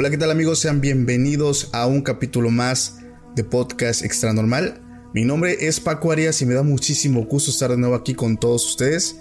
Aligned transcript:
Hola, 0.00 0.08
¿qué 0.08 0.16
tal 0.16 0.30
amigos? 0.30 0.60
Sean 0.60 0.80
bienvenidos 0.80 1.68
a 1.74 1.84
un 1.84 2.00
capítulo 2.00 2.48
más 2.48 3.00
de 3.34 3.44
Podcast 3.44 4.02
Extra 4.02 4.32
Normal. 4.32 4.80
Mi 5.12 5.26
nombre 5.26 5.58
es 5.60 5.78
Paco 5.78 6.10
Arias 6.10 6.40
y 6.40 6.46
me 6.46 6.54
da 6.54 6.62
muchísimo 6.62 7.26
gusto 7.26 7.50
estar 7.50 7.70
de 7.70 7.76
nuevo 7.76 7.94
aquí 7.94 8.14
con 8.14 8.38
todos 8.38 8.66
ustedes. 8.66 9.20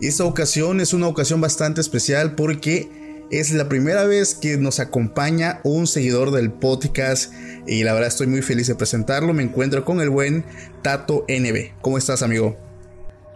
Esta 0.00 0.24
ocasión 0.24 0.80
es 0.80 0.92
una 0.92 1.06
ocasión 1.06 1.40
bastante 1.40 1.80
especial 1.80 2.34
porque 2.34 3.24
es 3.30 3.52
la 3.52 3.68
primera 3.68 4.02
vez 4.02 4.34
que 4.34 4.56
nos 4.56 4.80
acompaña 4.80 5.60
un 5.62 5.86
seguidor 5.86 6.32
del 6.32 6.50
podcast 6.50 7.32
y 7.68 7.84
la 7.84 7.92
verdad 7.92 8.08
estoy 8.08 8.26
muy 8.26 8.42
feliz 8.42 8.66
de 8.66 8.74
presentarlo. 8.74 9.32
Me 9.32 9.44
encuentro 9.44 9.84
con 9.84 10.00
el 10.00 10.10
buen 10.10 10.44
Tato 10.82 11.24
NB. 11.28 11.80
¿Cómo 11.82 11.98
estás, 11.98 12.24
amigo? 12.24 12.56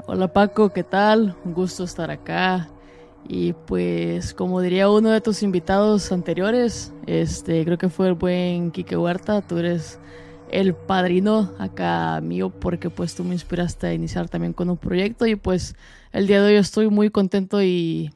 Hola 0.06 0.32
Paco, 0.32 0.72
¿qué 0.72 0.82
tal? 0.82 1.36
Un 1.44 1.54
gusto 1.54 1.84
estar 1.84 2.10
acá. 2.10 2.68
Y 3.28 3.52
pues, 3.52 4.34
como 4.34 4.60
diría 4.60 4.90
uno 4.90 5.10
de 5.10 5.20
tus 5.20 5.42
invitados 5.42 6.10
anteriores, 6.10 6.92
este, 7.06 7.64
creo 7.64 7.78
que 7.78 7.88
fue 7.88 8.08
el 8.08 8.14
buen 8.14 8.70
Quique 8.72 8.96
Huerta, 8.96 9.40
tú 9.42 9.58
eres 9.58 10.00
el 10.50 10.74
padrino 10.74 11.52
acá 11.58 12.20
mío 12.20 12.50
porque 12.50 12.90
pues 12.90 13.14
tú 13.14 13.22
me 13.22 13.34
inspiraste 13.34 13.86
a 13.86 13.94
iniciar 13.94 14.28
también 14.28 14.52
con 14.52 14.68
un 14.68 14.76
proyecto 14.76 15.26
y 15.26 15.36
pues 15.36 15.76
el 16.12 16.26
día 16.26 16.42
de 16.42 16.48
hoy 16.48 16.56
estoy 16.56 16.88
muy 16.88 17.10
contento 17.10 17.62
y 17.62 18.12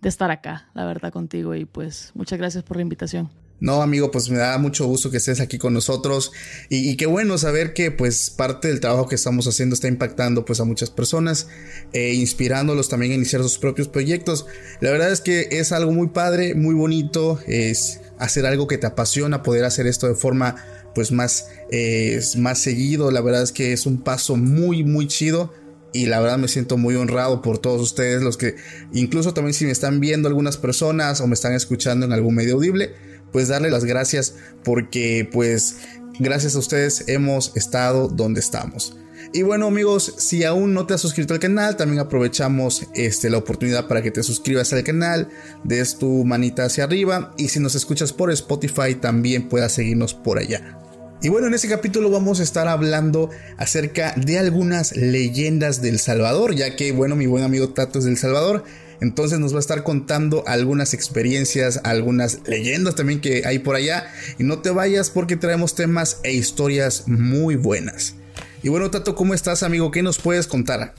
de 0.00 0.08
estar 0.08 0.30
acá, 0.30 0.68
la 0.74 0.84
verdad, 0.84 1.12
contigo 1.12 1.54
y 1.54 1.64
pues 1.64 2.12
muchas 2.14 2.38
gracias 2.38 2.62
por 2.62 2.76
la 2.76 2.82
invitación. 2.82 3.30
No, 3.58 3.80
amigo, 3.80 4.10
pues 4.10 4.28
me 4.28 4.36
da 4.36 4.58
mucho 4.58 4.86
gusto 4.86 5.10
que 5.10 5.16
estés 5.16 5.40
aquí 5.40 5.56
con 5.56 5.72
nosotros 5.72 6.32
y, 6.68 6.94
qué 6.96 7.06
bueno 7.06 7.38
saber 7.38 7.72
que 7.72 7.90
pues 7.90 8.28
parte 8.28 8.68
del 8.68 8.80
trabajo 8.80 9.08
que 9.08 9.14
estamos 9.14 9.46
haciendo 9.46 9.74
está 9.74 9.88
impactando 9.88 10.44
pues 10.44 10.60
a 10.60 10.64
muchas 10.64 10.90
personas 10.90 11.48
e 11.94 12.12
inspirándolos 12.12 12.90
también 12.90 13.12
a 13.12 13.14
iniciar 13.14 13.42
sus 13.42 13.58
propios 13.58 13.88
proyectos. 13.88 14.44
La 14.80 14.90
verdad 14.90 15.10
es 15.10 15.22
que 15.22 15.48
es 15.52 15.72
algo 15.72 15.90
muy 15.90 16.08
padre, 16.08 16.54
muy 16.54 16.74
bonito, 16.74 17.40
es 17.46 18.00
hacer 18.18 18.44
algo 18.44 18.66
que 18.66 18.76
te 18.76 18.86
apasiona, 18.86 19.42
poder 19.42 19.64
hacer 19.64 19.86
esto 19.86 20.06
de 20.06 20.14
forma 20.14 20.56
pues 20.94 21.10
más, 21.10 21.48
eh, 21.70 22.20
más 22.36 22.58
seguido. 22.58 23.10
La 23.10 23.22
verdad 23.22 23.42
es 23.42 23.52
que 23.52 23.72
es 23.72 23.86
un 23.86 24.02
paso 24.02 24.36
muy, 24.36 24.84
muy 24.84 25.06
chido 25.06 25.54
y 25.94 26.06
la 26.06 26.20
verdad 26.20 26.36
me 26.36 26.48
siento 26.48 26.76
muy 26.76 26.94
honrado 26.94 27.40
por 27.40 27.56
todos 27.56 27.80
ustedes, 27.80 28.22
los 28.22 28.36
que 28.36 28.56
incluso 28.92 29.32
también 29.32 29.54
si 29.54 29.64
me 29.64 29.70
están 29.70 29.98
viendo 29.98 30.28
algunas 30.28 30.58
personas 30.58 31.22
o 31.22 31.26
me 31.26 31.32
están 31.32 31.54
escuchando 31.54 32.04
en 32.04 32.12
algún 32.12 32.34
medio 32.34 32.56
audible 32.56 32.92
pues 33.36 33.48
darle 33.48 33.68
las 33.68 33.84
gracias 33.84 34.32
porque 34.64 35.28
pues 35.30 35.76
gracias 36.18 36.56
a 36.56 36.58
ustedes 36.58 37.04
hemos 37.06 37.54
estado 37.54 38.08
donde 38.08 38.40
estamos. 38.40 38.96
Y 39.34 39.42
bueno 39.42 39.66
amigos, 39.66 40.14
si 40.16 40.44
aún 40.44 40.72
no 40.72 40.86
te 40.86 40.94
has 40.94 41.02
suscrito 41.02 41.34
al 41.34 41.40
canal, 41.40 41.76
también 41.76 42.00
aprovechamos 42.00 42.86
este, 42.94 43.28
la 43.28 43.36
oportunidad 43.36 43.88
para 43.88 44.00
que 44.00 44.10
te 44.10 44.22
suscribas 44.22 44.72
al 44.72 44.84
canal, 44.84 45.28
des 45.64 45.98
tu 45.98 46.24
manita 46.24 46.64
hacia 46.64 46.84
arriba 46.84 47.34
y 47.36 47.48
si 47.48 47.60
nos 47.60 47.74
escuchas 47.74 48.10
por 48.10 48.32
Spotify 48.32 48.94
también 48.94 49.50
puedas 49.50 49.72
seguirnos 49.72 50.14
por 50.14 50.38
allá. 50.38 50.78
Y 51.20 51.28
bueno, 51.28 51.48
en 51.48 51.52
este 51.52 51.68
capítulo 51.68 52.08
vamos 52.08 52.40
a 52.40 52.42
estar 52.42 52.68
hablando 52.68 53.28
acerca 53.58 54.14
de 54.16 54.38
algunas 54.38 54.96
leyendas 54.96 55.82
del 55.82 55.98
Salvador, 55.98 56.54
ya 56.54 56.74
que 56.74 56.92
bueno, 56.92 57.16
mi 57.16 57.26
buen 57.26 57.44
amigo 57.44 57.68
Tato 57.68 57.98
es 57.98 58.06
del 58.06 58.16
Salvador 58.16 58.64
entonces 59.00 59.38
nos 59.38 59.52
va 59.52 59.58
a 59.58 59.60
estar 59.60 59.82
contando 59.82 60.44
algunas 60.46 60.94
experiencias, 60.94 61.80
algunas 61.84 62.40
leyendas 62.46 62.94
también 62.94 63.20
que 63.20 63.42
hay 63.46 63.58
por 63.58 63.76
allá. 63.76 64.06
Y 64.38 64.44
no 64.44 64.58
te 64.60 64.70
vayas 64.70 65.10
porque 65.10 65.36
traemos 65.36 65.74
temas 65.74 66.20
e 66.24 66.32
historias 66.32 67.08
muy 67.08 67.56
buenas. 67.56 68.16
Y 68.62 68.68
bueno, 68.68 68.90
Tato, 68.90 69.14
¿cómo 69.14 69.34
estás, 69.34 69.62
amigo? 69.62 69.90
¿Qué 69.90 70.02
nos 70.02 70.18
puedes 70.18 70.46
contar? 70.46 70.94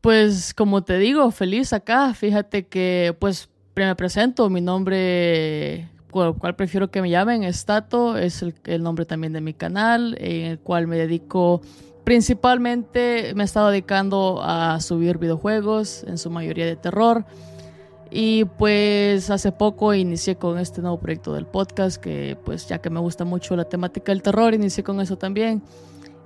Pues 0.00 0.52
como 0.54 0.82
te 0.82 0.98
digo, 0.98 1.30
feliz 1.30 1.72
acá. 1.72 2.12
Fíjate 2.14 2.66
que 2.66 3.16
pues 3.18 3.48
me 3.74 3.94
presento, 3.96 4.50
mi 4.50 4.60
nombre, 4.60 5.88
con 6.10 6.34
cual 6.34 6.56
prefiero 6.56 6.90
que 6.90 7.00
me 7.00 7.08
llamen, 7.08 7.42
es 7.42 7.64
Tato, 7.64 8.18
es 8.18 8.42
el, 8.42 8.54
el 8.64 8.82
nombre 8.82 9.06
también 9.06 9.32
de 9.32 9.40
mi 9.40 9.54
canal, 9.54 10.16
en 10.20 10.46
el 10.46 10.58
cual 10.58 10.86
me 10.86 10.96
dedico 10.96 11.62
Principalmente 12.04 13.32
me 13.34 13.42
he 13.42 13.44
estado 13.44 13.70
dedicando 13.70 14.40
a 14.42 14.80
subir 14.80 15.18
videojuegos, 15.18 16.04
en 16.04 16.18
su 16.18 16.30
mayoría 16.30 16.66
de 16.66 16.76
terror. 16.76 17.24
Y 18.10 18.44
pues 18.44 19.30
hace 19.30 19.52
poco 19.52 19.94
inicié 19.94 20.36
con 20.36 20.58
este 20.58 20.82
nuevo 20.82 20.98
proyecto 21.00 21.32
del 21.32 21.46
podcast, 21.46 21.96
que 21.96 22.36
pues 22.44 22.68
ya 22.68 22.78
que 22.78 22.90
me 22.90 23.00
gusta 23.00 23.24
mucho 23.24 23.56
la 23.56 23.64
temática 23.64 24.12
del 24.12 24.20
terror, 24.20 24.52
inicié 24.52 24.84
con 24.84 25.00
eso 25.00 25.16
también. 25.16 25.62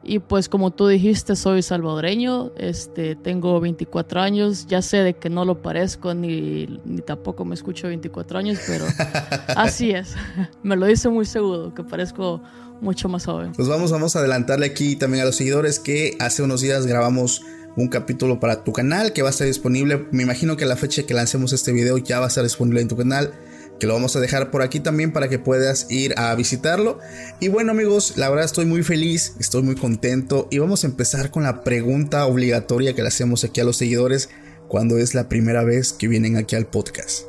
Y 0.08 0.20
pues 0.20 0.48
como 0.48 0.70
tú 0.70 0.86
dijiste, 0.86 1.34
soy 1.34 1.62
salvadoreño, 1.62 2.52
este, 2.56 3.16
tengo 3.16 3.60
24 3.60 4.20
años, 4.20 4.66
ya 4.68 4.80
sé 4.80 4.98
de 4.98 5.14
que 5.14 5.28
no 5.28 5.44
lo 5.44 5.62
parezco 5.62 6.14
ni, 6.14 6.80
ni 6.84 7.02
tampoco 7.02 7.44
me 7.44 7.54
escucho 7.54 7.88
24 7.88 8.38
años, 8.38 8.60
pero 8.68 8.84
así 9.56 9.90
es, 9.90 10.14
me 10.62 10.76
lo 10.76 10.86
dice 10.86 11.08
muy 11.08 11.24
seguro, 11.24 11.74
que 11.74 11.82
parezco 11.82 12.40
mucho 12.80 13.08
más 13.08 13.24
joven. 13.26 13.52
Pues 13.52 13.68
vamos, 13.68 13.90
vamos 13.90 14.16
a 14.16 14.20
adelantarle 14.20 14.66
aquí 14.66 14.96
también 14.96 15.22
a 15.22 15.26
los 15.26 15.36
seguidores 15.36 15.78
que 15.78 16.16
hace 16.18 16.42
unos 16.42 16.60
días 16.60 16.86
grabamos 16.86 17.42
un 17.76 17.88
capítulo 17.88 18.40
para 18.40 18.64
tu 18.64 18.72
canal 18.72 19.12
que 19.12 19.22
va 19.22 19.28
a 19.28 19.30
estar 19.30 19.46
disponible. 19.46 20.06
Me 20.10 20.22
imagino 20.22 20.56
que 20.56 20.64
a 20.64 20.66
la 20.66 20.76
fecha 20.76 21.04
que 21.04 21.14
lancemos 21.14 21.52
este 21.52 21.72
video 21.72 21.98
ya 21.98 22.18
va 22.18 22.26
a 22.26 22.28
estar 22.28 22.44
disponible 22.44 22.80
en 22.80 22.88
tu 22.88 22.96
canal. 22.96 23.32
Que 23.78 23.86
lo 23.86 23.92
vamos 23.92 24.16
a 24.16 24.20
dejar 24.20 24.50
por 24.50 24.62
aquí 24.62 24.80
también 24.80 25.12
para 25.12 25.28
que 25.28 25.38
puedas 25.38 25.90
ir 25.90 26.14
a 26.16 26.34
visitarlo. 26.34 26.98
Y 27.40 27.48
bueno 27.48 27.72
amigos, 27.72 28.14
la 28.16 28.30
verdad 28.30 28.46
estoy 28.46 28.64
muy 28.64 28.82
feliz, 28.82 29.34
estoy 29.38 29.62
muy 29.62 29.74
contento. 29.74 30.48
Y 30.50 30.58
vamos 30.58 30.84
a 30.84 30.86
empezar 30.86 31.30
con 31.30 31.42
la 31.42 31.62
pregunta 31.62 32.24
obligatoria 32.24 32.94
que 32.94 33.02
le 33.02 33.08
hacemos 33.08 33.44
aquí 33.44 33.60
a 33.60 33.64
los 33.64 33.76
seguidores 33.76 34.30
cuando 34.68 34.96
es 34.96 35.14
la 35.14 35.28
primera 35.28 35.62
vez 35.62 35.92
que 35.92 36.08
vienen 36.08 36.38
aquí 36.38 36.56
al 36.56 36.66
podcast. 36.66 37.24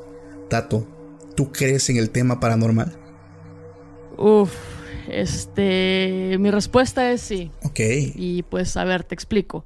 Tato, 0.50 0.88
¿tú 1.36 1.52
crees 1.52 1.90
en 1.90 1.98
el 1.98 2.10
tema 2.10 2.40
paranormal? 2.40 2.98
Uf, 4.18 4.52
este, 5.10 6.38
mi 6.40 6.52
respuesta 6.52 7.12
es 7.12 7.22
sí. 7.22 7.52
Ok. 7.64 7.80
Y 8.16 8.44
pues, 8.44 8.78
a 8.78 8.84
ver, 8.84 9.04
te 9.04 9.16
explico. 9.16 9.66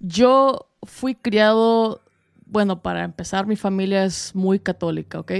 Yo 0.00 0.68
fui 0.82 1.14
criado, 1.14 2.00
bueno, 2.46 2.82
para 2.82 3.04
empezar, 3.04 3.46
mi 3.46 3.56
familia 3.56 4.04
es 4.04 4.34
muy 4.34 4.58
católica, 4.58 5.20
¿ok? 5.20 5.32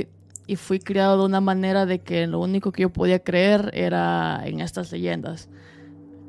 Y 0.46 0.56
fui 0.56 0.78
criado 0.78 1.18
de 1.18 1.24
una 1.24 1.40
manera 1.40 1.86
de 1.86 2.00
que 2.00 2.26
lo 2.26 2.40
único 2.40 2.72
que 2.72 2.82
yo 2.82 2.90
podía 2.90 3.18
creer 3.18 3.70
era 3.74 4.42
en 4.44 4.60
estas 4.60 4.92
leyendas. 4.92 5.48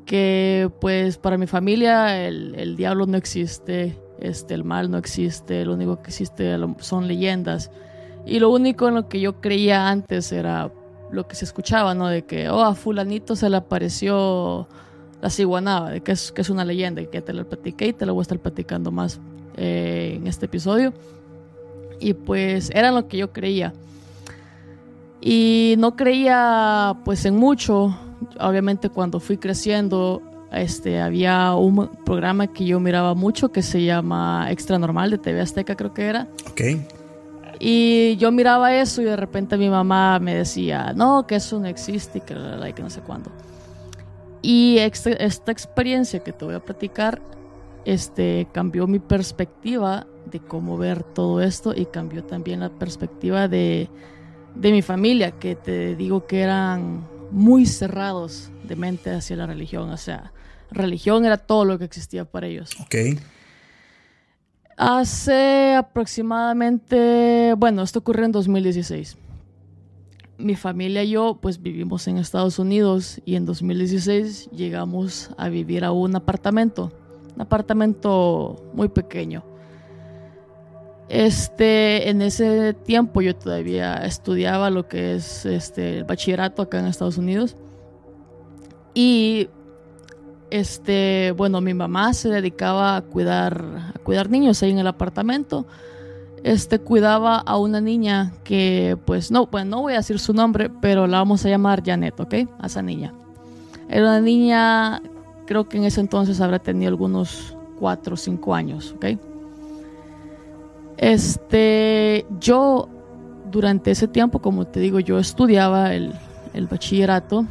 Que 0.06 0.70
pues 0.80 1.18
para 1.18 1.36
mi 1.36 1.46
familia 1.46 2.26
el, 2.26 2.54
el 2.54 2.76
diablo 2.76 3.06
no 3.06 3.16
existe, 3.16 3.98
este, 4.20 4.54
el 4.54 4.64
mal 4.64 4.90
no 4.90 4.98
existe, 4.98 5.64
lo 5.64 5.74
único 5.74 6.00
que 6.00 6.10
existe 6.10 6.56
son 6.78 7.08
leyendas. 7.08 7.70
Y 8.24 8.40
lo 8.40 8.50
único 8.50 8.88
en 8.88 8.94
lo 8.94 9.08
que 9.08 9.20
yo 9.20 9.40
creía 9.40 9.88
antes 9.88 10.32
era 10.32 10.72
lo 11.10 11.26
que 11.26 11.36
se 11.36 11.44
escuchaba, 11.44 11.94
¿no? 11.94 12.08
De 12.08 12.24
que, 12.24 12.48
oh, 12.48 12.62
a 12.62 12.74
fulanito 12.74 13.36
se 13.36 13.48
le 13.48 13.56
apareció 13.56 14.68
la 15.20 15.30
ciguanaba, 15.30 15.90
de 15.90 16.00
que 16.02 16.12
es, 16.12 16.32
que 16.32 16.42
es 16.42 16.50
una 16.50 16.64
leyenda 16.64 17.00
y 17.00 17.06
que 17.06 17.22
te 17.22 17.32
la 17.32 17.44
platiqué 17.44 17.88
y 17.88 17.92
te 17.92 18.06
la 18.06 18.12
voy 18.12 18.20
a 18.20 18.22
estar 18.22 18.38
platicando 18.38 18.90
más 18.90 19.20
eh, 19.56 20.14
en 20.16 20.26
este 20.26 20.46
episodio. 20.46 20.92
Y 22.00 22.14
pues 22.14 22.70
era 22.74 22.90
lo 22.90 23.08
que 23.08 23.16
yo 23.16 23.32
creía. 23.32 23.72
Y 25.20 25.74
no 25.78 25.96
creía 25.96 26.96
pues 27.04 27.24
en 27.24 27.36
mucho. 27.36 27.98
Obviamente 28.38 28.90
cuando 28.90 29.18
fui 29.18 29.38
creciendo, 29.38 30.22
este, 30.52 31.00
había 31.00 31.54
un 31.54 31.88
programa 32.04 32.46
que 32.46 32.64
yo 32.64 32.80
miraba 32.80 33.14
mucho 33.14 33.50
que 33.50 33.62
se 33.62 33.82
llama 33.84 34.48
Extra 34.50 34.78
Normal 34.78 35.10
de 35.10 35.18
TV 35.18 35.40
Azteca, 35.40 35.74
creo 35.74 35.94
que 35.94 36.06
era. 36.06 36.28
Ok. 36.50 36.60
Y 37.58 38.16
yo 38.16 38.30
miraba 38.32 38.74
eso 38.74 39.02
y 39.02 39.04
de 39.04 39.16
repente 39.16 39.56
mi 39.56 39.68
mamá 39.68 40.18
me 40.18 40.34
decía, 40.34 40.92
no, 40.94 41.26
que 41.26 41.36
eso 41.36 41.58
no 41.58 41.66
existe 41.66 42.18
y 42.18 42.20
que, 42.20 42.34
que 42.74 42.82
no 42.82 42.90
sé 42.90 43.00
cuándo. 43.00 43.30
Y 44.42 44.78
esta, 44.78 45.10
esta, 45.10 45.52
experiencia 45.52 46.20
que 46.20 46.32
te 46.32 46.44
voy 46.44 46.54
a 46.54 46.60
platicar 46.60 47.20
este, 47.84 48.46
cambió 48.52 48.86
mi 48.86 48.98
perspectiva 48.98 50.06
de 50.30 50.40
cómo 50.40 50.76
ver 50.76 51.02
todo 51.02 51.40
esto 51.40 51.72
y 51.74 51.86
cambió 51.86 52.24
también 52.24 52.60
la 52.60 52.68
perspectiva 52.68 53.48
de, 53.48 53.88
de 54.54 54.72
mi 54.72 54.82
familia, 54.82 55.32
que 55.32 55.56
te 55.56 55.96
digo 55.96 56.26
que 56.26 56.40
eran 56.40 57.06
muy 57.30 57.66
cerrados 57.66 58.50
de 58.64 58.76
mente 58.76 59.10
hacia 59.10 59.36
la 59.36 59.46
religión. 59.46 59.90
O 59.90 59.96
sea, 59.96 60.32
religión 60.70 61.24
era 61.24 61.38
todo 61.38 61.64
lo 61.64 61.78
que 61.78 61.84
existía 61.84 62.24
para 62.24 62.46
ellos. 62.46 62.70
Ok. 62.80 63.18
Hace 64.76 65.74
aproximadamente, 65.74 67.54
bueno, 67.56 67.82
esto 67.82 68.00
ocurrió 68.00 68.26
en 68.26 68.32
2016. 68.32 69.16
Mi 70.36 70.54
familia 70.54 71.02
y 71.02 71.10
yo 71.10 71.38
pues 71.40 71.62
vivimos 71.62 72.06
en 72.08 72.18
Estados 72.18 72.58
Unidos 72.58 73.22
y 73.24 73.36
en 73.36 73.46
2016 73.46 74.50
llegamos 74.50 75.30
a 75.38 75.48
vivir 75.48 75.82
a 75.82 75.92
un 75.92 76.14
apartamento, 76.14 76.92
un 77.34 77.40
apartamento 77.40 78.62
muy 78.74 78.88
pequeño. 78.88 79.42
Este, 81.08 82.10
en 82.10 82.20
ese 82.20 82.74
tiempo 82.74 83.22
yo 83.22 83.34
todavía 83.34 84.04
estudiaba 84.04 84.68
lo 84.68 84.88
que 84.88 85.14
es 85.14 85.46
este, 85.46 85.98
el 85.98 86.04
bachillerato 86.04 86.60
acá 86.60 86.80
en 86.80 86.86
Estados 86.86 87.16
Unidos. 87.16 87.56
Y 88.92 89.48
este, 90.50 91.32
bueno, 91.36 91.60
mi 91.60 91.74
mamá 91.74 92.14
se 92.14 92.28
dedicaba 92.28 92.96
a 92.96 93.02
cuidar, 93.02 93.92
a 93.94 93.98
cuidar 94.00 94.30
niños 94.30 94.62
ahí 94.62 94.70
en 94.70 94.78
el 94.78 94.86
apartamento. 94.86 95.66
Este 96.44 96.78
cuidaba 96.78 97.38
a 97.38 97.58
una 97.58 97.80
niña 97.80 98.32
que, 98.44 98.96
pues, 99.04 99.30
no, 99.30 99.46
pues 99.46 99.66
no 99.66 99.82
voy 99.82 99.94
a 99.94 99.96
decir 99.96 100.18
su 100.18 100.32
nombre, 100.32 100.70
pero 100.80 101.06
la 101.06 101.18
vamos 101.18 101.44
a 101.44 101.48
llamar 101.48 101.82
Janet, 101.84 102.18
¿ok? 102.20 102.34
A 102.60 102.66
esa 102.66 102.82
niña. 102.82 103.12
Era 103.88 104.02
una 104.02 104.20
niña, 104.20 105.02
creo 105.46 105.68
que 105.68 105.78
en 105.78 105.84
ese 105.84 106.00
entonces 106.00 106.40
habrá 106.40 106.58
tenido 106.58 106.88
algunos 106.88 107.56
4 107.80 108.14
o 108.14 108.16
5 108.16 108.54
años, 108.54 108.94
¿ok? 108.96 109.06
Este, 110.98 112.26
yo 112.40 112.88
durante 113.50 113.90
ese 113.90 114.08
tiempo, 114.08 114.38
como 114.40 114.66
te 114.66 114.80
digo, 114.80 115.00
yo 115.00 115.18
estudiaba 115.18 115.94
el, 115.94 116.14
el 116.54 116.66
bachillerato 116.66 117.46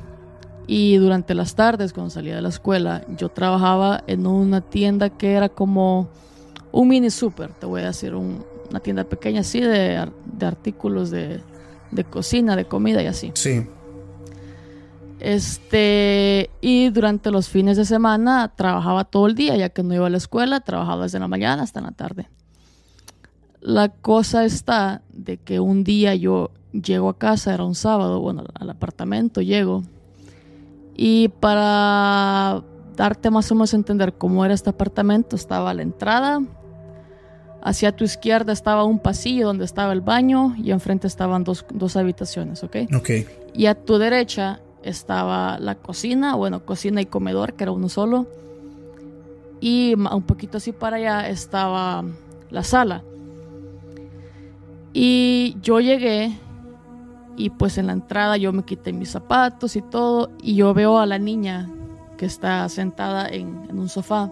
y 0.68 0.98
durante 0.98 1.36
las 1.36 1.56
tardes, 1.56 1.94
cuando 1.94 2.10
salía 2.10 2.36
de 2.36 2.42
la 2.42 2.50
escuela, 2.50 3.04
yo 3.18 3.30
trabajaba 3.30 4.04
en 4.08 4.26
una 4.26 4.62
tienda 4.62 5.10
que 5.10 5.34
era 5.34 5.50
como 5.50 6.10
un 6.72 6.88
mini 6.88 7.10
super, 7.10 7.52
te 7.52 7.66
voy 7.66 7.82
a 7.82 7.88
decir, 7.88 8.16
una 8.16 8.80
tienda 8.82 9.04
pequeña 9.04 9.42
así 9.42 9.62
de, 9.62 10.10
de 10.26 10.46
artículos 10.46 11.12
de, 11.12 11.42
de, 11.92 12.04
cocina, 12.04 12.56
de 12.56 12.66
comida 12.66 13.02
y 13.04 13.08
así. 13.08 13.32
Sí. 13.36 13.66
Este, 15.20 16.50
y 16.62 16.90
durante 16.90 17.32
los 17.32 17.48
fines 17.48 17.78
de 17.78 17.86
semana 17.86 18.52
trabajaba 18.56 19.06
todo 19.06 19.28
el 19.28 19.36
día, 19.36 19.56
ya 19.56 19.70
que 19.70 19.84
no 19.84 19.94
iba 19.94 20.08
a 20.08 20.10
la 20.10 20.18
escuela, 20.18 20.60
trabajaba 20.60 21.04
desde 21.04 21.20
la 21.20 21.28
mañana 21.28 21.64
hasta 21.64 21.82
la 21.82 21.92
tarde. 21.92 22.28
La 23.62 23.90
cosa 23.90 24.46
está 24.46 25.02
de 25.12 25.38
que 25.38 25.60
un 25.60 25.84
día 25.84 26.14
yo 26.14 26.52
llego 26.74 27.10
a 27.10 27.18
casa, 27.18 27.54
era 27.54 27.64
un 27.64 27.76
sábado, 27.76 28.20
bueno, 28.20 28.44
al 28.54 28.70
apartamento 28.70 29.42
llego 29.42 29.84
y 30.96 31.28
para 31.28 32.64
darte 32.96 33.30
más 33.30 33.52
o 33.52 33.56
menos 33.56 33.74
a 33.74 33.78
entender 33.78 34.14
cómo 34.14 34.46
era 34.46 34.54
este 34.54 34.70
apartamento, 34.70 35.36
estaba 35.36 35.74
la 35.74 35.82
entrada, 35.82 36.42
hacia 37.62 37.96
tu 37.96 38.04
izquierda 38.04 38.54
estaba 38.54 38.86
un 38.86 39.00
pasillo 39.00 39.48
donde 39.48 39.66
estaba 39.66 39.92
el 39.92 40.02
baño 40.02 40.56
y 40.58 40.72
enfrente 40.72 41.08
estaban 41.08 41.44
dos, 41.44 41.66
dos 41.74 41.98
habitaciones, 41.98 42.64
¿ok? 42.64 42.78
Ok. 42.96 43.10
Y 43.54 43.66
a 43.66 43.76
tu 43.76 43.98
derecha 43.98 44.62
estaba 44.84 45.58
la 45.60 45.76
cocina, 45.76 46.36
bueno, 46.36 46.64
cocina 46.64 47.02
y 47.02 47.08
comedor, 47.08 47.54
que 47.54 47.64
era 47.64 47.72
uno 47.72 47.90
solo. 47.90 48.28
Y 49.60 49.96
un 49.96 50.24
poquito 50.24 50.58
así 50.58 50.72
para 50.72 50.98
allá 50.98 51.28
estaba 51.28 52.04
la 52.52 52.64
sala. 52.64 53.04
Y 54.94 55.58
yo 55.62 55.80
llegué 55.80 56.38
y 57.38 57.50
pues 57.50 57.78
en 57.78 57.88
la 57.88 57.94
entrada 57.94 58.38
yo 58.38 58.54
me 58.54 58.64
quité 58.64 58.94
mis 58.94 59.12
zapatos 59.12 59.76
y 59.76 59.82
todo. 59.82 60.30
Y 60.42 60.56
yo 60.56 60.74
veo 60.74 61.00
a 61.00 61.06
la 61.06 61.20
niña 61.20 61.70
que 62.18 62.26
está 62.26 62.68
sentada 62.70 63.28
en, 63.28 63.68
un 63.72 63.90
sofá. 63.90 64.32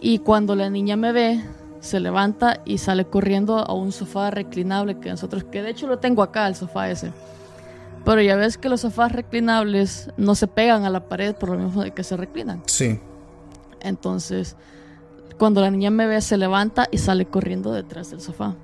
Y 0.00 0.18
cuando 0.18 0.54
la 0.54 0.70
niña 0.70 0.96
me 0.96 1.12
ve, 1.12 1.40
se 1.80 2.00
levanta 2.00 2.60
y 2.64 2.78
sale 2.78 3.06
corriendo 3.06 3.58
a 3.58 3.72
un 3.72 3.92
sofá 3.92 4.30
reclinable 4.30 4.98
que 4.98 5.10
nosotros, 5.10 5.44
que 5.44 5.62
de 5.62 5.70
hecho 5.70 5.86
lo 5.86 5.98
tengo 5.98 6.22
acá, 6.22 6.46
el 6.48 6.56
sofá 6.56 6.90
ese. 6.90 7.12
Pero 8.04 8.20
ya 8.20 8.36
ves 8.36 8.58
que 8.58 8.68
los 8.68 8.82
sofás 8.82 9.12
reclinables 9.12 10.10
no 10.16 10.34
se 10.34 10.46
pegan 10.46 10.84
a 10.84 10.90
la 10.90 11.08
pared 11.08 11.34
por 11.34 11.50
lo 11.50 11.58
mismo 11.58 11.82
de 11.82 11.92
que 11.92 12.04
se 12.04 12.16
reclinan. 12.16 12.62
Sí. 12.66 13.00
Entonces, 13.80 14.56
cuando 15.38 15.60
la 15.60 15.70
niña 15.70 15.90
me 15.90 16.06
ve, 16.06 16.20
se 16.20 16.36
levanta 16.36 16.88
y 16.90 16.98
sale 16.98 17.26
corriendo 17.26 17.72
detrás 17.72 18.10
del 18.10 18.20
sofá. 18.20 18.54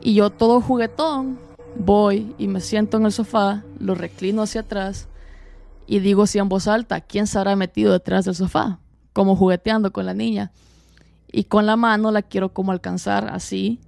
Y 0.00 0.14
yo 0.14 0.30
todo 0.30 0.60
juguetón, 0.60 1.38
Voy 1.78 2.34
y 2.38 2.48
me 2.48 2.60
siento 2.60 2.98
en 2.98 3.06
el 3.06 3.12
sofá, 3.12 3.62
lo 3.78 3.94
reclino 3.94 4.42
hacia 4.42 4.62
atrás 4.62 5.08
y 5.86 6.00
digo 6.00 6.22
así 6.22 6.38
en 6.38 6.48
voz 6.48 6.68
alta, 6.68 7.00
¿quién 7.00 7.26
se 7.26 7.38
habrá 7.38 7.56
metido 7.56 7.92
detrás 7.92 8.24
del 8.24 8.34
sofá? 8.34 8.78
Como 9.12 9.36
jugueteando 9.36 9.92
con 9.92 10.06
la 10.06 10.14
niña. 10.14 10.52
Y 11.30 11.44
con 11.44 11.66
la 11.66 11.76
mano 11.76 12.10
la 12.10 12.22
quiero 12.22 12.52
como 12.52 12.72
alcanzar 12.72 13.28
así. 13.32 13.80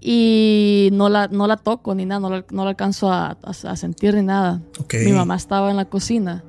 Y 0.00 0.88
no 0.92 1.08
la, 1.08 1.28
no 1.28 1.46
la 1.46 1.56
toco 1.56 1.94
ni 1.94 2.06
nada, 2.06 2.20
no 2.20 2.30
la, 2.30 2.44
no 2.50 2.64
la 2.64 2.70
alcanzo 2.70 3.12
a, 3.12 3.36
sentir 3.76 4.14
ni 4.14 4.22
nada. 4.22 4.62
Mi 5.04 5.12
mamá 5.12 5.36
estaba 5.36 5.70
en 5.70 5.76
la 5.76 5.84
cocina. 5.84 6.42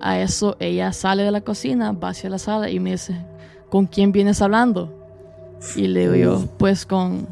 A 0.00 0.18
eso 0.18 0.56
ella 0.60 0.92
sale 0.92 1.22
de 1.22 1.30
la 1.30 1.40
cocina, 1.40 1.92
va 1.92 2.10
hacia 2.10 2.28
la 2.28 2.38
sala 2.38 2.68
y 2.68 2.80
me 2.80 2.92
dice, 2.92 3.24
¿con 3.70 3.86
quién 3.86 4.12
vienes 4.12 4.42
hablando? 4.42 4.92
Y 5.76 5.86
le 5.86 6.00
digo 6.00 6.14
yo, 6.14 6.46
pues 6.58 6.84
con, 6.84 7.26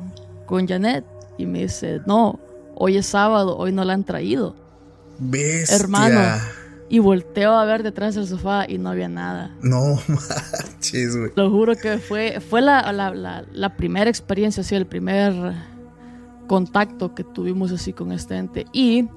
con 0.46 0.66
Janet 0.66 1.04
y 1.40 1.46
me 1.46 1.60
dice, 1.62 2.00
no, 2.06 2.38
hoy 2.74 2.96
es 2.96 3.06
sábado, 3.06 3.56
hoy 3.56 3.72
no 3.72 3.84
la 3.84 3.94
han 3.94 4.04
traído. 4.04 4.54
Bestia. 5.18 5.76
Hermano. 5.76 6.20
Y 6.88 6.98
volteo 6.98 7.52
a 7.52 7.64
ver 7.64 7.84
detrás 7.84 8.16
del 8.16 8.26
sofá 8.26 8.64
y 8.68 8.78
no 8.78 8.90
había 8.90 9.08
nada. 9.08 9.54
No 9.62 10.00
manches, 10.08 11.16
güey. 11.16 11.30
Lo 11.36 11.50
juro 11.50 11.76
que 11.76 11.98
fue, 11.98 12.40
fue 12.40 12.60
la, 12.60 12.92
la, 12.92 13.44
la, 13.52 13.76
primera 13.76 14.10
experiencia, 14.10 14.62
así, 14.62 14.74
el 14.74 14.86
primer 14.86 15.32
contacto 16.48 17.14
que 17.14 17.22
tuvimos 17.22 17.70
así 17.70 17.92
con 17.92 18.10
este 18.10 18.36
ente. 18.36 18.66
Y 18.72 19.08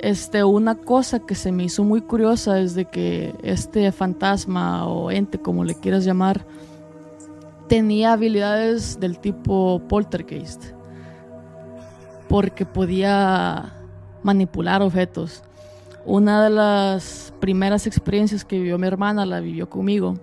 este, 0.00 0.42
una 0.42 0.74
cosa 0.74 1.20
que 1.20 1.36
se 1.36 1.52
me 1.52 1.64
hizo 1.64 1.84
muy 1.84 2.00
curiosa 2.00 2.58
es 2.58 2.74
de 2.74 2.86
que 2.86 3.34
este 3.44 3.92
fantasma 3.92 4.86
o 4.88 5.12
ente, 5.12 5.38
como 5.38 5.64
le 5.64 5.76
quieras 5.76 6.04
llamar, 6.04 6.44
tenía 7.68 8.14
habilidades 8.14 8.98
del 8.98 9.18
tipo 9.18 9.80
poltergeist 9.88 10.73
porque 12.34 12.66
podía 12.66 13.74
manipular 14.24 14.82
objetos. 14.82 15.44
Una 16.04 16.42
de 16.42 16.50
las 16.50 17.32
primeras 17.38 17.86
experiencias 17.86 18.44
que 18.44 18.56
vivió 18.56 18.76
mi 18.76 18.88
hermana 18.88 19.24
la 19.24 19.38
vivió 19.38 19.70
conmigo, 19.70 20.18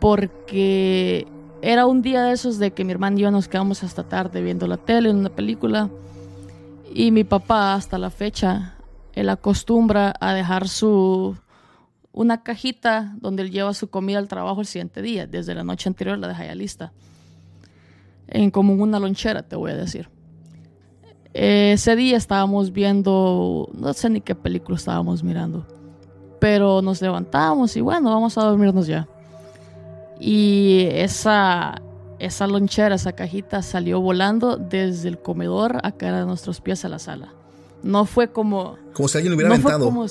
porque 0.00 1.26
era 1.62 1.86
un 1.86 2.02
día 2.02 2.24
de 2.24 2.32
esos 2.32 2.58
de 2.58 2.72
que 2.72 2.84
mi 2.84 2.92
hermana 2.92 3.16
y 3.16 3.22
yo 3.22 3.30
nos 3.30 3.48
quedamos 3.48 3.82
hasta 3.82 4.02
tarde 4.02 4.42
viendo 4.42 4.66
la 4.66 4.76
tele, 4.76 5.08
en 5.08 5.16
una 5.16 5.30
película, 5.30 5.88
Y 6.92 7.10
mi 7.10 7.24
papá, 7.24 7.72
hasta 7.72 7.96
la 7.96 8.10
fecha, 8.10 8.74
él 9.14 9.30
acostumbra 9.30 10.12
a 10.20 10.34
dejar 10.34 10.68
su 10.68 11.38
una 12.12 12.42
cajita 12.42 13.14
donde 13.18 13.44
él 13.44 13.50
lleva 13.50 13.72
su 13.72 13.88
comida 13.88 14.18
al 14.18 14.28
trabajo 14.28 14.60
el 14.60 14.66
siguiente 14.66 15.00
día. 15.00 15.26
Desde 15.26 15.54
la 15.54 15.64
noche 15.64 15.88
anterior 15.88 16.18
la 16.18 16.28
deja 16.28 16.44
ya 16.44 16.54
lista. 16.54 16.92
En 18.26 18.50
como 18.50 18.74
una 18.74 19.00
lonchera, 19.00 19.48
te 19.48 19.56
voy 19.56 19.70
a 19.70 19.76
decir. 19.76 20.17
Ese 21.40 21.94
día 21.94 22.16
estábamos 22.16 22.72
viendo, 22.72 23.68
no 23.72 23.92
sé 23.92 24.10
ni 24.10 24.20
qué 24.20 24.34
película 24.34 24.76
estábamos 24.76 25.22
mirando, 25.22 25.64
pero 26.40 26.82
nos 26.82 27.00
levantamos 27.00 27.76
y 27.76 27.80
bueno, 27.80 28.10
vamos 28.10 28.36
a 28.36 28.42
dormirnos 28.42 28.88
ya. 28.88 29.06
Y 30.18 30.88
esa, 30.90 31.80
esa 32.18 32.48
lonchera, 32.48 32.96
esa 32.96 33.12
cajita 33.12 33.62
salió 33.62 34.00
volando 34.00 34.56
desde 34.56 35.08
el 35.10 35.18
comedor 35.18 35.78
a 35.84 35.92
caer 35.92 36.14
a 36.14 36.24
nuestros 36.24 36.60
pies 36.60 36.84
a 36.84 36.88
la 36.88 36.98
sala. 36.98 37.32
No 37.84 38.04
fue 38.04 38.32
como... 38.32 38.76
Como 38.92 39.06
si 39.06 39.18
alguien 39.18 39.30
lo 39.30 39.36
hubiera 39.36 39.54
aventado. 39.54 40.06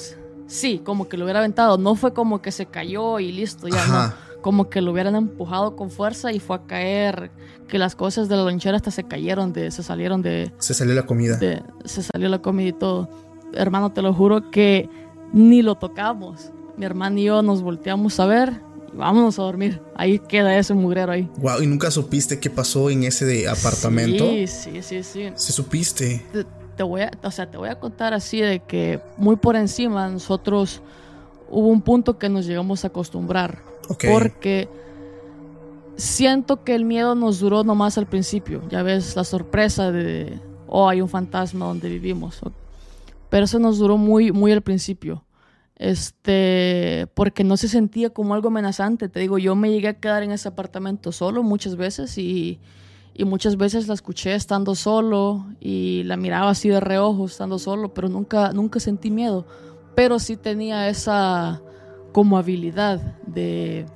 sí, 0.48 0.79
como 0.81 1.10
que 1.10 1.17
lo 1.17 1.25
hubiera 1.25 1.39
aventado. 1.39 1.77
No 1.77 1.96
fue 1.96 2.13
como 2.13 2.41
que 2.41 2.53
se 2.53 2.67
cayó 2.67 3.19
y 3.19 3.34
listo, 3.34 3.67
ya 3.67 3.86
no. 3.86 4.26
Como 4.48 4.70
que 4.70 4.80
lo 4.80 4.94
hubieran 4.94 5.18
empujado 5.18 5.75
con 5.75 5.92
fuerza 5.92 6.32
y 6.32 6.39
fue 6.39 6.56
a 6.56 6.66
caer. 6.66 7.32
Que 7.68 7.77
las 7.77 7.98
cosas 7.98 8.30
de 8.30 8.38
la 8.38 8.44
lonchera 8.44 8.77
hasta 8.77 8.92
se 8.92 9.04
cayeron, 9.04 9.51
de, 9.51 9.72
se 9.72 9.84
salieron 9.84 10.22
de... 10.22 10.54
Se 10.58 10.74
salió 10.74 10.96
la 10.96 11.06
comida. 11.06 11.38
se 11.84 12.01
salió 12.01 12.30
la 12.30 12.42
comida 12.42 12.70
y 12.70 12.72
todo. 12.72 13.10
Hermano, 13.51 13.92
te 13.92 14.01
lo 14.01 14.13
juro 14.13 14.50
que 14.50 14.89
ni 15.34 15.62
lo 15.63 15.75
tocamos. 15.75 16.51
Mi 16.77 16.86
hermano 16.86 17.20
y 17.20 17.25
yo 17.25 17.42
nos 17.42 17.62
volteamos 17.62 18.18
a 18.22 18.25
ver 18.25 18.62
vámonos 18.94 19.38
a 19.38 19.42
dormir. 19.42 19.82
Ahí 19.96 20.18
queda 20.18 20.58
ese 20.58 20.74
mugrero 20.74 21.12
ahí. 21.12 21.30
Wow, 21.39 21.62
¿y 21.62 21.68
nunca 21.68 21.92
supiste 21.92 22.39
qué 22.39 22.50
pasó 22.50 22.89
en 22.89 23.04
ese 23.04 23.25
de 23.25 23.50
apartamento? 23.50 24.30
Sí, 24.30 24.48
sí, 24.48 24.82
sí, 24.82 25.04
sí. 25.04 25.30
¿Se 25.36 25.51
supiste? 25.51 26.25
Te, 26.77 26.84
voy 26.84 27.01
a, 27.01 27.12
o 27.22 27.32
sea, 27.32 27.51
te 27.51 27.58
voy 27.58 27.68
a 27.68 27.77
contar 27.77 28.13
así 28.13 28.39
de 28.39 28.62
que 28.62 29.01
muy 29.18 29.36
por 29.36 29.58
encima 29.58 30.08
nosotros 30.08 30.82
hubo 31.50 31.68
un 31.68 31.82
punto 31.82 32.18
que 32.18 32.30
nos 32.30 32.46
llegamos 32.46 32.84
a 32.84 32.88
acostumbrar. 32.88 33.63
Porque 34.12 34.68
siento 35.96 36.63
que 36.63 36.75
el 36.75 36.86
miedo 36.86 37.16
nos 37.16 37.39
duró 37.39 37.63
nomás 37.63 37.98
al 37.98 38.08
principio. 38.08 38.62
Ya 38.70 38.84
ves 38.84 39.16
la 39.16 39.24
sorpresa 39.24 39.92
de, 39.92 40.39
oh, 40.68 40.89
hay 40.89 41.01
un 41.01 41.10
fantasma 41.10 41.66
donde 41.66 41.89
vivimos. 41.89 42.39
Pero 43.30 43.46
eso 43.46 43.60
nos 43.60 43.77
duró 43.77 43.98
muy, 43.98 44.32
muy 44.32 44.51
al 44.51 44.62
principio 44.62 45.24
este, 45.77 47.08
porque 47.13 47.44
no 47.44 47.56
se 47.56 47.68
sentía 47.68 48.10
como 48.10 48.34
algo 48.34 48.48
amenazante. 48.48 49.10
Te 49.10 49.20
digo, 49.20 49.38
yo 49.38 49.56
me 49.56 49.72
llegué 49.72 49.89
a 49.89 50.00
quedar 50.00 50.24
en 50.24 50.32
ese 50.32 50.48
apartamento 50.48 51.12
solo 51.12 51.44
muchas 51.44 51.75
veces 51.75 52.18
y, 52.18 52.60
y, 53.13 53.25
muchas 53.25 53.58
veces 53.58 53.88
la 53.88 53.94
escuché 53.94 54.34
estando 54.34 54.75
solo 54.75 55.46
y 55.60 56.04
la 56.04 56.18
miraba 56.18 56.50
así 56.50 56.70
de 56.70 56.80
reojo 56.80 57.25
estando 57.25 57.60
solo, 57.60 57.94
pero 57.94 58.10
nunca, 58.10 58.51
nunca 58.54 58.80
sentí 58.80 59.12
miedo. 59.12 59.46
Pero 59.98 60.20
sí 60.20 60.38
tenía 60.38 60.89
esa 60.89 61.60
como 62.12 62.38
habilidad 62.38 63.01
de, 63.25 63.88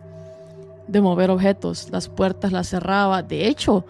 de 0.88 1.00
mover 1.00 1.30
objetos. 1.30 1.90
Las 1.92 2.10
puertas 2.10 2.52
las 2.52 2.70
cerraba. 2.70 3.22
De 3.22 3.48
hecho, 3.48 3.86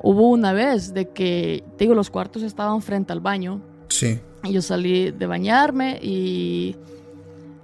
hubo 0.00 0.28
una 0.28 0.52
vez 0.52 0.94
de 0.94 1.08
que, 1.08 1.64
te 1.76 1.84
digo, 1.84 1.96
los 1.96 2.08
cuartos 2.08 2.44
estaban 2.44 2.80
frente 2.82 3.12
al 3.12 3.18
baño. 3.18 3.60
Sí. 3.88 4.20
Y 4.44 4.52
yo 4.52 4.62
salí 4.62 5.10
de 5.10 5.26
bañarme 5.26 5.98
y 6.00 6.76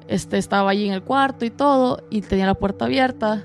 este, 0.08 0.36
estaba 0.36 0.70
allí 0.70 0.88
en 0.88 0.92
el 0.92 1.04
cuarto 1.04 1.44
y 1.44 1.50
todo, 1.50 2.02
y 2.10 2.22
tenía 2.22 2.46
la 2.46 2.54
puerta 2.54 2.86
abierta. 2.86 3.44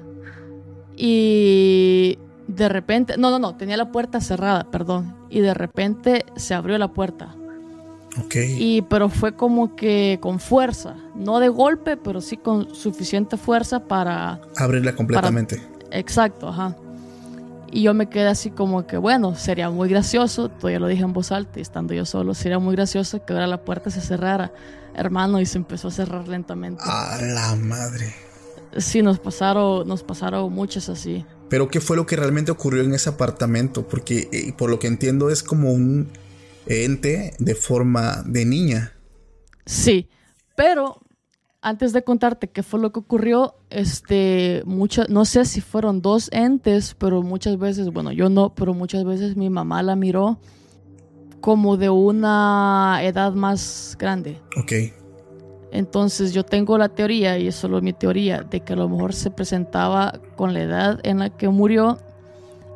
Y 0.97 2.17
de 2.47 2.67
repente, 2.67 3.15
no, 3.15 3.29
no, 3.29 3.37
no, 3.37 3.57
tenía 3.57 3.77
la 3.77 3.91
puerta 3.91 4.19
cerrada, 4.19 4.63
perdón. 4.71 5.15
Y 5.29 5.41
de 5.41 5.53
repente 5.53 6.25
se 6.35 6.55
abrió 6.55 6.79
la 6.79 6.93
puerta. 6.93 7.35
Ok. 8.19 8.35
Y, 8.57 8.81
pero 8.83 9.09
fue 9.09 9.35
como 9.35 9.75
que 9.75 10.19
con 10.21 10.39
fuerza, 10.39 10.95
no 11.15 11.39
de 11.39 11.49
golpe, 11.49 11.97
pero 11.97 12.21
sí 12.21 12.37
con 12.37 12.73
suficiente 12.75 13.37
fuerza 13.37 13.87
para... 13.87 14.41
Abrirla 14.57 14.95
completamente. 14.95 15.61
exacto, 15.91 16.49
ajá. 16.49 16.75
Y 17.73 17.83
yo 17.83 17.93
me 17.93 18.09
quedé 18.09 18.27
así 18.27 18.51
como 18.51 18.85
que, 18.85 18.97
bueno, 18.97 19.35
sería 19.35 19.69
muy 19.69 19.87
gracioso, 19.87 20.49
todavía 20.49 20.79
lo 20.79 20.87
dije 20.87 21.03
en 21.03 21.13
voz 21.13 21.31
alta 21.31 21.59
y 21.59 21.61
estando 21.61 21.93
yo 21.93 22.05
solo, 22.05 22.33
sería 22.33 22.59
muy 22.59 22.75
gracioso 22.75 23.23
que 23.23 23.31
ahora 23.31 23.47
la 23.47 23.63
puerta 23.63 23.89
se 23.89 24.01
cerrara 24.01 24.51
hermano, 24.95 25.39
y 25.39 25.45
se 25.45 25.57
empezó 25.57 25.87
a 25.87 25.91
cerrar 25.91 26.27
lentamente. 26.27 26.81
A 26.85 27.17
la 27.21 27.55
madre. 27.55 28.13
Sí, 28.77 29.01
nos 29.01 29.19
pasaron, 29.19 29.87
nos 29.87 30.03
pasaron 30.03 30.51
muchas 30.51 30.89
así. 30.89 31.25
Pero 31.49 31.67
¿qué 31.67 31.81
fue 31.81 31.97
lo 31.97 32.05
que 32.05 32.15
realmente 32.15 32.51
ocurrió 32.51 32.83
en 32.83 32.93
ese 32.93 33.09
apartamento? 33.09 33.87
Porque 33.87 34.29
eh, 34.31 34.53
por 34.57 34.69
lo 34.69 34.79
que 34.79 34.87
entiendo 34.87 35.29
es 35.29 35.43
como 35.43 35.71
un 35.71 36.09
ente 36.65 37.33
de 37.39 37.55
forma 37.55 38.23
de 38.25 38.45
niña. 38.45 38.93
Sí, 39.65 40.09
pero 40.55 41.01
antes 41.61 41.93
de 41.93 42.03
contarte 42.03 42.49
qué 42.49 42.63
fue 42.63 42.79
lo 42.79 42.91
que 42.91 42.99
ocurrió, 42.99 43.55
este, 43.69 44.63
muchas, 44.65 45.09
no 45.09 45.25
sé 45.25 45.45
si 45.45 45.61
fueron 45.61 46.01
dos 46.01 46.29
entes, 46.31 46.95
pero 46.97 47.21
muchas 47.21 47.57
veces, 47.57 47.89
bueno, 47.91 48.11
yo 48.11 48.29
no, 48.29 48.53
pero 48.55 48.73
muchas 48.73 49.03
veces 49.05 49.35
mi 49.35 49.49
mamá 49.49 49.83
la 49.83 49.95
miró 49.95 50.39
como 51.39 51.77
de 51.77 51.89
una 51.89 52.99
edad 53.03 53.33
más 53.33 53.95
grande. 53.99 54.39
Ok. 54.57 54.73
Entonces 55.71 56.33
yo 56.33 56.43
tengo 56.43 56.77
la 56.77 56.89
teoría, 56.89 57.37
y 57.37 57.47
es 57.47 57.55
solo 57.55 57.81
mi 57.81 57.93
teoría, 57.93 58.41
de 58.41 58.61
que 58.61 58.73
a 58.73 58.75
lo 58.75 58.89
mejor 58.89 59.13
se 59.13 59.31
presentaba 59.31 60.19
con 60.35 60.53
la 60.53 60.61
edad 60.61 60.99
en 61.03 61.19
la 61.19 61.29
que 61.29 61.47
murió 61.47 61.97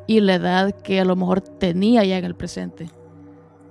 y 0.08 0.22
la 0.22 0.36
edad 0.36 0.72
que 0.82 1.00
a 1.00 1.06
lo 1.06 1.16
mejor 1.16 1.42
tenía 1.42 2.04
ya 2.06 2.18
en 2.18 2.26
el 2.26 2.36
presente. 2.36 2.90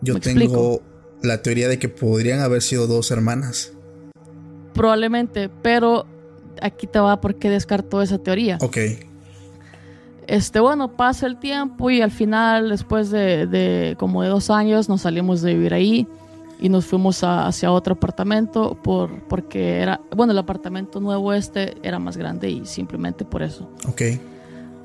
Yo 0.04 0.20
tengo 0.20 0.82
la 1.22 1.42
teoría 1.42 1.68
de 1.68 1.78
que 1.78 1.88
podrían 1.88 2.40
haber 2.40 2.62
sido 2.62 2.86
dos 2.86 3.10
hermanas. 3.10 3.72
Probablemente, 4.74 5.48
pero 5.62 6.06
aquí 6.60 6.86
te 6.86 6.98
va 6.98 7.20
por 7.20 7.36
qué 7.36 7.50
descarto 7.50 8.02
esa 8.02 8.18
teoría. 8.18 8.58
Ok. 8.60 8.78
Este, 10.26 10.60
bueno, 10.60 10.96
pasa 10.96 11.26
el 11.26 11.38
tiempo 11.38 11.90
y 11.90 12.00
al 12.00 12.10
final, 12.10 12.70
después 12.70 13.10
de, 13.10 13.94
como 13.98 14.22
de 14.22 14.28
dos 14.28 14.50
años, 14.50 14.88
nos 14.88 15.02
salimos 15.02 15.42
de 15.42 15.54
vivir 15.54 15.74
ahí 15.74 16.06
y 16.60 16.68
nos 16.68 16.86
fuimos 16.86 17.22
hacia 17.22 17.70
otro 17.70 17.94
apartamento 17.94 18.74
por, 18.82 19.22
porque 19.28 19.80
era, 19.80 20.00
bueno, 20.16 20.32
el 20.32 20.38
apartamento 20.38 21.00
nuevo 21.00 21.32
este 21.32 21.74
era 21.82 21.98
más 21.98 22.16
grande 22.16 22.48
y 22.48 22.64
simplemente 22.64 23.24
por 23.24 23.42
eso. 23.42 23.68
Ok. 23.86 24.02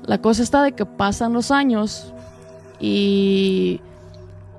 La 0.04 0.20
cosa 0.20 0.42
está 0.42 0.62
de 0.62 0.72
que 0.72 0.84
pasan 0.84 1.32
los 1.32 1.50
años 1.50 2.12
y 2.78 3.80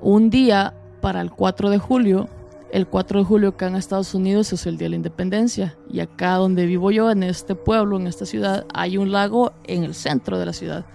un 0.01 0.29
día 0.29 0.73
para 1.01 1.21
el 1.21 1.31
4 1.31 1.69
de 1.69 1.77
julio 1.77 2.29
el 2.71 2.87
4 2.87 3.19
de 3.19 3.25
julio 3.25 3.49
acá 3.49 3.67
en 3.67 3.75
Estados 3.75 4.13
Unidos 4.13 4.53
es 4.53 4.65
el 4.65 4.77
Día 4.77 4.85
de 4.85 4.91
la 4.91 4.95
Independencia 4.95 5.75
y 5.89 5.99
acá 5.99 6.35
donde 6.35 6.65
vivo 6.65 6.89
yo, 6.91 7.11
en 7.11 7.21
este 7.21 7.53
pueblo, 7.53 7.97
en 7.97 8.07
esta 8.07 8.25
ciudad, 8.25 8.65
hay 8.73 8.97
un 8.97 9.11
lago 9.11 9.51
en 9.65 9.83
el 9.83 9.93
centro 9.93 10.39
de 10.39 10.45
la 10.45 10.53
ciudad. 10.53 10.85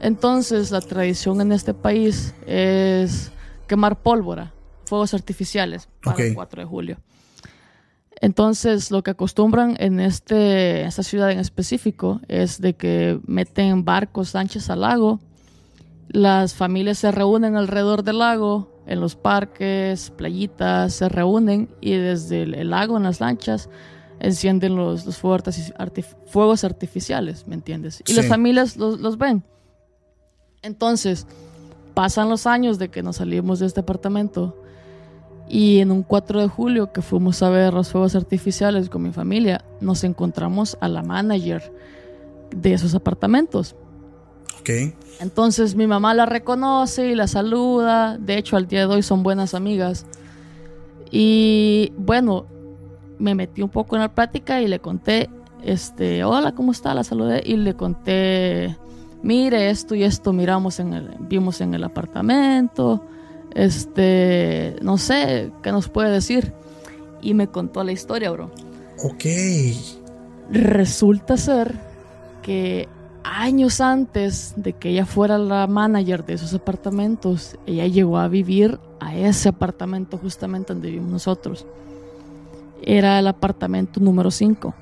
Entonces 0.00 0.70
la 0.70 0.80
tradición 0.80 1.42
en 1.42 1.52
este 1.52 1.74
país 1.74 2.34
es 2.46 3.30
quemar 3.66 4.00
pólvora, 4.00 4.54
fuegos 4.86 5.12
artificiales 5.12 5.88
para 6.02 6.24
el 6.24 6.34
4 6.34 6.62
de 6.62 6.66
julio. 6.66 6.96
Entonces 8.22 8.90
lo 8.90 9.02
que 9.02 9.10
acostumbran 9.10 9.76
en 9.80 10.00
este, 10.00 10.84
esta 10.84 11.02
ciudad 11.02 11.30
en 11.30 11.40
específico 11.40 12.20
es 12.28 12.58
de 12.58 12.72
que 12.72 13.20
meten 13.26 13.84
barcos 13.84 14.34
anchos 14.34 14.70
al 14.70 14.80
lago, 14.80 15.20
las 16.08 16.54
familias 16.54 16.98
se 16.98 17.10
reúnen 17.10 17.56
alrededor 17.56 18.02
del 18.02 18.18
lago, 18.18 18.72
en 18.86 19.00
los 19.00 19.16
parques, 19.16 20.10
playitas, 20.10 20.94
se 20.94 21.08
reúnen 21.08 21.68
y 21.80 21.92
desde 21.92 22.42
el, 22.42 22.70
lago 22.70 22.96
en 22.96 23.04
las 23.04 23.20
lanchas 23.20 23.68
encienden 24.20 24.76
los, 24.76 25.06
los 25.06 25.18
fuegos, 25.18 26.64
artificiales, 26.64 27.46
¿me 27.46 27.54
entiendes? 27.54 28.02
Y 28.06 28.14
las 28.14 28.26
familias 28.26 28.76
los, 28.76 29.18
ven. 29.18 29.42
Entonces, 30.62 31.26
pasan 31.94 32.28
los 32.28 32.46
años 32.46 32.78
de 32.78 32.88
que 32.88 33.02
nos 33.02 33.16
salimos 33.16 33.58
de 33.58 33.66
este 33.66 33.80
apartamento 33.80 34.62
y 35.48 35.80
en 35.80 35.90
un 35.90 36.02
4 36.02 36.40
de 36.40 36.48
julio 36.48 36.92
que 36.92 37.02
fuimos 37.02 37.42
a 37.42 37.50
ver 37.50 37.74
los 37.74 37.90
fuegos 37.90 38.14
artificiales 38.14 38.88
con 38.88 39.02
mi 39.02 39.10
familia, 39.10 39.64
nos 39.80 40.04
encontramos 40.04 40.76
a 40.80 40.88
la 40.88 41.02
manager 41.02 41.72
de 42.54 42.74
esos 42.74 42.94
apartamentos. 42.94 43.74
Entonces 45.20 45.74
mi 45.74 45.86
mamá 45.86 46.14
la 46.14 46.26
reconoce 46.26 47.08
y 47.08 47.14
la 47.14 47.26
saluda. 47.26 48.18
De 48.18 48.38
hecho, 48.38 48.56
al 48.56 48.66
día 48.66 48.80
de 48.80 48.86
hoy 48.86 49.02
son 49.02 49.22
buenas 49.22 49.54
amigas. 49.54 50.06
Y 51.10 51.92
bueno, 51.96 52.46
me 53.18 53.34
metí 53.34 53.62
un 53.62 53.68
poco 53.68 53.96
en 53.96 54.02
la 54.02 54.14
plática 54.14 54.60
y 54.60 54.66
le 54.66 54.80
conté, 54.80 55.30
este, 55.62 56.24
hola, 56.24 56.52
¿cómo 56.52 56.72
está? 56.72 56.94
La 56.94 57.04
saludé 57.04 57.42
y 57.44 57.56
le 57.56 57.74
conté, 57.74 58.76
mire, 59.22 59.70
esto 59.70 59.94
y 59.94 60.02
esto 60.02 60.32
miramos 60.32 60.80
en 60.80 60.94
el, 60.94 61.10
vimos 61.20 61.60
en 61.60 61.74
el 61.74 61.84
apartamento, 61.84 63.04
este, 63.54 64.76
no 64.82 64.98
sé, 64.98 65.52
¿qué 65.62 65.70
nos 65.70 65.88
puede 65.88 66.10
decir? 66.10 66.52
Y 67.20 67.34
me 67.34 67.46
contó 67.46 67.84
la 67.84 67.92
historia, 67.92 68.30
bro. 68.30 68.50
Ok. 69.04 69.24
Resulta 70.50 71.36
ser 71.36 71.74
que 72.42 72.88
años 73.24 73.80
antes 73.80 74.54
de 74.56 74.72
que 74.72 74.90
ella 74.90 75.06
fuera 75.06 75.38
la 75.38 75.66
manager 75.66 76.24
de 76.24 76.34
esos 76.34 76.54
apartamentos, 76.54 77.56
ella 77.66 77.86
llegó 77.86 78.18
a 78.18 78.28
vivir 78.28 78.78
a 79.00 79.16
ese 79.16 79.48
apartamento 79.48 80.18
justamente 80.18 80.72
donde 80.72 80.90
vivimos 80.90 81.10
nosotros. 81.10 81.66
Era 82.82 83.18
el 83.18 83.26
apartamento 83.26 84.00
número 84.00 84.30
5. 84.30 84.74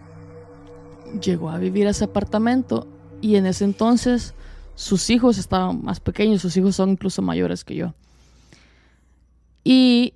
Llegó 1.23 1.51
a 1.51 1.59
vivir 1.59 1.87
a 1.87 1.91
ese 1.91 2.05
apartamento 2.05 2.87
y 3.21 3.37
en 3.37 3.47
ese 3.47 3.65
entonces 3.65 4.35
sus 4.75 5.11
hijos 5.11 5.39
estaban 5.39 5.85
más 5.85 6.01
pequeños, 6.01 6.41
sus 6.41 6.57
hijos 6.57 6.77
son 6.77 6.91
incluso 6.91 7.23
mayores 7.23 7.65
que 7.65 7.75
yo. 7.75 7.95
Y 9.63 10.15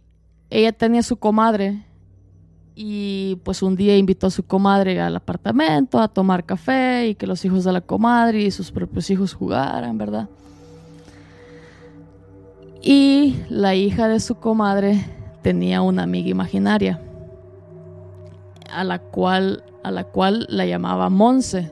ella 0.50 0.72
tenía 0.72 1.02
su 1.02 1.16
comadre 1.16 1.84
y 2.74 3.36
pues 3.44 3.62
un 3.62 3.76
día 3.76 3.96
invitó 3.96 4.26
a 4.26 4.30
su 4.30 4.42
comadre 4.44 5.00
al 5.00 5.16
apartamento 5.16 6.00
a 6.00 6.08
tomar 6.08 6.44
café 6.44 7.08
y 7.08 7.14
que 7.14 7.26
los 7.26 7.44
hijos 7.44 7.64
de 7.64 7.72
la 7.72 7.80
comadre 7.80 8.42
y 8.42 8.50
sus 8.50 8.72
propios 8.72 9.08
hijos 9.10 9.34
jugaran, 9.34 9.96
¿verdad? 9.96 10.28
Y 12.82 13.36
la 13.48 13.74
hija 13.74 14.08
de 14.08 14.20
su 14.20 14.34
comadre 14.34 15.04
tenía 15.42 15.82
una 15.82 16.02
amiga 16.02 16.28
imaginaria 16.28 17.00
a 18.70 18.82
la 18.84 18.98
cual 18.98 19.62
a 19.84 19.90
la 19.90 20.04
cual 20.04 20.46
la 20.48 20.66
llamaba 20.66 21.10
Monse. 21.10 21.70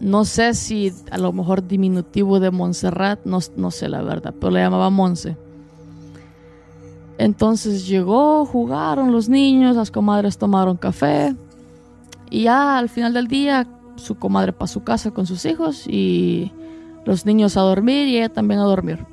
No 0.00 0.24
sé 0.24 0.54
si 0.54 0.92
a 1.10 1.18
lo 1.18 1.32
mejor 1.32 1.66
diminutivo 1.66 2.38
de 2.38 2.52
Montserrat, 2.52 3.18
no, 3.24 3.40
no 3.56 3.70
sé 3.72 3.88
la 3.88 4.00
verdad, 4.00 4.32
pero 4.38 4.52
la 4.52 4.60
llamaba 4.60 4.90
Monse. 4.90 5.36
Entonces 7.18 7.88
llegó, 7.88 8.46
jugaron 8.46 9.10
los 9.10 9.28
niños, 9.28 9.74
las 9.74 9.90
comadres 9.90 10.38
tomaron 10.38 10.76
café 10.76 11.34
y 12.30 12.44
ya 12.44 12.78
al 12.78 12.88
final 12.88 13.12
del 13.12 13.26
día 13.26 13.66
su 13.96 14.14
comadre 14.14 14.52
para 14.52 14.68
su 14.68 14.84
casa 14.84 15.10
con 15.10 15.26
sus 15.26 15.44
hijos 15.44 15.86
y 15.88 16.52
los 17.04 17.26
niños 17.26 17.56
a 17.56 17.62
dormir 17.62 18.06
y 18.06 18.18
ella 18.18 18.28
también 18.28 18.60
a 18.60 18.64
dormir. 18.64 19.04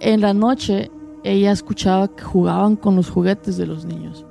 En 0.00 0.20
la 0.20 0.34
noche 0.34 0.90
ella 1.22 1.52
escuchaba 1.52 2.08
que 2.08 2.24
jugaban 2.24 2.74
con 2.74 2.96
los 2.96 3.08
juguetes 3.08 3.56
de 3.56 3.66
los 3.66 3.84
niños. 3.84 4.24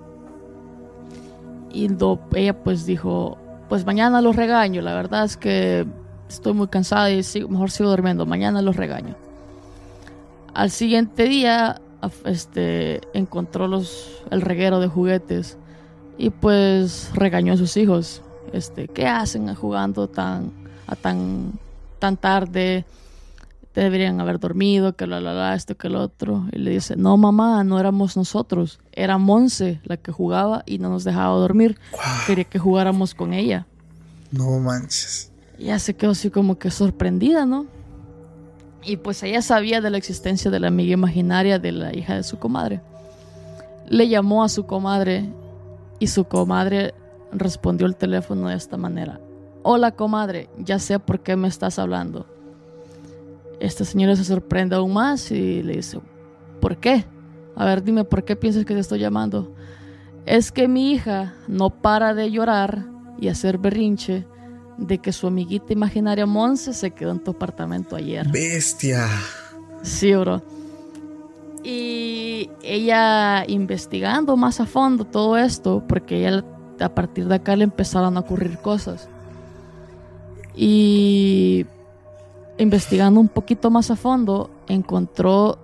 Y 1.71 1.87
ella 2.33 2.63
pues 2.63 2.85
dijo, 2.85 3.37
pues 3.69 3.85
mañana 3.85 4.21
los 4.21 4.35
regaño, 4.35 4.81
la 4.81 4.95
verdad 4.95 5.23
es 5.23 5.37
que 5.37 5.85
estoy 6.27 6.53
muy 6.53 6.67
cansada 6.67 7.09
y 7.09 7.21
mejor 7.47 7.71
sigo 7.71 7.89
durmiendo, 7.89 8.25
mañana 8.25 8.61
los 8.61 8.75
regaño. 8.75 9.15
Al 10.53 10.71
siguiente 10.71 11.23
día 11.25 11.79
este, 12.25 13.01
encontró 13.13 13.67
los, 13.67 14.23
el 14.31 14.41
reguero 14.41 14.79
de 14.79 14.87
juguetes 14.87 15.57
y 16.17 16.29
pues 16.29 17.09
regañó 17.13 17.53
a 17.53 17.57
sus 17.57 17.77
hijos. 17.77 18.21
Este, 18.53 18.87
¿Qué 18.87 19.07
hacen 19.07 19.53
jugando 19.55 20.07
tan, 20.07 20.51
a 20.87 20.95
tan, 20.95 21.53
tan 21.99 22.17
tarde? 22.17 22.85
deberían 23.81 24.19
haber 24.19 24.39
dormido, 24.39 24.95
que 24.95 25.07
la 25.07 25.19
la 25.19 25.33
la, 25.33 25.55
esto 25.55 25.75
que 25.75 25.89
lo 25.89 26.01
otro. 26.01 26.45
Y 26.51 26.59
le 26.59 26.71
dice, 26.71 26.95
no 26.95 27.17
mamá, 27.17 27.63
no 27.63 27.79
éramos 27.79 28.17
nosotros, 28.17 28.79
era 28.91 29.17
Monse 29.17 29.79
la 29.83 29.97
que 29.97 30.11
jugaba 30.11 30.63
y 30.65 30.79
no 30.79 30.89
nos 30.89 31.03
dejaba 31.03 31.35
dormir. 31.35 31.77
Quería 32.27 32.43
que 32.43 32.59
jugáramos 32.59 33.13
con 33.13 33.33
ella. 33.33 33.65
No 34.31 34.59
manches. 34.59 35.31
Ya 35.57 35.79
se 35.79 35.93
quedó 35.93 36.11
así 36.11 36.29
como 36.29 36.57
que 36.57 36.71
sorprendida, 36.71 37.45
¿no? 37.45 37.65
Y 38.83 38.97
pues 38.97 39.21
ella 39.23 39.41
sabía 39.41 39.81
de 39.81 39.89
la 39.89 39.97
existencia 39.97 40.49
de 40.49 40.59
la 40.59 40.67
amiga 40.67 40.93
imaginaria 40.93 41.59
de 41.59 41.71
la 41.71 41.95
hija 41.95 42.15
de 42.15 42.23
su 42.23 42.39
comadre. 42.39 42.81
Le 43.87 44.07
llamó 44.07 44.43
a 44.43 44.49
su 44.49 44.65
comadre 44.65 45.29
y 45.99 46.07
su 46.07 46.25
comadre 46.25 46.93
respondió 47.31 47.87
el 47.87 47.95
teléfono 47.95 48.47
de 48.47 48.55
esta 48.55 48.77
manera. 48.77 49.19
Hola 49.63 49.91
comadre, 49.91 50.49
ya 50.57 50.79
sé 50.79 50.99
por 50.99 51.19
qué 51.19 51.35
me 51.35 51.47
estás 51.47 51.79
hablando. 51.79 52.25
Esta 53.59 53.83
señora 53.83 54.15
se 54.15 54.23
sorprende 54.23 54.75
aún 54.75 54.93
más 54.93 55.31
y 55.31 55.61
le 55.61 55.77
dice, 55.77 55.99
¿por 56.61 56.77
qué? 56.77 57.03
A 57.55 57.65
ver, 57.65 57.83
dime, 57.83 58.05
¿por 58.05 58.23
qué 58.23 58.37
piensas 58.37 58.63
que 58.63 58.73
te 58.73 58.79
estoy 58.79 58.99
llamando? 58.99 59.53
Es 60.25 60.51
que 60.51 60.69
mi 60.69 60.91
hija 60.91 61.33
no 61.47 61.69
para 61.69 62.13
de 62.13 62.31
llorar 62.31 62.85
y 63.19 63.27
hacer 63.27 63.57
berrinche 63.57 64.25
de 64.79 64.97
que 64.97 65.11
su 65.11 65.27
amiguita 65.27 65.73
imaginaria 65.73 66.25
Monse 66.25 66.73
se 66.73 66.91
quedó 66.91 67.11
en 67.11 67.19
tu 67.19 67.31
apartamento 67.31 67.95
ayer. 67.95 68.27
Bestia. 68.29 69.07
Sí, 69.81 70.13
bro. 70.15 70.41
Y 71.63 72.49
ella 72.63 73.43
investigando 73.47 74.37
más 74.37 74.59
a 74.59 74.65
fondo 74.65 75.03
todo 75.05 75.37
esto, 75.37 75.83
porque 75.87 76.19
ella 76.19 76.43
a 76.79 76.89
partir 76.89 77.27
de 77.27 77.35
acá 77.35 77.55
le 77.55 77.65
empezaron 77.65 78.15
a 78.15 78.21
ocurrir 78.21 78.57
cosas. 78.59 79.09
Y 80.55 81.65
investigando 82.57 83.19
un 83.19 83.27
poquito 83.27 83.69
más 83.69 83.91
a 83.91 83.95
fondo, 83.95 84.49
encontró, 84.67 85.57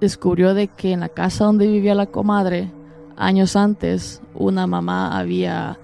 descubrió 0.00 0.54
de 0.54 0.68
que 0.68 0.92
en 0.92 1.00
la 1.00 1.08
casa 1.08 1.44
donde 1.44 1.66
vivía 1.66 1.94
la 1.94 2.06
comadre, 2.06 2.70
años 3.16 3.56
antes, 3.56 4.20
una 4.34 4.66
mamá 4.66 5.18
había 5.18 5.78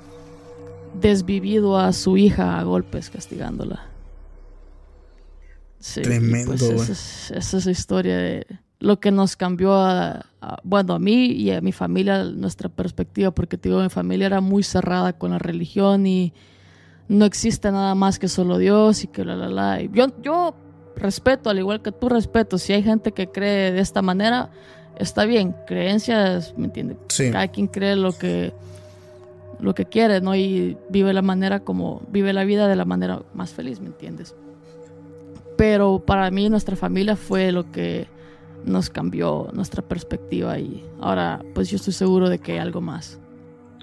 desvivido 1.00 1.78
a 1.78 1.92
su 1.92 2.16
hija 2.16 2.58
a 2.58 2.62
golpes 2.64 3.10
castigándola. 3.10 3.86
Tremendo. 5.94 6.54
Pues 6.56 7.30
esa, 7.30 7.56
es, 7.58 7.66
la 7.66 7.72
historia 7.72 8.16
de 8.16 8.46
lo 8.78 9.00
que 9.00 9.10
nos 9.10 9.36
cambió 9.36 9.74
a, 9.74 10.26
bueno, 10.62 10.94
a 10.94 10.98
mí 10.98 11.26
y 11.26 11.50
a 11.50 11.60
mi 11.60 11.72
familia, 11.72 12.24
nuestra 12.24 12.68
perspectiva, 12.68 13.32
porque 13.32 13.56
digo, 13.56 13.80
mi 13.80 13.88
familia 13.88 14.26
era 14.26 14.40
muy 14.40 14.62
cerrada 14.62 15.12
con 15.12 15.32
la 15.32 15.38
religión 15.38 16.06
y 16.06 16.32
no 17.08 17.24
existe 17.24 17.70
nada 17.72 17.94
más 17.94 18.18
que 18.18 18.28
solo 18.28 18.58
Dios 18.58 19.04
y 19.04 19.08
que 19.08 19.24
la, 19.24 19.34
la, 19.34 19.48
la. 19.48 19.82
yo, 19.82 20.06
yo 20.22 20.54
respeto, 20.96 21.50
al 21.50 21.58
igual 21.58 21.82
que 21.82 21.90
tú 21.90 22.08
respeto, 22.08 22.58
si 22.58 22.72
hay 22.72 22.82
gente 22.82 23.12
que 23.12 23.28
cree 23.28 23.72
de 23.72 23.80
esta 23.80 24.02
manera, 24.02 24.50
está 24.96 25.24
bien, 25.24 25.54
creencias, 25.66 26.54
¿me 26.56 26.66
entiendes? 26.66 26.98
Sí. 27.08 27.30
Cada 27.30 27.48
quien 27.48 27.66
cree 27.66 27.96
lo 27.96 28.16
que 28.16 28.52
lo 29.62 29.74
que 29.74 29.86
quiere, 29.86 30.20
¿no? 30.20 30.34
Y 30.34 30.76
vive 30.90 31.12
la 31.12 31.22
manera 31.22 31.60
como, 31.60 32.02
vive 32.10 32.32
la 32.32 32.44
vida 32.44 32.68
de 32.68 32.76
la 32.76 32.84
manera 32.84 33.22
más 33.32 33.52
feliz, 33.52 33.80
¿me 33.80 33.86
entiendes? 33.86 34.34
Pero 35.56 36.02
para 36.04 36.30
mí 36.30 36.48
nuestra 36.50 36.76
familia 36.76 37.16
fue 37.16 37.52
lo 37.52 37.70
que 37.70 38.08
nos 38.64 38.90
cambió 38.90 39.48
nuestra 39.52 39.82
perspectiva 39.82 40.58
y 40.58 40.84
ahora 41.00 41.44
pues 41.54 41.70
yo 41.70 41.76
estoy 41.76 41.92
seguro 41.92 42.28
de 42.28 42.38
que 42.38 42.52
hay 42.52 42.58
algo 42.58 42.80
más. 42.80 43.18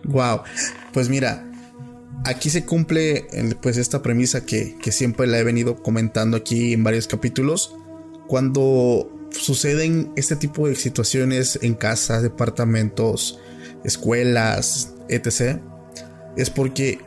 Wow, 0.04 0.42
pues 0.94 1.10
mira, 1.10 1.50
aquí 2.26 2.50
se 2.50 2.66
cumple 2.66 3.28
pues 3.62 3.78
esta 3.78 4.02
premisa 4.02 4.46
que, 4.46 4.78
que 4.82 4.92
siempre 4.92 5.28
la 5.28 5.40
he 5.40 5.44
venido 5.44 5.82
comentando 5.82 6.38
aquí 6.38 6.74
en 6.74 6.84
varios 6.84 7.08
capítulos. 7.08 7.76
Cuando 8.28 9.10
suceden 9.32 10.12
este 10.16 10.36
tipo 10.36 10.68
de 10.68 10.76
situaciones 10.76 11.60
en 11.62 11.76
casas, 11.76 12.22
departamentos, 12.22 13.40
escuelas, 13.84 14.94
etc., 15.08 15.62
es 16.42 16.50
porque 16.50 17.00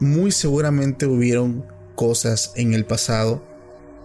muy 0.00 0.32
seguramente 0.32 1.06
hubieron 1.06 1.64
cosas 1.94 2.52
en 2.56 2.74
el 2.74 2.84
pasado 2.84 3.44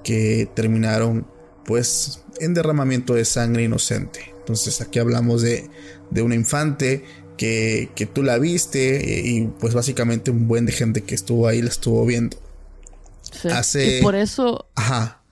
que 0.03 0.49
terminaron 0.53 1.25
pues 1.65 2.23
en 2.39 2.53
derramamiento 2.53 3.15
de 3.15 3.25
sangre 3.25 3.63
inocente. 3.63 4.33
Entonces 4.37 4.81
aquí 4.81 4.99
hablamos 4.99 5.41
de, 5.41 5.69
de 6.11 6.21
una 6.21 6.35
infante 6.35 7.03
que, 7.37 7.89
que, 7.95 8.05
tú 8.05 8.21
la 8.21 8.37
viste 8.37 9.23
y 9.25 9.47
pues 9.47 9.73
básicamente 9.73 10.29
un 10.29 10.47
buen 10.47 10.65
de 10.65 10.71
gente 10.71 11.01
que 11.01 11.15
estuvo 11.15 11.47
ahí 11.47 11.61
la 11.61 11.69
estuvo 11.69 12.05
viendo. 12.05 12.37
Hace... 13.51 13.97
Y 13.97 14.01
por 14.01 14.15
eso... 14.15 14.69
Ajá. 14.75 15.23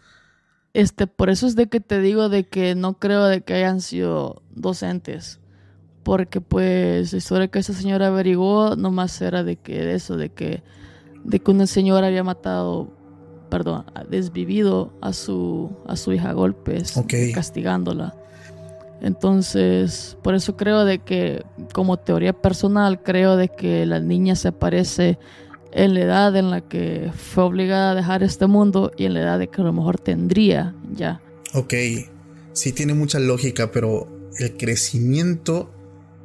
Este, 0.74 1.06
por 1.06 1.30
eso 1.30 1.46
es 1.46 1.56
de 1.56 1.68
que 1.70 1.80
te 1.80 2.00
digo 2.00 2.30
de 2.30 2.48
que 2.48 2.74
no 2.74 2.98
creo 2.98 3.26
de 3.26 3.42
que 3.42 3.54
hayan 3.54 3.80
sido 3.80 4.42
docentes 4.56 5.40
porque 6.04 6.42
pues 6.42 7.14
la 7.14 7.18
historia 7.18 7.48
que 7.48 7.60
esa 7.60 7.74
señora 7.74 8.08
averiguó 8.08 8.76
nomás 8.76 9.22
era 9.22 9.44
de 9.44 9.56
que 9.56 9.80
de 9.80 9.96
eso, 9.96 10.18
de 10.18 10.30
que, 10.30 10.62
de 11.24 11.40
que 11.40 11.52
una 11.52 11.66
señora 11.66 12.08
había 12.08 12.24
matado, 12.24 12.90
perdón, 13.50 13.86
desvivido 14.10 14.94
a 15.02 15.14
su, 15.14 15.72
a 15.88 15.96
su 15.96 16.14
hija 16.14 16.30
a 16.30 16.34
golpes, 16.34 16.94
castigándola. 17.34 18.16
Entonces, 19.02 20.18
por 20.22 20.34
eso 20.34 20.56
creo 20.56 20.86
de 20.86 21.00
que, 21.00 21.44
como 21.74 21.98
teoría 21.98 22.34
personal, 22.34 23.02
creo 23.04 23.36
de 23.36 23.50
que 23.50 23.86
la 23.86 24.00
niña 24.00 24.36
se 24.36 24.50
aparece 24.50 25.20
en 25.74 25.94
la 25.94 26.02
edad 26.02 26.36
en 26.36 26.50
la 26.52 26.62
que 26.62 27.12
fue 27.14 27.44
obligada 27.44 27.92
a 27.92 27.96
dejar 27.96 28.24
este 28.24 28.48
mundo 28.48 28.92
y 28.96 29.06
en 29.06 29.14
la 29.14 29.22
edad 29.22 29.40
de 29.40 29.48
que 29.48 29.62
a 29.62 29.64
lo 29.66 29.74
mejor 29.74 30.00
tendría 30.00 30.74
ya. 30.94 31.22
Ok, 31.54 31.74
sí 32.54 32.72
tiene 32.72 32.94
mucha 32.94 33.20
lógica, 33.20 33.72
pero 33.72 34.08
el 34.40 34.56
crecimiento 34.56 35.70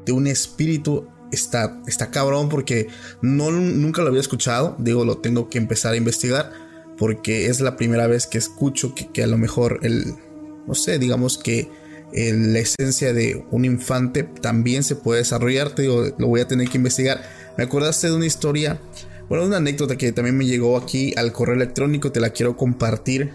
de 0.08 0.12
un 0.12 0.26
espíritu 0.26 1.06
está, 1.30 1.82
está 1.86 2.10
cabrón 2.10 2.48
porque 2.48 2.88
no, 3.20 3.50
nunca 3.50 4.00
lo 4.00 4.08
había 4.08 4.22
escuchado. 4.22 4.74
Digo, 4.78 5.04
lo 5.04 5.18
tengo 5.18 5.50
que 5.50 5.58
empezar 5.58 5.92
a 5.92 5.96
investigar 5.96 6.50
porque 6.96 7.48
es 7.48 7.60
la 7.60 7.76
primera 7.76 8.06
vez 8.06 8.26
que 8.26 8.38
escucho 8.38 8.94
que, 8.94 9.22
a 9.22 9.26
lo 9.26 9.36
mejor 9.36 9.80
el, 9.82 10.14
no 10.66 10.74
sé, 10.74 10.98
digamos 10.98 11.36
que 11.36 11.68
la 12.10 12.58
esencia 12.58 13.12
de 13.12 13.44
un 13.50 13.66
infante 13.66 14.22
también 14.22 14.82
se 14.82 14.96
puede 14.96 15.18
desarrollar. 15.18 15.74
Te 15.74 15.82
digo, 15.82 16.06
lo 16.16 16.26
voy 16.26 16.40
a 16.40 16.48
tener 16.48 16.70
que 16.70 16.78
investigar. 16.78 17.22
Me 17.58 17.64
acordaste 17.64 18.06
de 18.06 18.16
una 18.16 18.24
historia 18.24 18.80
Bueno, 19.28 19.44
una 19.44 19.58
anécdota 19.58 19.98
que 19.98 20.10
también 20.12 20.38
me 20.38 20.46
llegó 20.46 20.78
aquí 20.78 21.12
al 21.18 21.32
correo 21.32 21.54
electrónico, 21.54 22.10
te 22.10 22.20
la 22.20 22.30
quiero 22.30 22.56
compartir 22.56 23.32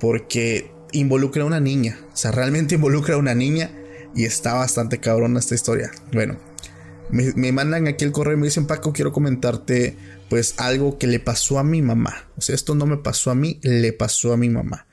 porque 0.00 0.72
involucra 0.90 1.44
a 1.44 1.46
una 1.46 1.60
niña. 1.60 2.00
O 2.12 2.16
sea, 2.16 2.32
realmente 2.32 2.74
involucra 2.80 3.14
a 3.14 3.18
una 3.18 3.36
niña 3.36 3.70
y 4.14 4.24
está 4.24 4.54
bastante 4.54 4.98
cabrona 4.98 5.40
esta 5.40 5.54
historia. 5.54 5.90
Bueno, 6.12 6.38
me, 7.10 7.52
mandan 7.52 7.86
aquí 7.86 8.04
el 8.04 8.12
correo 8.12 8.34
y 8.34 8.40
me 8.40 8.46
dicen, 8.46 8.66
Paco, 8.66 8.92
quiero 8.92 9.12
comentarte 9.12 9.96
pues 10.28 10.54
algo 10.56 10.98
que 10.98 11.06
le 11.06 11.20
pasó 11.20 11.58
a 11.58 11.64
mi 11.64 11.82
mamá. 11.82 12.28
O 12.36 12.40
sea, 12.40 12.54
esto 12.54 12.74
no 12.74 12.86
me 12.86 12.96
pasó 12.96 13.30
a 13.30 13.34
mí, 13.34 13.60
le 13.62 13.92
pasó 13.92 14.32
a 14.32 14.36
mi 14.36 14.48
mamá. 14.48 14.86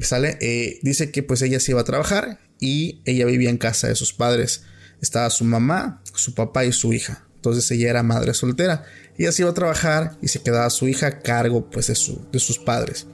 ¿Sale? 0.00 0.38
Eh, 0.40 0.80
dice 0.82 1.10
que 1.10 1.22
pues 1.22 1.42
ella 1.42 1.60
se 1.60 1.72
iba 1.72 1.80
a 1.82 1.84
trabajar 1.84 2.38
y 2.58 3.02
ella 3.04 3.26
vivía 3.26 3.50
en 3.50 3.58
casa 3.58 3.88
de 3.88 3.94
sus 3.94 4.14
padres. 4.14 4.64
Estaba 5.02 5.28
su 5.28 5.44
mamá, 5.44 6.02
su 6.14 6.34
papá 6.34 6.64
y 6.64 6.72
su 6.72 6.92
hija. 6.92 7.26
Entonces 7.36 7.70
ella 7.70 7.90
era 7.90 8.02
madre 8.02 8.32
soltera. 8.32 8.84
Ella 9.18 9.32
se 9.32 9.42
iba 9.42 9.50
a 9.50 9.54
trabajar 9.54 10.16
y 10.22 10.28
se 10.28 10.40
quedaba 10.42 10.70
su 10.70 10.88
hija 10.88 11.08
a 11.08 11.20
cargo 11.20 11.68
pues 11.68 11.88
de, 11.88 11.94
su, 11.94 12.26
de 12.32 12.38
sus 12.38 12.58
padres. 12.58 13.06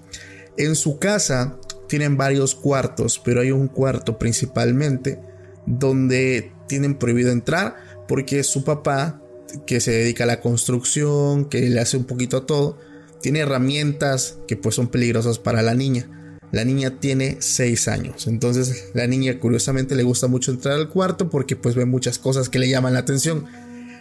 En 0.56 0.76
su 0.76 0.98
casa 0.98 1.56
tienen 1.88 2.16
varios 2.16 2.54
cuartos, 2.54 3.20
pero 3.24 3.40
hay 3.40 3.50
un 3.50 3.68
cuarto 3.68 4.18
principalmente 4.18 5.20
donde 5.66 6.52
tienen 6.66 6.94
prohibido 6.94 7.30
entrar 7.30 7.76
porque 8.06 8.42
su 8.44 8.64
papá, 8.64 9.22
que 9.66 9.80
se 9.80 9.90
dedica 9.90 10.24
a 10.24 10.26
la 10.26 10.40
construcción, 10.40 11.46
que 11.46 11.60
le 11.68 11.80
hace 11.80 11.96
un 11.96 12.04
poquito 12.04 12.38
a 12.38 12.46
todo, 12.46 12.78
tiene 13.20 13.40
herramientas 13.40 14.38
que 14.46 14.56
pues 14.56 14.74
son 14.74 14.88
peligrosas 14.88 15.38
para 15.38 15.62
la 15.62 15.74
niña. 15.74 16.10
La 16.50 16.64
niña 16.64 16.98
tiene 16.98 17.36
6 17.40 17.88
años, 17.88 18.26
entonces 18.26 18.90
la 18.94 19.06
niña 19.06 19.38
curiosamente 19.38 19.94
le 19.94 20.02
gusta 20.02 20.28
mucho 20.28 20.50
entrar 20.50 20.76
al 20.76 20.88
cuarto 20.88 21.28
porque 21.28 21.56
pues 21.56 21.74
ve 21.74 21.84
muchas 21.84 22.18
cosas 22.18 22.48
que 22.48 22.58
le 22.58 22.70
llaman 22.70 22.94
la 22.94 23.00
atención. 23.00 23.44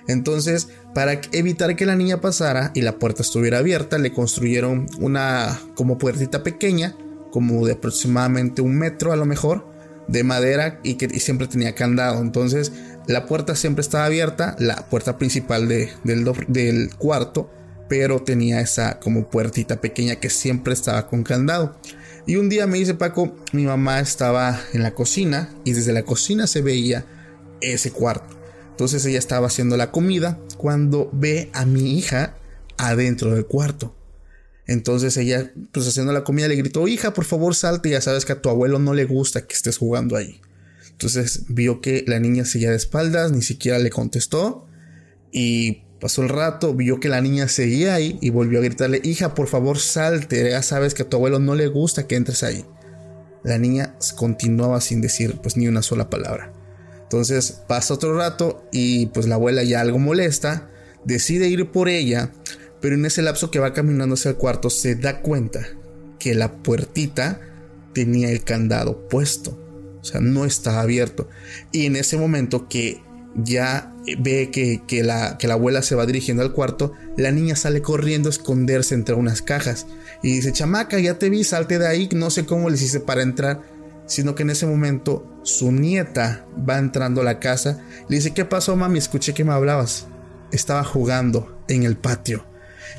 Entonces, 0.08 0.69
para 0.95 1.19
evitar 1.34 1.76
que 1.76 1.86
la 1.86 1.97
niña 1.97 2.21
pasara 2.21 2.71
y 2.73 2.82
la 2.82 2.97
puerta 3.00 3.21
estuviera 3.21 3.58
abierta, 3.58 3.97
le 3.97 4.13
construyeron 4.13 4.88
una 5.00 5.60
como 5.76 5.97
puertita 5.97 6.43
pequeña, 6.43 6.95
como 7.31 7.65
de 7.65 7.73
aproximadamente 7.73 8.61
un 8.61 8.77
metro 8.77 9.11
a 9.11 9.15
lo 9.15 9.25
mejor, 9.25 9.65
de 10.07 10.23
madera 10.23 10.79
y 10.83 10.95
que 10.95 11.07
siempre 11.19 11.47
tenía 11.47 11.75
candado. 11.75 12.21
Entonces, 12.21 12.71
la 13.07 13.25
puerta 13.25 13.55
siempre 13.55 13.81
estaba 13.81 14.05
abierta, 14.05 14.55
la 14.59 14.87
puerta 14.89 15.17
principal 15.17 15.67
del, 15.67 15.89
del 16.47 16.95
cuarto, 16.95 17.49
pero 17.89 18.21
tenía 18.21 18.61
esa 18.61 18.99
como 18.99 19.29
puertita 19.29 19.79
pequeña 19.81 20.17
que 20.17 20.29
siempre 20.29 20.73
estaba 20.73 21.07
con 21.07 21.23
candado. 21.23 21.77
Y 22.25 22.35
un 22.35 22.49
día 22.49 22.67
me 22.67 22.77
dice 22.77 22.93
Paco, 22.93 23.35
mi 23.53 23.65
mamá 23.65 24.01
estaba 24.01 24.59
en 24.73 24.83
la 24.83 24.93
cocina 24.93 25.49
y 25.63 25.73
desde 25.73 25.93
la 25.93 26.03
cocina 26.03 26.47
se 26.47 26.61
veía 26.61 27.05
ese 27.61 27.91
cuarto. 27.91 28.35
Entonces 28.71 29.05
ella 29.05 29.19
estaba 29.19 29.47
haciendo 29.47 29.77
la 29.77 29.91
comida 29.91 30.37
cuando 30.57 31.09
ve 31.13 31.49
a 31.53 31.65
mi 31.65 31.97
hija 31.97 32.35
adentro 32.77 33.33
del 33.33 33.45
cuarto. 33.45 33.95
Entonces 34.67 35.15
ella, 35.15 35.51
pues 35.71 35.88
haciendo 35.88 36.12
la 36.12 36.23
comida, 36.23 36.47
le 36.47 36.56
gritó, 36.56 36.88
hija, 36.88 37.13
por 37.13 37.25
favor 37.25 37.56
salte, 37.56 37.89
ya 37.89 38.01
sabes 38.01 38.25
que 38.25 38.34
a 38.34 38.41
tu 38.41 38.49
abuelo 38.49 38.80
no 38.80 38.93
le 38.93 39.06
gusta 39.06 39.47
que 39.47 39.56
estés 39.56 39.77
jugando 39.77 40.17
ahí. 40.17 40.41
Entonces 40.91 41.43
vio 41.47 41.80
que 41.80 42.03
la 42.08 42.19
niña 42.19 42.43
seguía 42.43 42.71
de 42.71 42.75
espaldas, 42.75 43.32
ni 43.32 43.41
siquiera 43.41 43.80
le 43.80 43.89
contestó. 43.89 44.67
Y 45.32 45.84
pasó 46.01 46.23
el 46.23 46.30
rato, 46.30 46.73
vio 46.73 46.99
que 46.99 47.08
la 47.08 47.21
niña 47.21 47.47
seguía 47.47 47.95
ahí 47.95 48.17
y 48.21 48.30
volvió 48.30 48.60
a 48.60 48.63
gritarle, 48.63 48.99
hija, 49.03 49.34
por 49.34 49.47
favor 49.47 49.80
salte, 49.80 50.49
ya 50.49 50.62
sabes 50.62 50.93
que 50.93 51.03
a 51.03 51.10
tu 51.10 51.17
abuelo 51.17 51.39
no 51.39 51.56
le 51.56 51.67
gusta 51.67 52.08
que 52.08 52.15
entres 52.15 52.43
ahí. 52.43 52.65
La 53.43 53.58
niña 53.58 53.95
continuaba 54.15 54.82
sin 54.82 54.99
decir 54.99 55.39
pues 55.41 55.56
ni 55.56 55.67
una 55.67 55.82
sola 55.82 56.10
palabra. 56.10 56.51
Entonces 57.03 57.62
pasa 57.67 57.93
otro 57.93 58.17
rato 58.17 58.67
y 58.73 59.06
pues 59.08 59.27
la 59.27 59.36
abuela 59.36 59.63
ya 59.63 59.80
algo 59.80 59.97
molesta, 59.99 60.69
decide 61.06 61.47
ir 61.47 61.71
por 61.71 61.88
ella, 61.88 62.32
pero 62.81 62.95
en 62.95 63.05
ese 63.05 63.21
lapso 63.21 63.51
que 63.51 63.59
va 63.59 63.73
caminando 63.73 64.15
hacia 64.15 64.31
el 64.31 64.37
cuarto 64.37 64.69
se 64.69 64.95
da 64.95 65.21
cuenta 65.21 65.67
que 66.19 66.35
la 66.35 66.63
puertita 66.63 67.41
tenía 67.93 68.31
el 68.31 68.43
candado 68.43 69.07
puesto. 69.07 69.57
O 70.01 70.03
sea, 70.03 70.21
no 70.21 70.45
estaba 70.45 70.81
abierto. 70.81 71.27
Y 71.71 71.85
en 71.85 71.95
ese 71.95 72.17
momento 72.17 72.67
que 72.69 73.01
ya 73.35 73.93
ve 74.19 74.51
que, 74.51 75.03
la, 75.03 75.37
la 75.41 75.53
abuela 75.53 75.81
se 75.81 75.95
va 75.95 76.05
dirigiendo 76.05 76.43
al 76.43 76.53
cuarto, 76.53 76.93
la 77.17 77.31
niña 77.31 77.55
sale 77.55 77.81
corriendo 77.81 78.29
a 78.29 78.31
esconderse 78.31 78.95
entre 78.95 79.15
unas 79.15 79.41
cajas. 79.41 79.87
Y 80.23 80.33
dice, 80.33 80.53
chamaca, 80.53 80.99
ya 80.99 81.19
te 81.19 81.29
vi, 81.29 81.43
salte 81.43 81.79
de 81.79 81.87
ahí, 81.87 82.09
no 82.13 82.29
sé 82.29 82.45
cómo 82.45 82.69
le 82.69 82.75
hice 82.75 82.99
para 82.99 83.21
entrar. 83.21 83.61
Sino 84.05 84.35
que 84.35 84.43
en 84.43 84.51
ese 84.51 84.65
momento 84.65 85.41
su 85.43 85.71
nieta 85.71 86.45
va 86.57 86.77
entrando 86.77 87.21
a 87.21 87.25
la 87.25 87.39
casa. 87.39 87.83
Le 88.07 88.17
dice, 88.17 88.33
¿qué 88.33 88.45
pasó, 88.45 88.75
mami? 88.75 88.99
Escuché 88.99 89.33
que 89.33 89.43
me 89.43 89.51
hablabas. 89.51 90.07
Estaba 90.51 90.83
jugando 90.85 91.61
en 91.67 91.83
el 91.83 91.97
patio. 91.97 92.45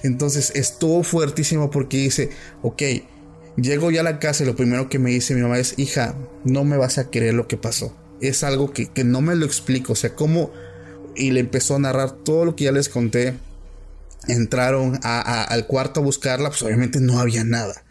Entonces 0.02 0.52
estuvo 0.54 1.02
fuertísimo 1.02 1.70
porque 1.70 1.98
dice, 1.98 2.30
ok, 2.62 2.82
Llego 3.60 3.90
ya 3.90 4.02
a 4.02 4.04
la 4.04 4.20
casa 4.20 4.44
y 4.44 4.46
lo 4.46 4.54
primero 4.54 4.88
que 4.88 5.00
me 5.00 5.10
dice 5.10 5.34
mi 5.34 5.40
mamá 5.40 5.58
es, 5.58 5.74
hija, 5.78 6.14
no 6.44 6.62
me 6.62 6.76
vas 6.76 6.98
a 6.98 7.10
creer 7.10 7.34
lo 7.34 7.48
que 7.48 7.56
pasó. 7.56 7.92
Es 8.20 8.44
algo 8.44 8.72
que, 8.72 8.88
no 9.04 9.20
me 9.20 9.34
lo 9.34 9.46
explico. 9.46 9.94
O 9.94 9.96
sea, 9.96 10.14
cómo... 10.14 10.52
Y 11.16 11.32
le 11.32 11.40
empezó 11.40 11.74
a 11.74 11.80
narrar 11.80 12.12
todo 12.12 12.44
lo 12.44 12.54
que 12.54 12.64
ya 12.64 12.72
les 12.72 12.88
conté. 12.88 13.34
Entraron 14.28 15.00
al 15.02 15.66
cuarto 15.66 15.98
a 15.98 16.02
buscarla, 16.04 16.50
pues 16.50 16.62
obviamente 16.62 17.00
no 17.00 17.18
había 17.18 17.42
nada. 17.42 17.82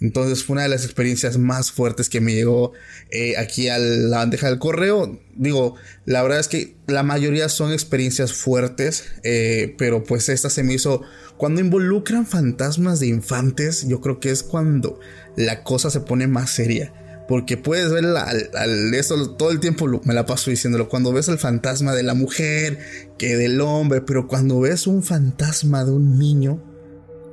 Entonces 0.00 0.44
fue 0.44 0.54
una 0.54 0.62
de 0.62 0.70
las 0.70 0.84
experiencias 0.84 1.36
más 1.36 1.70
fuertes 1.72 2.08
que 2.08 2.22
me 2.22 2.34
llegó 2.34 2.72
eh, 3.10 3.36
aquí 3.36 3.68
a 3.68 3.78
la 3.78 4.18
bandeja 4.18 4.48
del 4.48 4.58
correo. 4.58 5.20
Digo, 5.36 5.76
la 6.06 6.22
verdad 6.22 6.40
es 6.40 6.48
que 6.48 6.76
la 6.86 7.02
mayoría 7.02 7.48
son 7.50 7.72
experiencias 7.72 8.32
fuertes, 8.32 9.04
eh, 9.22 9.74
pero 9.78 10.02
pues 10.02 10.28
esta 10.28 10.48
se 10.50 10.62
me 10.62 10.74
hizo... 10.74 11.02
Cuando 11.36 11.60
involucran 11.60 12.26
fantasmas 12.26 13.00
de 13.00 13.06
infantes, 13.06 13.86
yo 13.88 14.00
creo 14.00 14.20
que 14.20 14.30
es 14.30 14.42
cuando 14.42 15.00
la 15.36 15.62
cosa 15.64 15.90
se 15.90 16.00
pone 16.00 16.26
más 16.26 16.50
seria. 16.50 16.92
Porque 17.28 17.56
puedes 17.56 17.92
ver 17.92 18.04
al, 18.04 18.92
esto 18.92 19.36
todo 19.36 19.50
el 19.50 19.60
tiempo 19.60 19.86
me 20.04 20.14
la 20.14 20.26
paso 20.26 20.50
diciéndolo. 20.50 20.88
Cuando 20.88 21.12
ves 21.12 21.28
el 21.28 21.38
fantasma 21.38 21.94
de 21.94 22.02
la 22.02 22.14
mujer, 22.14 22.78
que 23.18 23.36
del 23.36 23.60
hombre, 23.60 24.00
pero 24.00 24.26
cuando 24.26 24.60
ves 24.60 24.86
un 24.86 25.02
fantasma 25.02 25.84
de 25.84 25.92
un 25.92 26.18
niño, 26.18 26.69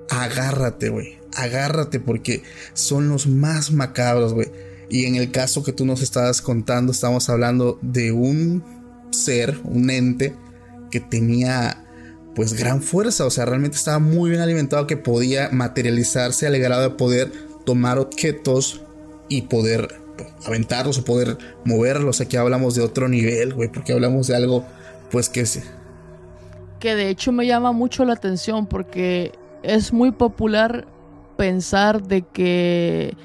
agárrate, 0.10 0.89
güey 0.89 1.17
agárrate 1.38 2.00
porque 2.00 2.43
son 2.74 3.10
los 3.10 3.28
más 3.28 3.72
macabros, 3.72 4.34
güey. 4.34 4.52
Y 4.89 5.06
en 5.06 5.15
el 5.15 5.32
caso 5.32 5.63
que 5.63 5.72
tú 5.72 5.86
nos 5.86 6.02
estabas 6.02 6.41
contando, 6.41 6.91
estamos 6.91 7.30
hablando 7.30 7.78
de 7.82 8.12
un 8.12 8.63
ser, 9.12 9.60
un 9.63 9.89
ente 9.89 10.36
que 10.91 11.00
tenía 11.00 11.84
pues 12.36 12.54
gran 12.54 12.82
fuerza, 12.82 13.26
o 13.26 13.32
sea, 13.32 13.46
realmente 13.46 13.78
estaba 13.78 14.00
muy 14.00 14.30
bien 14.30 14.41
alimentado 14.41 14.86
que 14.86 14.96
podía 14.96 15.50
materializarse 15.52 16.46
al 16.46 16.58
grado 16.60 16.84
de 16.84 16.89
poder 16.91 17.32
tomar 17.65 17.98
objetos 17.98 18.82
y 19.28 19.43
poder 19.43 20.00
pues, 20.15 20.30
aventarlos 20.46 21.00
o 21.00 21.04
poder 21.04 21.38
moverlos. 21.65 22.22
Aquí 22.22 22.38
hablamos 22.38 22.76
de 22.76 22.82
otro 22.82 23.10
nivel, 23.10 23.56
güey, 23.56 23.70
porque 23.72 23.91
hablamos 23.91 24.28
de 24.28 24.36
algo 24.36 24.65
pues 25.10 25.30
que 25.30 25.41
es... 25.41 25.62
Que 26.80 26.96
de 26.96 27.10
hecho 27.10 27.32
me 27.32 27.48
llama 27.48 27.72
mucho 27.72 28.06
la 28.06 28.13
atención 28.13 28.67
porque 28.67 29.32
es 29.63 29.93
muy 29.93 30.12
popular 30.12 30.88
pensar 31.38 32.04
de 32.04 32.24
que, 32.24 33.15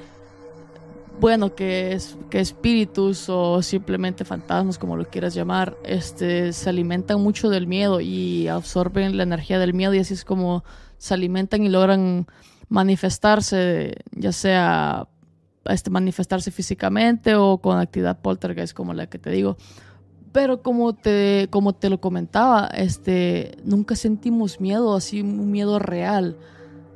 bueno, 1.21 1.55
que, 1.55 1.93
es, 1.93 2.17
que 2.31 2.41
espíritus 2.41 3.29
o 3.29 3.63
simplemente 3.63 4.25
fantasmas, 4.25 4.79
como 4.79 4.97
lo 4.97 5.05
quieras 5.07 5.35
llamar, 5.35 5.77
este, 5.85 6.53
se 6.53 6.69
alimentan 6.69 7.21
mucho 7.21 7.49
del 7.49 7.67
miedo 7.67 8.01
y 8.01 8.49
absorben 8.49 9.17
la 9.17 9.23
energía 9.23 9.59
del 9.59 9.75
miedo 9.75 9.95
y 9.95 9.99
así 9.99 10.15
es 10.15 10.25
como 10.25 10.65
se 10.99 11.15
alimentan 11.15 11.65
y 11.65 11.69
logran 11.69 12.27
manifestarse, 12.69 13.95
ya 14.13 14.33
sea 14.33 15.09
este, 15.65 15.91
manifestarse 15.91 16.51
físicamente 16.51 17.35
o 17.35 17.59
con 17.59 17.79
actividad 17.79 18.21
poltergeist 18.21 18.75
como 18.75 18.95
la 18.95 19.07
que 19.07 19.19
te 19.19 19.31
digo. 19.31 19.57
Pero 20.33 20.63
como 20.63 20.95
te, 20.95 21.49
como 21.51 21.75
te 21.75 21.91
lo 21.91 22.01
comentaba, 22.01 22.69
este, 22.69 23.59
nunca 23.65 23.95
sentimos 23.97 24.61
miedo, 24.61 24.95
así 24.95 25.21
un 25.21 25.51
miedo 25.51 25.79
real. 25.79 26.37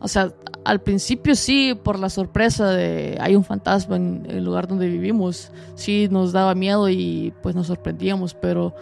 O 0.01 0.09
sea, 0.09 0.33
al 0.64 0.81
principio 0.81 1.35
sí, 1.35 1.79
por 1.81 1.99
la 1.99 2.11
sorpresa 2.11 2.70
de 2.70 3.18
hay 3.20 3.37
un 3.37 3.44
fantasma 3.44 3.96
en 3.96 4.27
el 4.29 4.44
lugar 4.44 4.66
donde 4.66 4.88
vivimos, 4.88 5.51
sí 5.75 6.09
nos 6.11 6.33
daba 6.33 6.55
miedo 6.55 6.88
y 6.88 7.33
pues 7.42 7.55
nos 7.55 7.68
sorprendíamos, 7.68 8.35
pero 8.35 8.75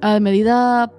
a 0.00 0.18
medida 0.18 0.90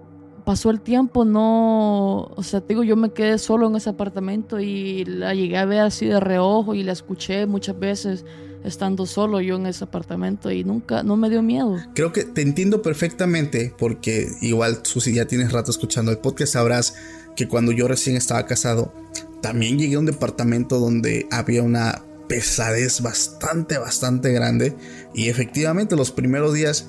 pasó 0.46 0.70
el 0.70 0.82
tiempo, 0.82 1.26
no, 1.26 2.32
o 2.36 2.44
sea, 2.44 2.62
te 2.62 2.70
digo, 2.70 2.84
yo 2.84 2.96
me 2.96 3.12
quedé 3.12 3.38
solo 3.38 3.68
en 3.68 3.76
ese 3.76 3.90
apartamento 3.90 4.60
y 4.60 5.06
la 5.06 5.34
llegué 5.34 5.58
a 5.58 5.66
ver 5.66 5.82
así 5.82 6.06
de 6.06 6.20
reojo 6.20 6.76
y 6.76 6.84
la 6.84 6.92
escuché 6.92 7.46
muchas 7.46 7.80
veces 7.80 8.26
estando 8.64 9.06
solo 9.06 9.42
yo 9.42 9.56
en 9.56 9.66
ese 9.66 9.84
apartamento 9.84 10.52
y 10.52 10.64
nunca, 10.64 11.04
no 11.04 11.18
me 11.18 11.30
dio 11.30 11.42
miedo. 11.42 11.78
Creo 11.94 12.14
que 12.14 12.24
te 12.24 12.42
entiendo 12.42 12.82
perfectamente 12.82 13.74
porque 13.78 14.28
igual, 14.42 14.80
Susi, 14.84 15.14
ya 15.14 15.26
tienes 15.26 15.52
rato 15.52 15.72
escuchando 15.72 16.12
el 16.12 16.18
podcast, 16.18 16.54
sabrás 16.54 16.96
que 17.36 17.48
cuando 17.48 17.72
yo 17.72 17.88
recién 17.88 18.16
estaba 18.16 18.46
casado, 18.46 18.94
también 19.42 19.78
llegué 19.78 19.96
a 19.96 20.00
un 20.00 20.06
departamento 20.06 20.80
donde 20.80 21.28
había 21.32 21.64
una 21.64 22.04
pesadez 22.28 23.02
bastante, 23.02 23.78
bastante 23.78 24.32
grande. 24.32 24.76
Y 25.14 25.30
efectivamente 25.30 25.96
los 25.96 26.12
primeros 26.12 26.54
días 26.54 26.88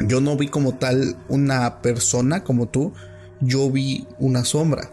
yo 0.00 0.20
no 0.20 0.36
vi 0.36 0.48
como 0.48 0.74
tal 0.76 1.16
una 1.28 1.80
persona 1.82 2.44
como 2.44 2.68
tú, 2.68 2.92
yo 3.40 3.70
vi 3.70 4.06
una 4.18 4.44
sombra. 4.44 4.90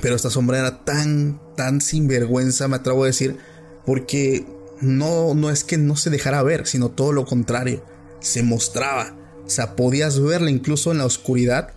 Pero 0.00 0.16
esta 0.16 0.30
sombra 0.30 0.58
era 0.58 0.84
tan, 0.84 1.40
tan 1.56 1.80
sinvergüenza, 1.80 2.68
me 2.68 2.76
atrevo 2.76 3.04
a 3.04 3.06
decir, 3.06 3.36
porque 3.84 4.46
no, 4.82 5.34
no 5.34 5.50
es 5.50 5.64
que 5.64 5.78
no 5.78 5.96
se 5.96 6.10
dejara 6.10 6.42
ver, 6.42 6.66
sino 6.66 6.90
todo 6.90 7.12
lo 7.12 7.24
contrario, 7.24 7.84
se 8.20 8.42
mostraba. 8.42 9.16
O 9.46 9.50
sea, 9.50 9.76
podías 9.76 10.20
verla 10.20 10.50
incluso 10.50 10.92
en 10.92 10.98
la 10.98 11.06
oscuridad, 11.06 11.72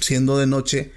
siendo 0.00 0.38
de 0.38 0.46
noche, 0.46 0.92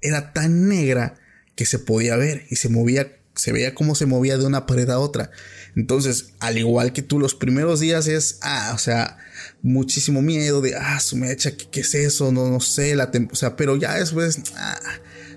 era 0.00 0.32
tan 0.32 0.68
negra 0.68 1.16
que 1.56 1.66
se 1.66 1.78
podía 1.78 2.16
ver 2.16 2.46
y 2.50 2.56
se 2.56 2.68
movía, 2.68 3.18
se 3.34 3.52
veía 3.52 3.74
cómo 3.74 3.94
se 3.94 4.06
movía 4.06 4.38
de 4.38 4.46
una 4.46 4.66
pared 4.66 4.88
a 4.90 4.98
otra. 4.98 5.30
Entonces, 5.76 6.32
al 6.40 6.58
igual 6.58 6.92
que 6.92 7.02
tú, 7.02 7.18
los 7.18 7.34
primeros 7.34 7.80
días 7.80 8.06
es, 8.06 8.38
ah, 8.42 8.72
o 8.74 8.78
sea, 8.78 9.18
muchísimo 9.62 10.22
miedo 10.22 10.60
de, 10.60 10.76
ah, 10.76 10.98
su 11.00 11.16
mecha, 11.16 11.56
¿qué, 11.56 11.68
¿qué, 11.70 11.80
es 11.80 11.94
eso? 11.94 12.32
No, 12.32 12.48
no 12.48 12.60
sé, 12.60 12.94
la 12.96 13.10
o 13.30 13.36
sea, 13.36 13.56
pero 13.56 13.76
ya 13.76 13.94
después, 13.94 14.40
ah, 14.56 14.80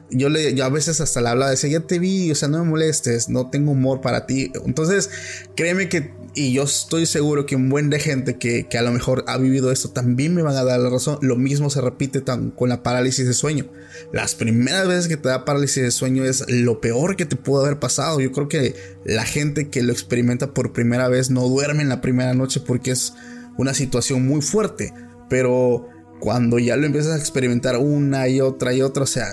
yo, 0.09 0.29
le, 0.29 0.53
yo 0.53 0.65
a 0.65 0.69
veces 0.69 1.01
hasta 1.01 1.21
le 1.21 1.29
hablaba, 1.29 1.51
decía, 1.51 1.69
ya 1.69 1.79
te 1.81 1.99
vi, 1.99 2.31
o 2.31 2.35
sea, 2.35 2.47
no 2.47 2.59
me 2.63 2.69
molestes, 2.69 3.29
no 3.29 3.49
tengo 3.49 3.71
humor 3.71 4.01
para 4.01 4.25
ti. 4.25 4.51
Entonces, 4.65 5.09
créeme 5.55 5.89
que, 5.89 6.13
y 6.35 6.53
yo 6.53 6.63
estoy 6.63 7.05
seguro 7.05 7.45
que 7.45 7.55
un 7.55 7.69
buen 7.69 7.89
de 7.89 7.99
gente 7.99 8.37
que, 8.37 8.67
que 8.67 8.77
a 8.77 8.81
lo 8.81 8.91
mejor 8.91 9.23
ha 9.27 9.37
vivido 9.37 9.71
esto 9.71 9.89
también 9.89 10.33
me 10.33 10.41
van 10.41 10.55
a 10.55 10.63
dar 10.63 10.79
la 10.79 10.89
razón. 10.89 11.17
Lo 11.21 11.35
mismo 11.35 11.69
se 11.69 11.81
repite 11.81 12.21
tan, 12.21 12.51
con 12.51 12.69
la 12.69 12.83
parálisis 12.83 13.27
de 13.27 13.33
sueño. 13.33 13.67
Las 14.11 14.35
primeras 14.35 14.87
veces 14.87 15.07
que 15.07 15.17
te 15.17 15.29
da 15.29 15.45
parálisis 15.45 15.83
de 15.83 15.91
sueño 15.91 16.23
es 16.23 16.45
lo 16.49 16.81
peor 16.81 17.15
que 17.15 17.25
te 17.25 17.35
pudo 17.35 17.61
haber 17.61 17.79
pasado. 17.79 18.19
Yo 18.19 18.31
creo 18.31 18.47
que 18.47 18.75
la 19.05 19.25
gente 19.25 19.69
que 19.69 19.83
lo 19.83 19.93
experimenta 19.93 20.53
por 20.53 20.73
primera 20.73 21.07
vez 21.07 21.29
no 21.29 21.47
duerme 21.47 21.83
en 21.83 21.89
la 21.89 22.01
primera 22.01 22.33
noche 22.33 22.59
porque 22.59 22.91
es 22.91 23.13
una 23.57 23.73
situación 23.73 24.25
muy 24.25 24.41
fuerte. 24.41 24.93
Pero 25.29 25.87
cuando 26.23 26.57
ya 26.57 26.77
lo 26.77 26.85
empiezas 26.85 27.11
a 27.11 27.17
experimentar 27.17 27.75
una 27.75 28.29
y 28.29 28.39
otra 28.39 28.73
y 28.73 28.81
otra, 28.81 29.03
o 29.03 29.05
sea, 29.05 29.25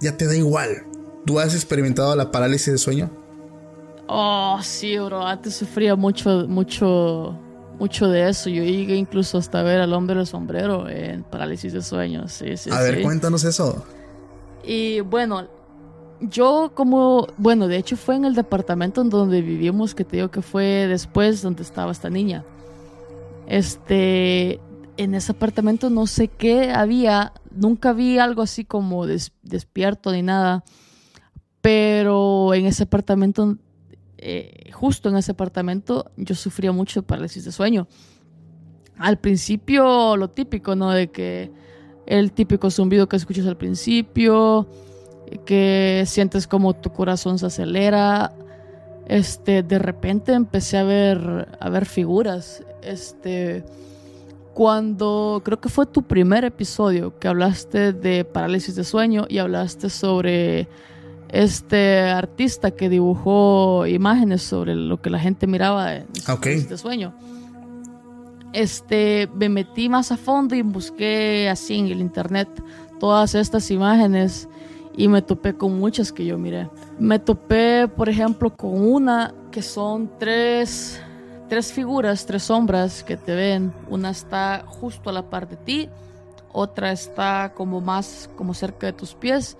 ya, 0.00 0.16
te 0.16 0.26
da 0.26 0.34
igual. 0.34 0.86
¿Tú 1.26 1.38
has 1.38 1.54
experimentado 1.54 2.16
la 2.16 2.30
parálisis 2.30 2.72
de 2.72 2.78
sueño? 2.78 3.10
Oh, 4.06 4.58
sí, 4.62 4.98
bro. 4.98 5.26
Antes 5.26 5.56
sufría 5.56 5.96
mucho, 5.96 6.46
mucho, 6.48 7.38
mucho 7.78 8.08
de 8.08 8.26
eso. 8.26 8.48
Yo 8.48 8.64
llegué 8.64 8.96
incluso 8.96 9.36
hasta 9.36 9.62
ver 9.62 9.82
al 9.82 9.92
hombre 9.92 10.16
del 10.16 10.26
sombrero 10.26 10.88
en 10.88 11.24
parálisis 11.24 11.74
de 11.74 11.82
sueño. 11.82 12.26
Sí, 12.26 12.56
sí, 12.56 12.70
a 12.72 12.80
ver, 12.80 13.02
cuéntanos 13.02 13.44
eso. 13.44 13.84
Y 14.64 15.00
bueno, 15.00 15.46
yo 16.22 16.72
como, 16.74 17.26
bueno, 17.36 17.68
de 17.68 17.76
hecho 17.76 17.98
fue 17.98 18.16
en 18.16 18.24
el 18.24 18.34
departamento 18.34 19.02
en 19.02 19.10
donde 19.10 19.42
vivimos, 19.42 19.94
que 19.94 20.04
te 20.04 20.16
digo 20.16 20.30
que 20.30 20.40
fue 20.40 20.86
después 20.88 21.42
donde 21.42 21.64
estaba 21.64 21.92
esta 21.92 22.08
niña. 22.08 22.44
Este, 23.46 24.58
en 24.98 25.14
ese 25.14 25.32
apartamento 25.32 25.90
no 25.90 26.06
sé 26.06 26.28
qué 26.28 26.72
había, 26.72 27.32
nunca 27.50 27.92
vi 27.92 28.18
algo 28.18 28.42
así 28.42 28.64
como 28.64 29.06
despierto 29.06 30.12
ni 30.12 30.22
nada, 30.22 30.64
pero 31.60 32.52
en 32.52 32.66
ese 32.66 32.82
apartamento, 32.82 33.56
eh, 34.18 34.70
justo 34.72 35.08
en 35.08 35.16
ese 35.16 35.32
apartamento, 35.32 36.10
yo 36.16 36.34
sufría 36.34 36.72
mucho 36.72 37.04
parálisis 37.04 37.44
de 37.44 37.52
sueño. 37.52 37.86
Al 38.98 39.18
principio, 39.18 40.16
lo 40.16 40.30
típico, 40.30 40.74
¿no? 40.74 40.90
De 40.90 41.12
que 41.12 41.52
el 42.04 42.32
típico 42.32 42.68
zumbido 42.68 43.08
que 43.08 43.16
escuchas 43.16 43.46
al 43.46 43.56
principio, 43.56 44.68
que 45.46 46.02
sientes 46.06 46.48
como 46.48 46.74
tu 46.74 46.92
corazón 46.92 47.38
se 47.38 47.46
acelera. 47.46 48.32
Este, 49.06 49.62
de 49.62 49.78
repente 49.78 50.32
empecé 50.32 50.78
a 50.78 50.82
ver, 50.82 51.56
a 51.60 51.70
ver 51.70 51.86
figuras. 51.86 52.64
Este, 52.82 53.64
cuando 54.58 55.40
creo 55.44 55.60
que 55.60 55.68
fue 55.68 55.86
tu 55.86 56.02
primer 56.02 56.44
episodio 56.44 57.16
que 57.20 57.28
hablaste 57.28 57.92
de 57.92 58.24
parálisis 58.24 58.74
de 58.74 58.82
sueño 58.82 59.24
y 59.28 59.38
hablaste 59.38 59.88
sobre 59.88 60.66
este 61.28 62.00
artista 62.00 62.72
que 62.72 62.88
dibujó 62.88 63.86
imágenes 63.86 64.42
sobre 64.42 64.74
lo 64.74 65.00
que 65.00 65.10
la 65.10 65.20
gente 65.20 65.46
miraba 65.46 65.94
en 65.94 66.08
parálisis 66.26 66.68
de 66.68 66.76
sueño. 66.76 67.14
Este, 68.52 69.28
me 69.32 69.48
metí 69.48 69.88
más 69.88 70.10
a 70.10 70.16
fondo 70.16 70.56
y 70.56 70.62
busqué 70.62 71.48
así 71.48 71.76
en 71.76 71.86
el 71.86 72.00
internet 72.00 72.48
todas 72.98 73.36
estas 73.36 73.70
imágenes 73.70 74.48
y 74.96 75.06
me 75.06 75.22
topé 75.22 75.54
con 75.54 75.78
muchas 75.78 76.10
que 76.10 76.24
yo 76.24 76.36
miré. 76.36 76.68
Me 76.98 77.20
topé, 77.20 77.86
por 77.86 78.08
ejemplo, 78.08 78.50
con 78.50 78.72
una 78.72 79.32
que 79.52 79.62
son 79.62 80.10
tres 80.18 81.00
tres 81.48 81.72
figuras, 81.72 82.26
tres 82.26 82.44
sombras 82.44 83.02
que 83.02 83.16
te 83.16 83.34
ven. 83.34 83.72
Una 83.88 84.10
está 84.10 84.64
justo 84.66 85.10
a 85.10 85.12
la 85.12 85.28
par 85.28 85.48
de 85.48 85.56
ti, 85.56 85.88
otra 86.52 86.92
está 86.92 87.52
como 87.54 87.80
más 87.80 88.30
como 88.36 88.54
cerca 88.54 88.86
de 88.86 88.92
tus 88.92 89.14
pies 89.14 89.56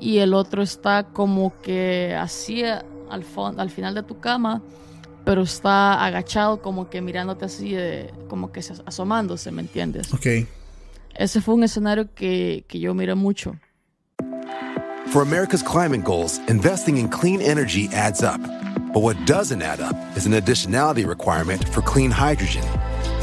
y 0.00 0.18
el 0.18 0.34
otro 0.34 0.62
está 0.62 1.04
como 1.04 1.52
que 1.62 2.14
así 2.18 2.62
al, 2.64 3.24
al 3.56 3.70
final 3.70 3.94
de 3.94 4.02
tu 4.02 4.20
cama, 4.20 4.62
pero 5.24 5.42
está 5.42 6.04
agachado 6.04 6.60
como 6.62 6.88
que 6.90 7.00
mirándote 7.00 7.44
así, 7.46 7.72
de, 7.72 8.12
como 8.28 8.52
que 8.52 8.60
asomándose, 8.84 9.50
¿me 9.50 9.62
entiendes? 9.62 10.12
Ok. 10.12 10.26
Ese 11.14 11.40
fue 11.40 11.54
un 11.54 11.64
escenario 11.64 12.12
que, 12.14 12.64
que 12.68 12.78
yo 12.78 12.94
miré 12.94 13.14
mucho. 13.14 13.56
For 15.06 15.22
America's 15.22 15.62
climate 15.62 16.02
goals, 16.02 16.40
investing 16.48 16.98
in 16.98 17.08
clean 17.08 17.40
energy 17.40 17.88
adds 17.94 18.22
up. 18.22 18.40
But 18.96 19.02
what 19.02 19.26
doesn't 19.26 19.60
add 19.60 19.80
up 19.80 19.94
is 20.16 20.24
an 20.24 20.32
additionality 20.32 21.06
requirement 21.06 21.68
for 21.68 21.82
clean 21.82 22.10
hydrogen. 22.10 22.62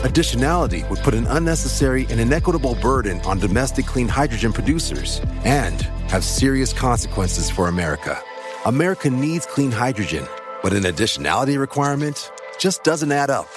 Additionality 0.03 0.87
would 0.87 0.99
put 0.99 1.15
an 1.15 1.25
unnecessary 1.25 2.05
and 2.11 2.19
inequitable 2.19 2.75
burden 2.75 3.19
on 3.21 3.39
domestic 3.39 3.87
clean 3.87 4.07
hydrogen 4.07 4.53
producers 4.53 5.19
and 5.45 5.81
have 6.11 6.23
serious 6.23 6.73
consequences 6.73 7.49
for 7.49 7.69
America. 7.69 8.21
America 8.67 9.09
needs 9.09 9.47
clean 9.47 9.71
hydrogen, 9.71 10.27
but 10.61 10.73
an 10.73 10.83
additionality 10.83 11.57
requirement 11.57 12.31
just 12.59 12.83
doesn't 12.83 13.11
add 13.11 13.31
up. 13.31 13.49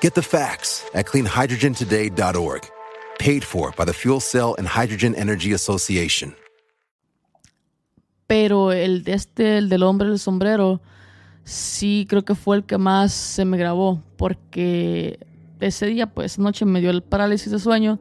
Get 0.00 0.14
the 0.14 0.22
facts 0.22 0.88
at 0.94 1.06
cleanhydrogentoday.org. 1.06 2.70
Paid 3.18 3.42
for 3.42 3.72
by 3.72 3.84
the 3.84 3.92
Fuel 3.92 4.20
Cell 4.20 4.54
and 4.56 4.68
Hydrogen 4.68 5.16
Energy 5.16 5.52
Association. 5.52 6.36
Pero 8.28 8.70
el 8.70 9.02
este, 9.06 9.58
el 9.58 9.68
del 9.68 9.82
hombre 9.82 10.06
del 10.06 10.20
sombrero, 10.20 10.80
sí 11.46 12.06
creo 12.10 12.24
que 12.24 12.34
fue 12.34 12.56
el 12.56 12.64
que 12.64 12.76
más 12.76 13.12
se 13.12 13.44
me 13.46 13.56
grabó, 13.56 14.02
porque 14.16 15.18
ese 15.60 15.86
día, 15.86 16.08
pues, 16.12 16.38
noche 16.38 16.66
me 16.66 16.80
dio 16.80 16.90
el 16.90 17.02
parálisis 17.02 17.50
de 17.50 17.58
sueño 17.58 17.98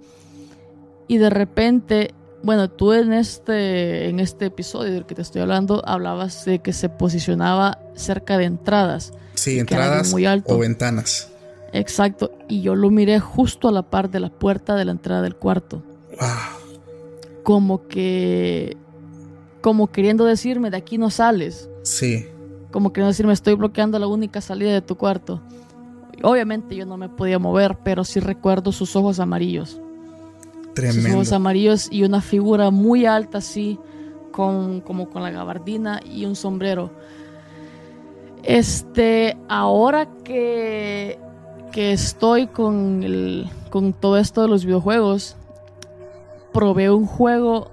y 1.07 1.19
de 1.19 1.29
repente, 1.29 2.13
bueno, 2.43 2.69
tú 2.69 2.91
en 2.91 3.13
este, 3.13 4.09
en 4.09 4.19
este 4.19 4.45
episodio 4.47 4.91
del 4.91 5.05
que 5.05 5.15
te 5.15 5.21
estoy 5.21 5.41
hablando, 5.41 5.87
hablabas 5.87 6.43
de 6.45 6.59
que 6.59 6.73
se 6.73 6.89
posicionaba 6.89 7.79
cerca 7.93 8.37
de 8.37 8.45
entradas. 8.45 9.13
Sí, 9.35 9.59
entradas 9.59 10.11
muy 10.11 10.25
alto. 10.25 10.55
o 10.55 10.59
ventanas. 10.59 11.29
Exacto, 11.71 12.31
y 12.49 12.61
yo 12.61 12.73
lo 12.73 12.89
miré 12.89 13.19
justo 13.19 13.67
a 13.67 13.71
la 13.71 13.83
par 13.83 14.09
de 14.09 14.21
la 14.21 14.29
puerta 14.29 14.75
de 14.75 14.85
la 14.85 14.91
entrada 14.91 15.21
del 15.21 15.35
cuarto. 15.35 15.83
Wow. 16.19 17.43
Como 17.43 17.87
que, 17.87 18.75
como 19.61 19.91
queriendo 19.91 20.25
decirme, 20.25 20.71
de 20.71 20.77
aquí 20.77 20.97
no 20.97 21.11
sales. 21.11 21.69
Sí 21.83 22.25
como 22.75 22.91
queriendo 22.91 23.07
decir, 23.11 23.25
me 23.25 23.31
estoy 23.31 23.53
bloqueando 23.53 23.97
la 23.99 24.07
única 24.07 24.41
salida 24.41 24.73
de 24.73 24.81
tu 24.81 24.97
cuarto. 24.97 25.39
Obviamente 26.23 26.75
yo 26.75 26.85
no 26.85 26.97
me 26.97 27.07
podía 27.07 27.39
mover, 27.39 27.77
pero 27.85 28.03
sí 28.03 28.19
recuerdo 28.19 28.73
sus 28.73 28.97
ojos 28.97 29.21
amarillos. 29.21 29.79
Tremendo. 30.73 31.03
Sus 31.03 31.13
ojos 31.13 31.31
amarillos 31.31 31.87
y 31.89 32.03
una 32.03 32.19
figura 32.19 32.71
muy 32.71 33.05
alta 33.05 33.37
así, 33.37 33.79
con, 34.33 34.81
como 34.81 35.09
con 35.09 35.23
la 35.23 35.31
gabardina 35.31 36.01
y 36.03 36.25
un 36.25 36.35
sombrero. 36.35 36.91
Este, 38.43 39.37
ahora 39.47 40.09
que, 40.25 41.17
que 41.71 41.93
estoy 41.93 42.47
con, 42.47 43.03
el, 43.03 43.49
con 43.69 43.93
todo 43.93 44.17
esto 44.17 44.41
de 44.41 44.49
los 44.49 44.65
videojuegos, 44.65 45.37
probé 46.51 46.91
un 46.91 47.05
juego 47.05 47.71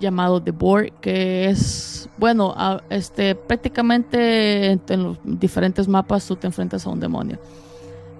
llamado 0.00 0.42
The 0.42 0.50
Board, 0.50 0.92
que 1.00 1.48
es, 1.48 2.08
bueno, 2.18 2.54
este, 2.88 3.34
prácticamente 3.34 4.72
en, 4.72 4.80
los 4.88 5.18
diferentes 5.22 5.86
mapas 5.86 6.26
tú 6.26 6.36
te 6.36 6.46
enfrentas 6.46 6.86
a 6.86 6.90
un 6.90 6.98
demonio. 6.98 7.38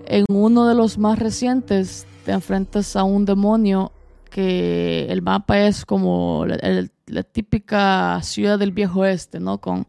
En 0.06 0.24
uno 0.28 0.68
de 0.68 0.74
los 0.74 0.98
más 0.98 1.18
recientes 1.18 2.06
te 2.24 2.32
enfrentas 2.32 2.94
a 2.96 3.04
un 3.04 3.24
demonio 3.24 3.92
que 4.30 5.06
el 5.08 5.22
mapa 5.22 5.58
es 5.66 5.84
como 5.84 6.46
la, 6.46 7.22
típica 7.24 8.20
ciudad 8.22 8.58
del 8.58 8.70
viejo 8.70 9.00
oeste, 9.00 9.40
¿no? 9.40 9.58
Con, 9.58 9.86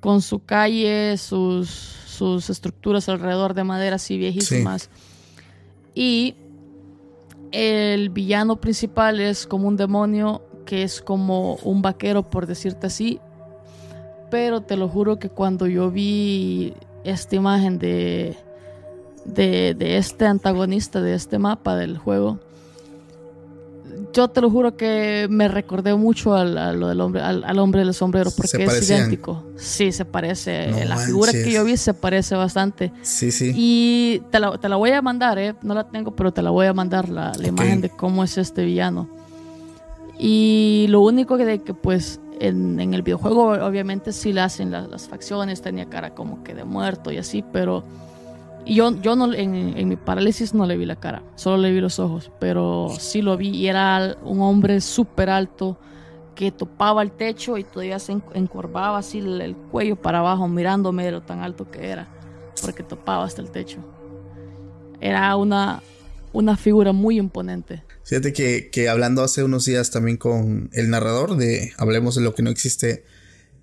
con 0.00 0.20
su 0.20 0.44
calle, 0.44 1.16
sus, 1.16 1.68
sus 1.68 2.50
estructuras 2.50 3.08
alrededor 3.08 3.54
de 3.54 3.64
madera 3.64 3.96
así 3.96 4.18
viejísimas. 4.18 4.90
Y 5.94 6.34
el 7.52 8.10
villano 8.10 8.56
principal 8.56 9.20
es 9.20 9.46
como 9.46 9.68
un 9.68 9.76
demonio 9.76 10.42
que 10.64 10.82
es 10.82 11.00
como 11.00 11.56
un 11.56 11.82
vaquero, 11.82 12.22
por 12.22 12.46
decirte 12.46 12.86
así. 12.86 13.20
Pero 14.30 14.62
te 14.62 14.76
lo 14.76 14.88
juro 14.88 15.18
que 15.18 15.28
cuando 15.28 15.66
yo 15.66 15.90
vi 15.90 16.74
esta 17.04 17.36
imagen 17.36 17.78
de, 17.78 18.36
de, 19.24 19.96
este 19.98 20.26
antagonista 20.26 21.00
de 21.00 21.14
este 21.14 21.38
mapa 21.38 21.76
del 21.76 21.98
juego, 21.98 22.38
yo 24.14 24.28
te 24.28 24.40
lo 24.40 24.50
juro 24.50 24.76
que 24.76 25.26
me 25.30 25.48
recordé 25.48 25.94
mucho 25.94 26.34
al, 26.34 26.56
a 26.58 26.72
lo 26.72 26.88
del 26.88 27.00
hombre, 27.00 27.22
al, 27.22 27.58
hombre 27.58 27.84
del 27.84 27.94
sombrero 27.94 28.30
porque 28.30 28.64
es 28.64 28.88
idéntico. 28.88 29.42
Sí, 29.56 29.92
se 29.92 30.04
parece. 30.04 30.86
la 30.86 30.96
figura 30.96 31.32
que 31.32 31.50
yo 31.50 31.64
vi 31.64 31.76
se 31.76 31.94
parece 31.94 32.34
bastante. 32.34 32.92
Sí, 33.02 33.32
sí. 33.32 33.52
Y 33.54 34.22
te 34.30 34.38
la, 34.38 34.56
te 34.58 34.68
la, 34.68 34.76
voy 34.76 34.90
a 34.92 35.02
mandar, 35.02 35.38
¿eh? 35.38 35.54
No 35.62 35.74
la 35.74 35.88
tengo, 35.88 36.14
pero 36.14 36.32
te 36.32 36.42
la 36.42 36.50
voy 36.50 36.66
a 36.66 36.72
mandar 36.72 37.08
la, 37.08 37.32
la 37.38 37.48
imagen 37.48 37.80
de 37.80 37.90
cómo 37.90 38.24
es 38.24 38.38
este 38.38 38.64
villano. 38.64 39.21
Y 40.24 40.86
lo 40.88 41.00
único 41.00 41.36
que, 41.36 41.58
pues 41.74 42.20
en, 42.38 42.78
el 42.78 43.02
videojuego 43.02 43.54
obviamente 43.54 44.12
sí 44.12 44.32
le 44.32 44.42
hacen 44.42 44.70
las 44.70 45.08
facciones, 45.08 45.62
tenía 45.62 45.86
cara 45.86 46.14
como 46.14 46.44
que 46.44 46.54
de 46.54 46.62
muerto 46.62 47.10
y 47.10 47.18
así, 47.18 47.44
pero 47.52 47.82
yo, 48.64 48.92
yo 49.02 49.16
no, 49.16 49.34
en, 49.34 49.76
en, 49.76 49.88
mi 49.88 49.96
parálisis 49.96 50.54
no 50.54 50.64
le 50.64 50.76
vi 50.76 50.86
la 50.86 50.94
cara, 50.94 51.24
solo 51.34 51.56
le 51.56 51.72
vi 51.72 51.80
los 51.80 51.98
ojos, 51.98 52.30
pero 52.38 52.86
sí 53.00 53.20
lo 53.20 53.36
vi 53.36 53.48
y 53.48 53.66
era 53.66 54.16
un 54.22 54.40
hombre 54.42 54.80
súper 54.80 55.28
alto 55.28 55.76
que 56.36 56.52
topaba 56.52 57.02
el 57.02 57.10
techo 57.10 57.58
y 57.58 57.64
todavía 57.64 57.98
se 57.98 58.12
encorvaba 58.34 58.98
así 58.98 59.18
el, 59.18 59.56
cuello 59.72 59.96
para 59.96 60.20
abajo 60.20 60.46
mirándome 60.46 61.04
de 61.04 61.10
lo 61.10 61.22
tan 61.22 61.40
alto 61.40 61.68
que 61.68 61.90
era, 61.90 62.06
porque 62.60 62.84
topaba 62.84 63.24
hasta 63.24 63.42
el 63.42 63.50
techo. 63.50 63.78
Era 65.00 65.34
una, 65.34 65.82
una 66.32 66.56
figura 66.56 66.92
muy 66.92 67.18
imponente. 67.18 67.82
Fíjate 68.12 68.34
que, 68.34 68.68
que 68.68 68.90
hablando 68.90 69.22
hace 69.22 69.42
unos 69.42 69.64
días 69.64 69.90
también 69.90 70.18
con 70.18 70.68
el 70.74 70.90
narrador 70.90 71.38
de 71.38 71.72
Hablemos 71.78 72.14
de 72.14 72.20
lo 72.20 72.34
que 72.34 72.42
no 72.42 72.50
existe, 72.50 73.04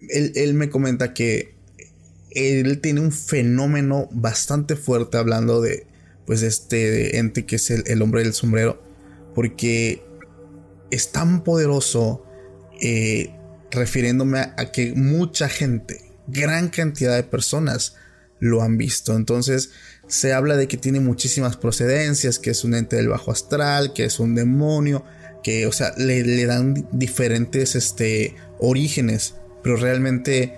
él, 0.09 0.31
él 0.33 0.55
me 0.55 0.71
comenta 0.71 1.13
que 1.13 1.53
él 2.31 2.81
tiene 2.81 2.99
un 2.99 3.11
fenómeno 3.11 4.09
bastante 4.11 4.75
fuerte 4.75 5.17
hablando 5.17 5.61
de 5.61 5.85
pues 6.25 6.41
este 6.41 7.19
ente 7.19 7.45
que 7.45 7.57
es 7.57 7.69
el, 7.69 8.01
hombre 8.01 8.23
del 8.23 8.33
sombrero 8.33 8.81
porque 9.35 10.01
es 10.89 11.11
tan 11.11 11.43
poderoso 11.43 12.25
eh, 12.81 13.29
refiriéndome 13.69 14.39
a, 14.39 14.71
que 14.71 14.93
mucha 14.95 15.47
gente 15.47 16.11
gran 16.25 16.69
cantidad 16.69 17.15
de 17.15 17.21
personas 17.21 17.97
lo 18.39 18.63
han 18.63 18.79
visto. 18.79 19.15
Entonces 19.15 19.69
se 20.09 20.33
habla 20.33 20.57
de 20.57 20.67
que 20.67 20.75
tiene 20.75 20.99
muchísimas 20.99 21.55
procedencias 21.55 22.37
que 22.37 22.49
es 22.49 22.65
un 22.65 22.75
ente 22.75 22.97
del 22.97 23.07
bajo 23.07 23.31
astral 23.31 23.93
que 23.93 24.03
es 24.03 24.19
un 24.19 24.35
demonio 24.35 25.05
que 25.41 25.65
o 25.65 25.71
sea 25.71 25.93
le, 25.97 26.23
le 26.23 26.45
dan 26.45 26.85
diferentes 26.91 27.75
este 27.75 28.35
orígenes 28.59 29.35
pero 29.63 29.77
realmente 29.77 30.53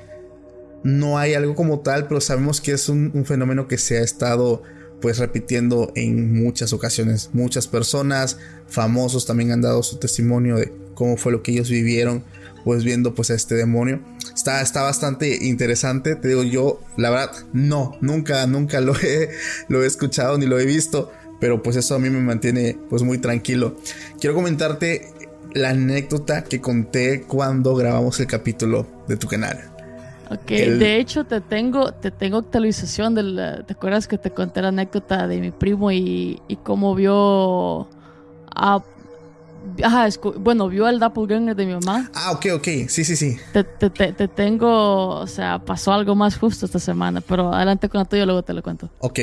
no 0.84 1.18
hay 1.18 1.34
algo 1.34 1.56
como 1.56 1.80
tal, 1.80 2.08
pero 2.08 2.22
sabemos 2.22 2.62
que 2.62 2.72
es 2.72 2.90
un, 2.90 3.26
fenómeno 3.26 3.68
que 3.68 3.78
se 3.78 3.98
ha 3.98 4.02
estado 4.02 4.64
pues 5.00 5.18
repitiendo 5.18 5.92
en 5.96 6.34
muchas 6.44 6.74
ocasiones. 6.74 7.32
Muchas 7.34 7.68
personas, 7.68 8.38
famosos 8.68 9.26
también 9.26 9.52
han 9.52 9.62
dado 9.62 9.82
su 9.84 9.98
testimonio 9.98 10.58
de 10.58 10.72
cómo 10.94 11.18
fue 11.18 11.32
lo 11.32 11.42
que 11.42 11.52
ellos 11.52 11.70
vivieron, 11.70 12.24
pues 12.64 12.84
viendo 12.84 13.14
pues 13.14 13.32
a 13.32 13.36
este 13.36 13.56
demonio. 13.56 14.02
Está, 14.34 14.62
está 14.62 14.84
bastante 14.84 15.46
interesante, 15.46 16.16
te 16.16 16.30
digo 16.30 16.44
yo, 16.44 16.80
la 16.98 17.10
verdad, 17.10 17.32
no, 17.54 17.98
nunca, 18.02 18.46
nunca 18.48 18.82
lo 18.82 18.96
he, 18.96 19.30
lo 19.68 19.84
he 19.84 19.88
escuchado 19.88 20.38
ni 20.38 20.46
lo 20.46 20.60
he 20.60 20.66
visto, 20.66 21.12
pero 21.40 21.62
pues 21.64 21.76
eso 21.76 21.96
a 21.96 22.00
mí 22.00 22.10
me 22.10 22.22
mantiene 22.22 22.78
pues 22.90 23.04
muy 23.04 23.18
tranquilo. 23.18 23.76
Quiero 24.20 24.36
comentarte 24.36 25.08
la 25.54 25.70
anécdota 25.70 26.44
que 26.44 26.62
conté 26.62 27.24
cuando 27.24 27.76
grabamos 27.76 28.20
el 28.20 28.28
capítulo 28.28 28.88
de 29.08 29.18
tu 29.18 29.28
canal. 29.28 29.60
Ok, 30.30 30.48
de 30.48 30.96
hecho 30.96 31.26
te 31.26 31.42
tengo, 31.42 31.92
te 31.92 32.10
tengo 32.10 32.38
actualización 32.38 33.16
del, 33.16 33.64
¿te 33.68 33.74
acuerdas 33.74 34.08
que 34.08 34.18
te 34.18 34.32
conté 34.32 34.62
la 34.62 34.70
anécdota 34.70 35.28
de 35.28 35.42
mi 35.42 35.52
primo 35.52 35.92
y, 35.92 36.42
y 36.48 36.56
cómo 36.56 36.96
vio 36.96 37.90
a 38.56 38.82
Ajá, 39.84 40.08
bueno, 40.38 40.70
vio 40.70 40.88
el 40.88 41.00
doppelganger 41.00 41.56
de 41.56 41.66
mi 41.66 41.74
mamá. 41.74 42.10
Ah, 42.14 42.32
ok, 42.32 42.48
ok, 42.56 42.68
sí, 42.88 43.04
sí, 43.04 43.16
sí. 43.16 43.38
Te, 43.54 43.64
te, 43.64 43.90
te, 43.90 44.28
tengo, 44.28 45.10
o 45.20 45.28
sea, 45.28 45.60
pasó 45.60 45.94
algo 45.94 46.16
más 46.16 46.38
justo 46.38 46.66
esta 46.66 46.80
semana, 46.80 47.22
pero 47.22 47.54
adelante 47.54 47.90
con 47.90 48.00
la 48.00 48.06
tuya, 48.06 48.26
luego 48.26 48.44
te 48.44 48.54
lo 48.54 48.64
cuento. 48.64 48.90
Ok, 49.00 49.20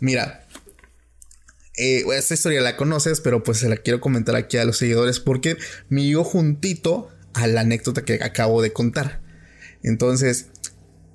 mira, 0.00 0.44
eh, 1.76 2.04
esta 2.16 2.34
historia 2.34 2.60
la 2.60 2.76
conoces, 2.76 3.20
pero 3.20 3.42
pues 3.42 3.58
se 3.58 3.68
la 3.68 3.76
quiero 3.76 4.00
comentar 4.00 4.36
aquí 4.36 4.56
a 4.58 4.64
los 4.64 4.78
seguidores 4.78 5.20
porque 5.20 5.56
me 5.88 6.02
dio 6.02 6.22
juntito 6.22 7.10
a 7.34 7.46
la 7.46 7.62
anécdota 7.62 8.04
que 8.04 8.14
acabo 8.22 8.62
de 8.62 8.72
contar. 8.72 9.20
Entonces, 9.82 10.46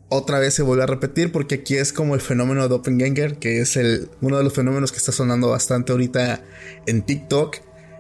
otra 0.10 0.40
vez 0.40 0.54
se 0.54 0.64
vuelve 0.64 0.84
a 0.84 0.88
repetir 0.88 1.32
porque 1.32 1.56
aquí 1.56 1.76
es 1.76 1.94
como 1.94 2.16
el 2.16 2.22
fenómeno 2.22 2.64
de 2.64 2.68
Doppelganger, 2.68 3.38
que 3.38 3.62
es 3.62 3.78
el, 3.78 4.10
uno 4.22 4.38
de 4.38 4.44
los 4.44 4.54
fenómenos 4.54 4.92
que 4.92 4.98
está 4.98 5.12
sonando 5.12 5.50
bastante 5.50 5.92
ahorita 5.92 6.44
en 6.86 7.04
TikTok. 7.04 7.58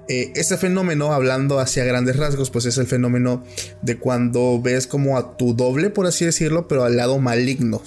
Eh, 0.09 0.31
ese 0.33 0.57
fenómeno, 0.57 1.13
hablando 1.13 1.59
hacia 1.59 1.85
grandes 1.85 2.17
rasgos, 2.17 2.49
pues 2.49 2.65
es 2.65 2.79
el 2.79 2.87
fenómeno 2.87 3.43
de 3.83 3.99
cuando 3.99 4.59
ves 4.59 4.87
como 4.87 5.19
a 5.19 5.37
tu 5.37 5.53
doble, 5.53 5.91
por 5.91 6.07
así 6.07 6.25
decirlo, 6.25 6.67
pero 6.67 6.83
al 6.83 6.97
lado 6.97 7.19
maligno. 7.19 7.83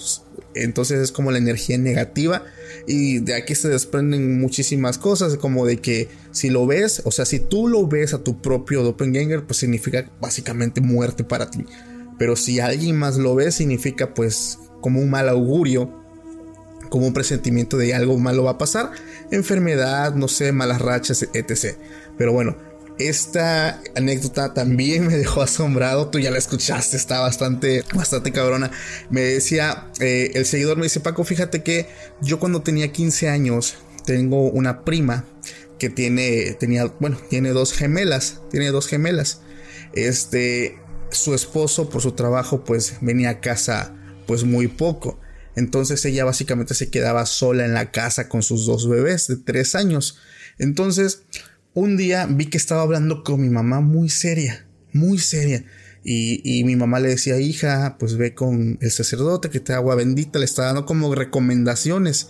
Entonces 0.55 1.01
es 1.01 1.11
como 1.11 1.31
la 1.31 1.37
energía 1.37 1.77
negativa 1.77 2.43
y 2.87 3.19
de 3.19 3.35
aquí 3.35 3.55
se 3.55 3.67
desprenden 3.67 4.39
muchísimas 4.39 4.97
cosas, 4.97 5.35
como 5.35 5.65
de 5.65 5.77
que 5.77 6.07
si 6.31 6.49
lo 6.49 6.65
ves, 6.65 7.01
o 7.03 7.11
sea, 7.11 7.25
si 7.25 7.39
tú 7.39 7.67
lo 7.67 7.87
ves 7.87 8.13
a 8.13 8.23
tu 8.23 8.41
propio 8.41 8.83
Doppelganger, 8.83 9.43
pues 9.43 9.57
significa 9.57 10.09
básicamente 10.21 10.79
muerte 10.79 11.25
para 11.25 11.51
ti. 11.51 11.65
Pero 12.17 12.37
si 12.37 12.61
alguien 12.61 12.97
más 12.97 13.17
lo 13.17 13.35
ve, 13.35 13.51
significa 13.51 14.13
pues 14.13 14.59
como 14.79 15.01
un 15.01 15.09
mal 15.09 15.27
augurio, 15.27 15.91
como 16.89 17.07
un 17.07 17.13
presentimiento 17.13 17.77
de 17.77 17.93
algo 17.93 18.17
malo 18.17 18.43
va 18.43 18.51
a 18.51 18.57
pasar, 18.57 18.91
enfermedad, 19.31 20.13
no 20.13 20.27
sé, 20.27 20.51
malas 20.51 20.81
rachas, 20.81 21.27
etc. 21.33 21.75
Pero 22.17 22.33
bueno, 22.33 22.57
esta 22.99 23.81
anécdota 23.95 24.53
también 24.53 25.07
me 25.07 25.17
dejó 25.17 25.41
asombrado. 25.41 26.09
Tú 26.09 26.19
ya 26.19 26.31
la 26.31 26.37
escuchaste, 26.37 26.97
está 26.97 27.19
bastante, 27.19 27.83
bastante 27.93 28.31
cabrona. 28.31 28.71
Me 29.09 29.21
decía, 29.21 29.89
eh, 29.99 30.31
el 30.35 30.45
seguidor 30.45 30.77
me 30.77 30.83
dice, 30.83 30.99
Paco, 30.99 31.23
fíjate 31.23 31.63
que 31.63 31.87
yo 32.21 32.39
cuando 32.39 32.61
tenía 32.61 32.91
15 32.91 33.29
años 33.29 33.75
tengo 34.05 34.49
una 34.49 34.83
prima 34.83 35.25
que 35.79 35.89
tiene, 35.89 36.55
tenía, 36.59 36.85
bueno, 36.99 37.17
tiene 37.29 37.49
dos 37.49 37.73
gemelas, 37.73 38.41
tiene 38.51 38.69
dos 38.69 38.87
gemelas. 38.87 39.41
Este, 39.93 40.77
su 41.11 41.33
esposo 41.33 41.89
por 41.89 42.01
su 42.01 42.13
trabajo 42.13 42.63
pues 42.63 42.97
venía 43.01 43.29
a 43.29 43.41
casa 43.41 43.95
pues 44.27 44.43
muy 44.43 44.67
poco. 44.67 45.19
Entonces 45.55 46.03
ella 46.05 46.25
básicamente 46.25 46.73
se 46.73 46.89
quedaba 46.89 47.25
sola 47.25 47.65
en 47.65 47.73
la 47.73 47.91
casa 47.91 48.27
con 48.27 48.41
sus 48.43 48.65
dos 48.65 48.87
bebés 48.89 49.27
de 49.27 49.37
tres 49.37 49.75
años. 49.75 50.17
Entonces 50.57 51.23
un 51.73 51.97
día 51.97 52.27
vi 52.29 52.45
que 52.47 52.57
estaba 52.57 52.81
hablando 52.81 53.23
con 53.23 53.41
mi 53.41 53.49
mamá 53.49 53.81
muy 53.81 54.09
seria, 54.09 54.67
muy 54.91 55.17
seria. 55.17 55.65
Y, 56.05 56.63
mi 56.65 56.75
mamá 56.75 56.99
le 56.99 57.09
decía, 57.09 57.39
hija, 57.39 57.95
pues 57.97 58.17
ve 58.17 58.35
con 58.35 58.77
el 58.81 58.91
sacerdote 58.91 59.49
que 59.49 59.61
te 59.61 59.71
agua 59.71 59.95
bendita, 59.95 60.37
le 60.37 60.45
está 60.45 60.65
dando 60.65 60.85
como 60.85 61.15
recomendaciones. 61.15 62.29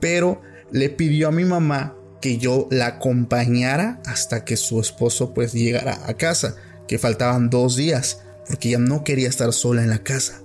Pero 0.00 0.40
le 0.72 0.88
pidió 0.88 1.28
a 1.28 1.32
mi 1.32 1.44
mamá 1.44 1.96
que 2.22 2.38
yo 2.38 2.66
la 2.70 2.86
acompañara 2.86 4.00
hasta 4.06 4.44
que 4.44 4.56
su 4.56 4.80
esposo 4.80 5.34
pues 5.34 5.52
llegara 5.52 6.00
a 6.06 6.14
casa 6.14 6.56
que 6.88 6.98
faltaban 6.98 7.50
dos 7.50 7.76
días, 7.76 8.22
porque 8.48 8.68
ella 8.68 8.78
no 8.78 9.04
quería 9.04 9.28
estar 9.28 9.52
sola 9.52 9.82
en 9.82 9.90
la 9.90 10.02
casa. 10.02 10.42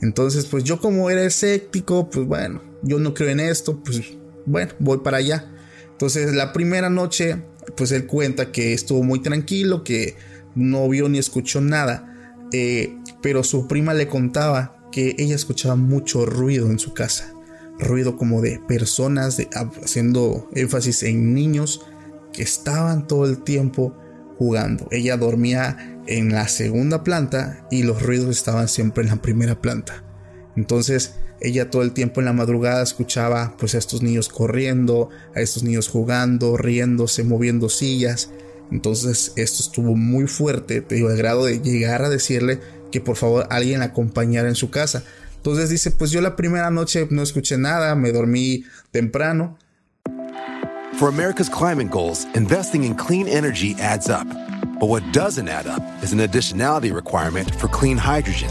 Entonces, 0.00 0.46
pues 0.46 0.64
yo 0.64 0.80
como 0.80 1.10
era 1.10 1.22
escéptico, 1.22 2.08
pues 2.08 2.26
bueno, 2.26 2.62
yo 2.82 2.98
no 2.98 3.14
creo 3.14 3.30
en 3.30 3.40
esto, 3.40 3.82
pues 3.82 4.00
bueno, 4.46 4.72
voy 4.78 4.98
para 4.98 5.18
allá. 5.18 5.50
Entonces, 5.90 6.34
la 6.34 6.52
primera 6.52 6.88
noche, 6.88 7.42
pues 7.76 7.92
él 7.92 8.06
cuenta 8.06 8.52
que 8.52 8.72
estuvo 8.72 9.02
muy 9.02 9.20
tranquilo, 9.20 9.84
que 9.84 10.16
no 10.54 10.88
vio 10.88 11.08
ni 11.08 11.18
escuchó 11.18 11.60
nada, 11.60 12.38
eh, 12.52 12.96
pero 13.22 13.44
su 13.44 13.66
prima 13.66 13.94
le 13.94 14.08
contaba 14.08 14.76
que 14.90 15.14
ella 15.18 15.34
escuchaba 15.34 15.76
mucho 15.76 16.26
ruido 16.26 16.70
en 16.70 16.78
su 16.78 16.92
casa, 16.92 17.32
ruido 17.78 18.16
como 18.16 18.42
de 18.42 18.60
personas, 18.68 19.40
haciendo 19.82 20.48
énfasis 20.54 21.02
en 21.02 21.34
niños 21.34 21.80
que 22.32 22.42
estaban 22.42 23.06
todo 23.06 23.26
el 23.26 23.42
tiempo 23.42 23.96
jugando. 24.38 24.88
Ella 24.90 25.16
dormía 25.16 26.00
en 26.06 26.32
la 26.32 26.48
segunda 26.48 27.04
planta 27.04 27.66
y 27.70 27.84
los 27.84 28.02
ruidos 28.02 28.36
estaban 28.36 28.68
siempre 28.68 29.04
en 29.04 29.10
la 29.10 29.22
primera 29.22 29.60
planta. 29.60 30.04
Entonces 30.56 31.14
ella 31.42 31.70
todo 31.70 31.82
el 31.82 31.92
tiempo 31.92 32.20
en 32.20 32.26
la 32.26 32.32
madrugada 32.32 32.82
escuchaba 32.82 33.54
pues 33.58 33.74
a 33.74 33.78
estos 33.78 34.02
niños 34.02 34.28
corriendo, 34.28 35.10
a 35.34 35.40
estos 35.40 35.62
niños 35.62 35.88
jugando, 35.88 36.56
riéndose, 36.56 37.24
moviendo 37.24 37.68
sillas. 37.68 38.30
Entonces 38.70 39.32
esto 39.36 39.62
estuvo 39.62 39.96
muy 39.96 40.26
fuerte, 40.26 40.80
te 40.80 40.94
digo, 40.94 41.08
al 41.08 41.16
grado 41.16 41.44
de 41.44 41.60
llegar 41.60 42.02
a 42.02 42.08
decirle 42.08 42.60
que 42.90 43.00
por 43.00 43.16
favor 43.16 43.46
alguien 43.50 43.80
la 43.80 43.86
acompañara 43.86 44.48
en 44.48 44.54
su 44.54 44.70
casa. 44.70 45.02
Entonces 45.36 45.68
dice, 45.68 45.90
pues 45.90 46.10
yo 46.12 46.20
la 46.20 46.36
primera 46.36 46.70
noche 46.70 47.08
no 47.10 47.22
escuché 47.22 47.58
nada, 47.58 47.94
me 47.96 48.12
dormí 48.12 48.64
temprano, 48.92 49.58
For 50.98 51.08
America's 51.08 51.48
climate 51.48 51.90
goals, 51.90 52.26
investing 52.36 52.84
in 52.84 52.94
clean 52.94 53.26
energy 53.26 53.74
adds 53.80 54.08
up. 54.08 54.28
But 54.78 54.88
what 54.88 55.02
doesn't 55.12 55.48
add 55.48 55.66
up 55.66 55.82
is 56.02 56.12
an 56.12 56.20
additionality 56.20 56.94
requirement 56.94 57.52
for 57.56 57.66
clean 57.66 57.96
hydrogen. 57.96 58.50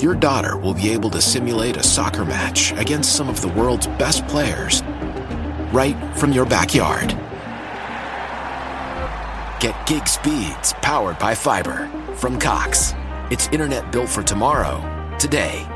your 0.00 0.14
daughter 0.14 0.56
will 0.56 0.74
be 0.74 0.90
able 0.90 1.10
to 1.10 1.20
simulate 1.20 1.76
a 1.76 1.82
soccer 1.82 2.24
match 2.24 2.72
against 2.72 3.16
some 3.16 3.28
of 3.28 3.40
the 3.40 3.48
world's 3.48 3.86
best 3.98 4.26
players 4.28 4.82
right 5.72 5.96
from 6.16 6.32
your 6.32 6.46
backyard. 6.46 7.10
Get 9.60 9.74
gig 9.86 10.06
speeds 10.06 10.72
powered 10.82 11.18
by 11.18 11.34
fiber 11.34 11.88
from 12.16 12.38
Cox. 12.38 12.94
It's 13.30 13.48
internet 13.48 13.90
built 13.90 14.08
for 14.08 14.22
tomorrow, 14.22 14.80
today. 15.18 15.66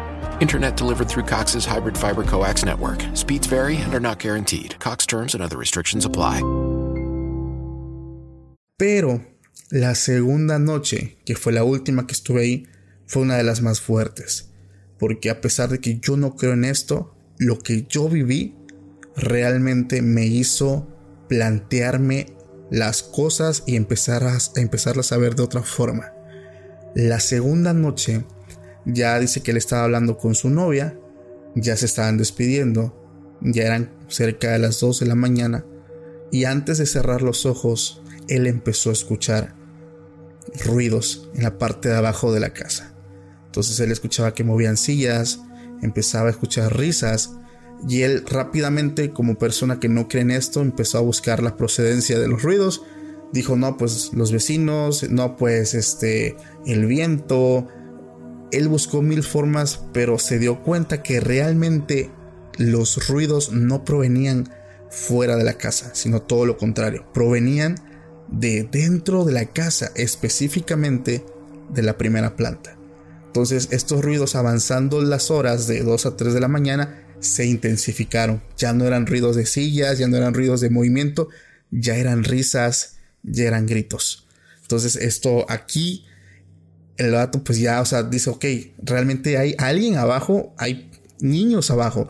Internet 0.41 0.77
delivered 0.77 1.09
through 1.09 1.25
Cox's 1.25 1.65
hybrid 1.65 1.97
fiber 1.97 2.23
coax 2.23 2.65
network. 2.65 3.03
Speeds 3.15 3.47
vary 3.47 3.77
and 3.77 3.95
are 3.95 4.01
not 4.01 4.19
guaranteed. 4.19 4.79
Cox 4.79 5.07
terms 5.07 5.35
and 5.35 5.43
other 5.43 5.57
restrictions 5.57 6.05
apply. 6.05 6.43
Pero 8.79 9.25
la 9.73 9.95
segunda 9.95 10.59
noche, 10.59 11.17
que 11.25 11.35
fue 11.35 11.53
la 11.53 11.63
última 11.63 12.07
que 12.07 12.13
estuve 12.13 12.41
ahí, 12.43 12.67
fue 13.07 13.23
una 13.23 13.37
de 13.37 13.45
las 13.45 13.63
más 13.63 13.81
fuertes. 13.81 14.51
Porque 14.99 15.31
a 15.31 15.41
pesar 15.41 15.69
de 15.69 15.81
que 15.81 15.99
yo 15.99 16.17
no 16.17 16.37
creo 16.37 16.53
en 16.53 16.65
esto, 16.65 17.15
lo 17.39 17.59
que 17.59 17.87
yo 17.89 18.09
viví 18.09 18.57
realmente 19.17 20.03
me 20.03 20.27
hizo 20.27 20.89
plantearme 21.29 22.27
las 22.71 23.03
cosas 23.03 23.63
y 23.67 23.77
empezar 23.77 24.25
a, 24.25 24.37
empezarlas 24.57 25.13
a 25.13 25.19
ver 25.19 25.35
de 25.35 25.43
otra 25.43 25.63
forma. 25.63 26.13
La 26.95 27.21
segunda 27.21 27.73
noche 27.73 28.25
ya 28.85 29.19
dice 29.19 29.43
que 29.43 29.51
él 29.51 29.57
estaba 29.57 29.85
hablando 29.85 30.17
con 30.17 30.35
su 30.35 30.51
novia, 30.51 30.99
ya 31.55 31.77
se 31.77 31.87
estaban 31.87 32.19
despidiendo, 32.19 33.37
ya 33.41 33.65
eran 33.65 33.93
cerca 34.09 34.53
de 34.53 34.59
las 34.59 34.81
2 34.81 35.01
de 35.01 35.07
la 35.07 35.15
mañana 35.15 35.65
y 36.31 36.45
antes 36.45 36.79
de 36.79 36.87
cerrar 36.87 37.23
los 37.23 37.47
ojos, 37.47 38.03
él 38.29 38.47
empezó 38.47 38.91
a 38.91 38.95
escuchar 38.95 39.55
ruidos 40.65 41.31
en 41.35 41.45
la 41.45 41.59
parte 41.59 41.89
de 41.89 41.97
abajo 41.97 42.33
de 42.33 42.41
la 42.41 42.53
casa. 42.53 42.96
Entonces 43.57 43.81
él 43.81 43.91
escuchaba 43.91 44.35
que 44.35 44.45
movían 44.45 44.77
sillas, 44.77 45.41
empezaba 45.81 46.29
a 46.29 46.31
escuchar 46.31 46.77
risas 46.77 47.31
y 47.89 48.03
él 48.03 48.23
rápidamente, 48.27 49.13
como 49.13 49.39
persona 49.39 49.81
que 49.81 49.89
no 49.89 50.09
cree 50.09 50.25
en 50.25 50.31
esto, 50.31 50.61
empezó 50.61 50.99
a 50.99 51.01
buscar 51.01 51.43
la 51.43 51.57
procedencia 51.57 52.19
de 52.19 52.29
los 52.29 52.43
ruidos. 52.43 52.83
Dijo, 53.33 53.57
no, 53.57 53.79
pues 53.79 54.11
los 54.13 54.31
vecinos, 54.31 55.09
no, 55.09 55.39
pues 55.39 55.73
este, 55.73 56.37
el 56.67 56.85
viento. 56.85 57.67
Él 58.53 58.69
buscó 58.69 59.01
mil 59.01 59.23
formas, 59.23 59.81
pero 59.95 60.19
se 60.19 60.39
dio 60.39 60.63
cuenta 60.63 61.03
que 61.03 61.21
realmente 61.21 62.11
los 62.59 63.09
ruidos 63.09 63.53
no 63.53 63.87
provenían 63.87 64.51
fuera 64.91 65.37
de 65.37 65.45
la 65.45 65.55
casa, 65.55 65.95
sino 65.95 66.21
todo 66.21 66.45
lo 66.45 66.59
contrario, 66.59 67.07
provenían 67.15 67.77
de 68.29 68.69
dentro 68.71 69.25
de 69.25 69.33
la 69.33 69.47
casa, 69.47 69.93
específicamente 69.95 71.25
de 71.71 71.83
la 71.83 71.97
primera 71.97 72.37
planta. 72.37 72.76
Entonces 73.37 73.69
estos 73.71 74.03
ruidos 74.03 74.35
avanzando 74.35 75.03
las 75.03 75.31
horas 75.31 75.67
de 75.67 75.83
2 75.83 76.07
a 76.07 76.17
3 76.17 76.33
de 76.33 76.41
la 76.41 76.49
mañana 76.49 77.03
se 77.21 77.45
intensificaron. 77.45 78.43
Ya 78.57 78.73
no 78.73 78.87
eran 78.87 79.05
ruidos 79.05 79.37
de 79.37 79.45
sillas, 79.45 79.99
ya 79.99 80.09
no 80.09 80.17
eran 80.17 80.33
ruidos 80.33 80.63
de 80.63 80.71
movimiento, 80.71 81.29
ya 81.71 81.97
eran 81.97 82.25
risas, 82.25 82.97
ya 83.23 83.45
eran 83.45 83.67
gritos. 83.67 84.27
Entonces 84.63 84.97
esto 84.97 85.45
aquí, 85.51 86.07
el 86.97 87.11
gato 87.11 87.45
pues 87.45 87.59
ya, 87.59 87.83
o 87.83 87.85
sea, 87.85 88.05
dice, 88.05 88.31
ok, 88.31 88.47
realmente 88.79 89.37
hay 89.37 89.55
alguien 89.59 89.99
abajo, 89.99 90.55
hay 90.57 90.91
niños 91.21 91.71
abajo. 91.71 92.09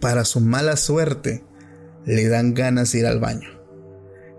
Para 0.00 0.24
su 0.24 0.40
mala 0.40 0.76
suerte, 0.76 1.44
le 2.06 2.26
dan 2.26 2.54
ganas 2.54 2.90
de 2.90 2.98
ir 2.98 3.06
al 3.06 3.20
baño. 3.20 3.50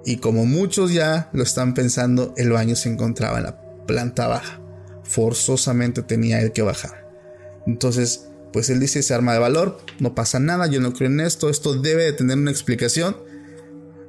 Y 0.04 0.18
como 0.18 0.46
muchos 0.46 0.92
ya 0.92 1.30
lo 1.32 1.44
están 1.44 1.74
pensando, 1.74 2.34
el 2.36 2.52
baño 2.52 2.76
se 2.76 2.90
encontraba 2.90 3.38
en 3.38 3.46
la 3.46 3.86
planta 3.86 4.28
baja. 4.28 4.60
Forzosamente 5.06 6.02
tenía 6.02 6.42
él 6.42 6.52
que 6.52 6.62
bajar. 6.62 7.10
Entonces, 7.66 8.28
pues 8.52 8.70
él 8.70 8.80
dice, 8.80 9.02
se 9.04 9.14
arma 9.14 9.34
de 9.34 9.40
valor, 9.40 9.78
no 10.00 10.16
pasa 10.16 10.40
nada, 10.40 10.68
yo 10.68 10.80
no 10.80 10.94
creo 10.94 11.10
en 11.10 11.20
esto, 11.20 11.50
esto 11.50 11.74
debe 11.76 12.04
de 12.04 12.14
tener 12.14 12.38
una 12.38 12.52
explicación. 12.52 13.18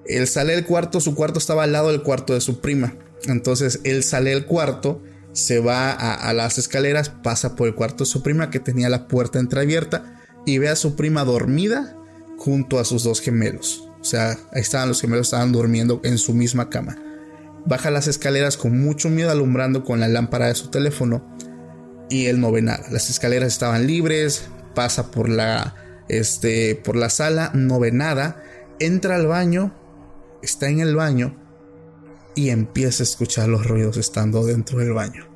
Él 0.06 0.28
sale 0.28 0.54
del 0.54 0.64
cuarto, 0.64 1.00
su 1.00 1.14
cuarto 1.14 1.38
estaba 1.38 1.64
al 1.64 1.72
lado 1.72 1.88
del 1.88 2.02
cuarto 2.02 2.32
de 2.32 2.40
su 2.40 2.60
prima. 2.60 2.94
Entonces 3.24 3.80
él 3.84 4.04
sale 4.04 4.30
del 4.30 4.46
cuarto, 4.46 5.02
se 5.32 5.58
va 5.58 5.90
a, 5.90 6.32
las 6.32 6.58
escaleras, 6.58 7.10
pasa 7.10 7.56
por 7.56 7.66
el 7.66 7.74
cuarto 7.74 8.04
de 8.04 8.10
su 8.10 8.22
prima 8.22 8.50
que 8.50 8.60
tenía 8.60 8.88
la 8.88 9.08
puerta 9.08 9.38
entreabierta 9.38 10.22
y 10.46 10.58
ve 10.58 10.68
a 10.68 10.76
su 10.76 10.96
prima 10.96 11.24
dormida 11.24 11.96
junto 12.38 12.78
a 12.78 12.84
sus 12.84 13.02
dos 13.02 13.20
gemelos. 13.20 13.88
O 14.00 14.04
sea, 14.04 14.38
ahí 14.52 14.62
estaban 14.62 14.88
los 14.88 15.00
gemelos, 15.00 15.26
estaban 15.26 15.52
durmiendo 15.52 16.00
en 16.04 16.18
su 16.18 16.32
misma 16.32 16.70
cama. 16.70 16.96
Baja 17.66 17.90
las 17.90 18.06
escaleras 18.06 18.56
con 18.56 18.80
mucho 18.80 19.08
miedo 19.08 19.30
alumbrando 19.30 19.84
con 19.84 20.00
la 20.00 20.08
lámpara 20.08 20.46
de 20.46 20.54
su 20.54 20.70
teléfono 20.70 21.36
y 22.08 22.26
él 22.26 22.40
no 22.40 22.52
ve 22.52 22.62
nada. 22.62 22.86
Las 22.90 23.10
escaleras 23.10 23.52
estaban 23.52 23.86
libres, 23.86 24.48
pasa 24.74 25.10
por 25.10 25.28
la, 25.28 25.74
este, 26.08 26.76
por 26.76 26.96
la 26.96 27.10
sala, 27.10 27.50
no 27.54 27.80
ve 27.80 27.92
nada, 27.92 28.42
entra 28.78 29.16
al 29.16 29.26
baño, 29.26 29.74
está 30.42 30.68
en 30.68 30.80
el 30.80 30.94
baño 30.94 31.36
y 32.36 32.50
empieza 32.50 33.02
a 33.02 33.04
escuchar 33.04 33.48
los 33.48 33.66
ruidos 33.66 33.96
estando 33.96 34.44
dentro 34.44 34.78
del 34.78 34.92
baño. 34.92 35.26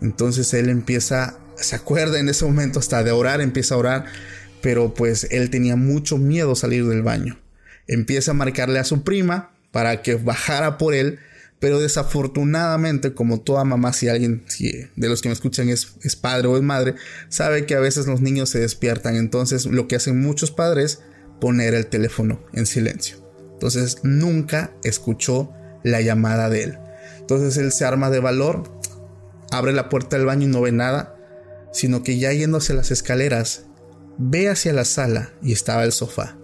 Entonces 0.00 0.52
él 0.54 0.68
empieza, 0.68 1.38
se 1.56 1.74
acuerda 1.74 2.20
en 2.20 2.28
ese 2.28 2.44
momento 2.44 2.78
hasta 2.78 3.02
de 3.02 3.10
orar, 3.10 3.40
empieza 3.40 3.74
a 3.74 3.78
orar, 3.78 4.04
pero 4.60 4.94
pues 4.94 5.26
él 5.30 5.50
tenía 5.50 5.76
mucho 5.76 6.18
miedo 6.18 6.54
salir 6.54 6.86
del 6.86 7.02
baño. 7.02 7.40
Empieza 7.86 8.30
a 8.30 8.34
marcarle 8.34 8.78
a 8.78 8.84
su 8.84 9.02
prima 9.02 9.50
para 9.72 10.02
que 10.02 10.14
bajara 10.14 10.78
por 10.78 10.94
él, 10.94 11.18
pero 11.60 11.80
desafortunadamente, 11.80 13.14
como 13.14 13.40
toda 13.40 13.64
mamá, 13.64 13.92
si 13.92 14.08
alguien 14.08 14.44
de 14.96 15.08
los 15.08 15.22
que 15.22 15.28
me 15.28 15.32
escuchan 15.32 15.68
es, 15.68 15.94
es 16.02 16.16
padre 16.16 16.48
o 16.48 16.56
es 16.56 16.62
madre, 16.62 16.94
sabe 17.28 17.64
que 17.64 17.74
a 17.74 17.80
veces 17.80 18.06
los 18.06 18.20
niños 18.20 18.50
se 18.50 18.60
despiertan. 18.60 19.16
Entonces, 19.16 19.64
lo 19.66 19.88
que 19.88 19.96
hacen 19.96 20.20
muchos 20.20 20.50
padres, 20.50 21.00
poner 21.40 21.74
el 21.74 21.86
teléfono 21.86 22.42
en 22.52 22.66
silencio. 22.66 23.16
Entonces, 23.52 23.98
nunca 24.02 24.74
escuchó 24.82 25.52
la 25.82 26.00
llamada 26.00 26.50
de 26.50 26.64
él. 26.64 26.78
Entonces, 27.20 27.56
él 27.56 27.72
se 27.72 27.86
arma 27.86 28.10
de 28.10 28.20
valor, 28.20 28.64
abre 29.50 29.72
la 29.72 29.88
puerta 29.88 30.16
del 30.16 30.26
baño 30.26 30.46
y 30.46 30.50
no 30.50 30.60
ve 30.60 30.72
nada, 30.72 31.16
sino 31.72 32.02
que 32.02 32.18
ya 32.18 32.32
yéndose 32.32 32.74
las 32.74 32.90
escaleras, 32.90 33.64
ve 34.18 34.50
hacia 34.50 34.72
la 34.72 34.84
sala 34.84 35.32
y 35.42 35.52
estaba 35.52 35.84
el 35.84 35.92
sofá 35.92 36.36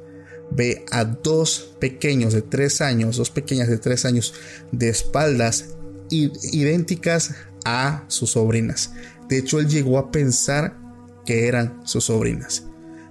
ve 0.50 0.84
a 0.90 1.04
dos 1.04 1.74
pequeños 1.78 2.32
de 2.32 2.42
tres 2.42 2.80
años, 2.80 3.16
dos 3.16 3.30
pequeñas 3.30 3.68
de 3.68 3.78
tres 3.78 4.04
años 4.04 4.34
de 4.72 4.88
espaldas 4.88 5.76
idénticas 6.10 7.34
a 7.64 8.04
sus 8.08 8.30
sobrinas. 8.30 8.92
De 9.28 9.38
hecho, 9.38 9.60
él 9.60 9.68
llegó 9.68 9.98
a 9.98 10.10
pensar 10.10 10.76
que 11.24 11.46
eran 11.46 11.80
sus 11.84 12.04
sobrinas. 12.04 12.64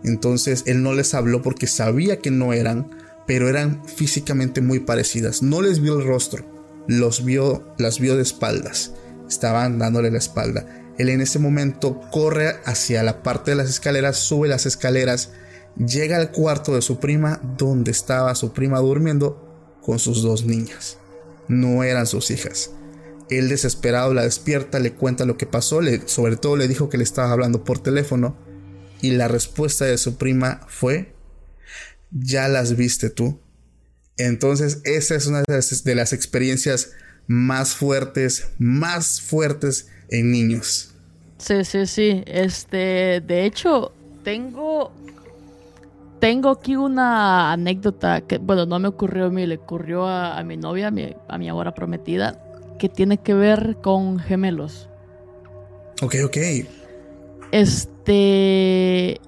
Entonces, 0.03 0.63
él 0.65 0.83
no 0.83 0.93
les 0.93 1.13
habló 1.13 1.41
porque 1.41 1.67
sabía 1.67 2.19
que 2.19 2.31
no 2.31 2.53
eran, 2.53 2.89
pero 3.27 3.47
eran 3.49 3.85
físicamente 3.85 4.61
muy 4.61 4.79
parecidas. 4.79 5.41
No 5.41 5.61
les 5.61 5.79
vio 5.79 5.97
el 5.99 6.05
rostro, 6.05 6.45
los 6.87 7.23
vio, 7.23 7.63
las 7.77 7.99
vio 7.99 8.15
de 8.15 8.23
espaldas. 8.23 8.91
Estaban 9.27 9.77
dándole 9.77 10.11
la 10.11 10.17
espalda. 10.17 10.65
Él 10.97 11.09
en 11.09 11.21
ese 11.21 11.39
momento 11.39 12.01
corre 12.11 12.55
hacia 12.65 13.03
la 13.03 13.23
parte 13.23 13.51
de 13.51 13.57
las 13.57 13.69
escaleras, 13.69 14.17
sube 14.17 14.49
las 14.49 14.65
escaleras 14.65 15.29
llega 15.78 16.17
al 16.17 16.32
cuarto 16.32 16.76
de 16.76 16.82
su 16.82 16.99
prima 16.99 17.41
donde 17.57 17.91
estaba 17.91 18.36
su 18.36 18.53
prima 18.53 18.80
durmiendo 18.80 19.78
con 19.82 19.99
sus 19.99 20.22
dos 20.22 20.45
niñas. 20.45 20.97
No 21.47 21.84
eran 21.84 22.07
sus 22.07 22.32
hijas. 22.32 22.72
Él 23.30 23.49
desesperado 23.49 24.13
la 24.13 24.24
despierta, 24.24 24.80
le 24.80 24.93
cuenta 24.93 25.26
lo 25.26 25.38
que 25.38 25.45
pasó, 25.45 25.82
sobre 26.05 26.36
todo 26.36 26.57
le 26.57 26.67
dijo 26.67 26.89
que 26.89 26.97
le 26.97 27.03
estaba 27.03 27.32
hablando 27.32 27.63
por 27.63 27.80
teléfono 27.80 28.36
y 29.01 29.11
la 29.11 29.28
respuesta 29.28 29.86
de 29.86 29.97
su 29.97 30.17
prima 30.17 30.61
fue, 30.67 31.13
ya 32.11 32.47
las 32.47 32.76
viste 32.76 33.09
tú. 33.09 33.39
Entonces 34.17 34.82
esa 34.84 35.15
es 35.15 35.28
una 35.28 35.43
de 35.43 35.95
las 35.95 36.13
experiencias 36.13 36.91
más 37.28 37.76
fuertes, 37.76 38.47
más 38.57 39.22
fuertes 39.22 39.88
en 40.09 40.32
niños. 40.32 40.95
Sí, 41.38 41.63
sí, 41.63 41.86
sí. 41.86 42.24
Este, 42.26 43.22
de 43.22 43.45
hecho, 43.45 43.93
tengo 44.24 44.91
tengo 46.20 46.49
aquí 46.49 46.76
una 46.76 47.51
anécdota 47.51 48.22
que, 48.22 48.38
bueno, 48.38 48.65
no 48.65 48.80
me 48.80 48.88
ocurrió 48.88 49.26
a 49.26 49.30
mí, 49.30 49.45
le 49.45 49.55
ocurrió 49.55 50.07
a, 50.07 50.41
mi 50.43 50.57
novia, 50.57 50.88
a 50.88 50.91
mi, 50.91 51.15
a 51.28 51.38
mi 51.38 51.49
ahora 51.49 51.74
prometida, 51.74 52.41
que 52.78 52.89
tiene 52.89 53.17
que 53.17 53.34
ver 53.34 53.78
con 53.82 54.20
gemelos. 54.20 54.89
Ok, 56.01 56.15
ok. 56.26 56.38
Este. 57.51 59.20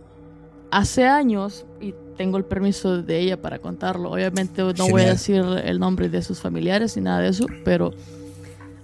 Hace 0.70 1.06
años, 1.06 1.66
y 1.82 1.94
tengo 2.16 2.38
el 2.38 2.46
permiso 2.46 3.02
de 3.02 3.20
ella 3.20 3.42
para 3.42 3.60
contarlo, 3.60 4.12
obviamente 4.12 4.62
no 4.62 4.88
voy 4.88 5.02
a 5.02 5.10
decir 5.10 5.44
el 5.66 5.80
nombre 5.80 6.08
de 6.08 6.22
sus 6.22 6.40
familiares 6.40 6.96
ni 6.96 7.04
nada 7.04 7.20
de 7.20 7.28
eso, 7.28 7.46
pero 7.66 7.92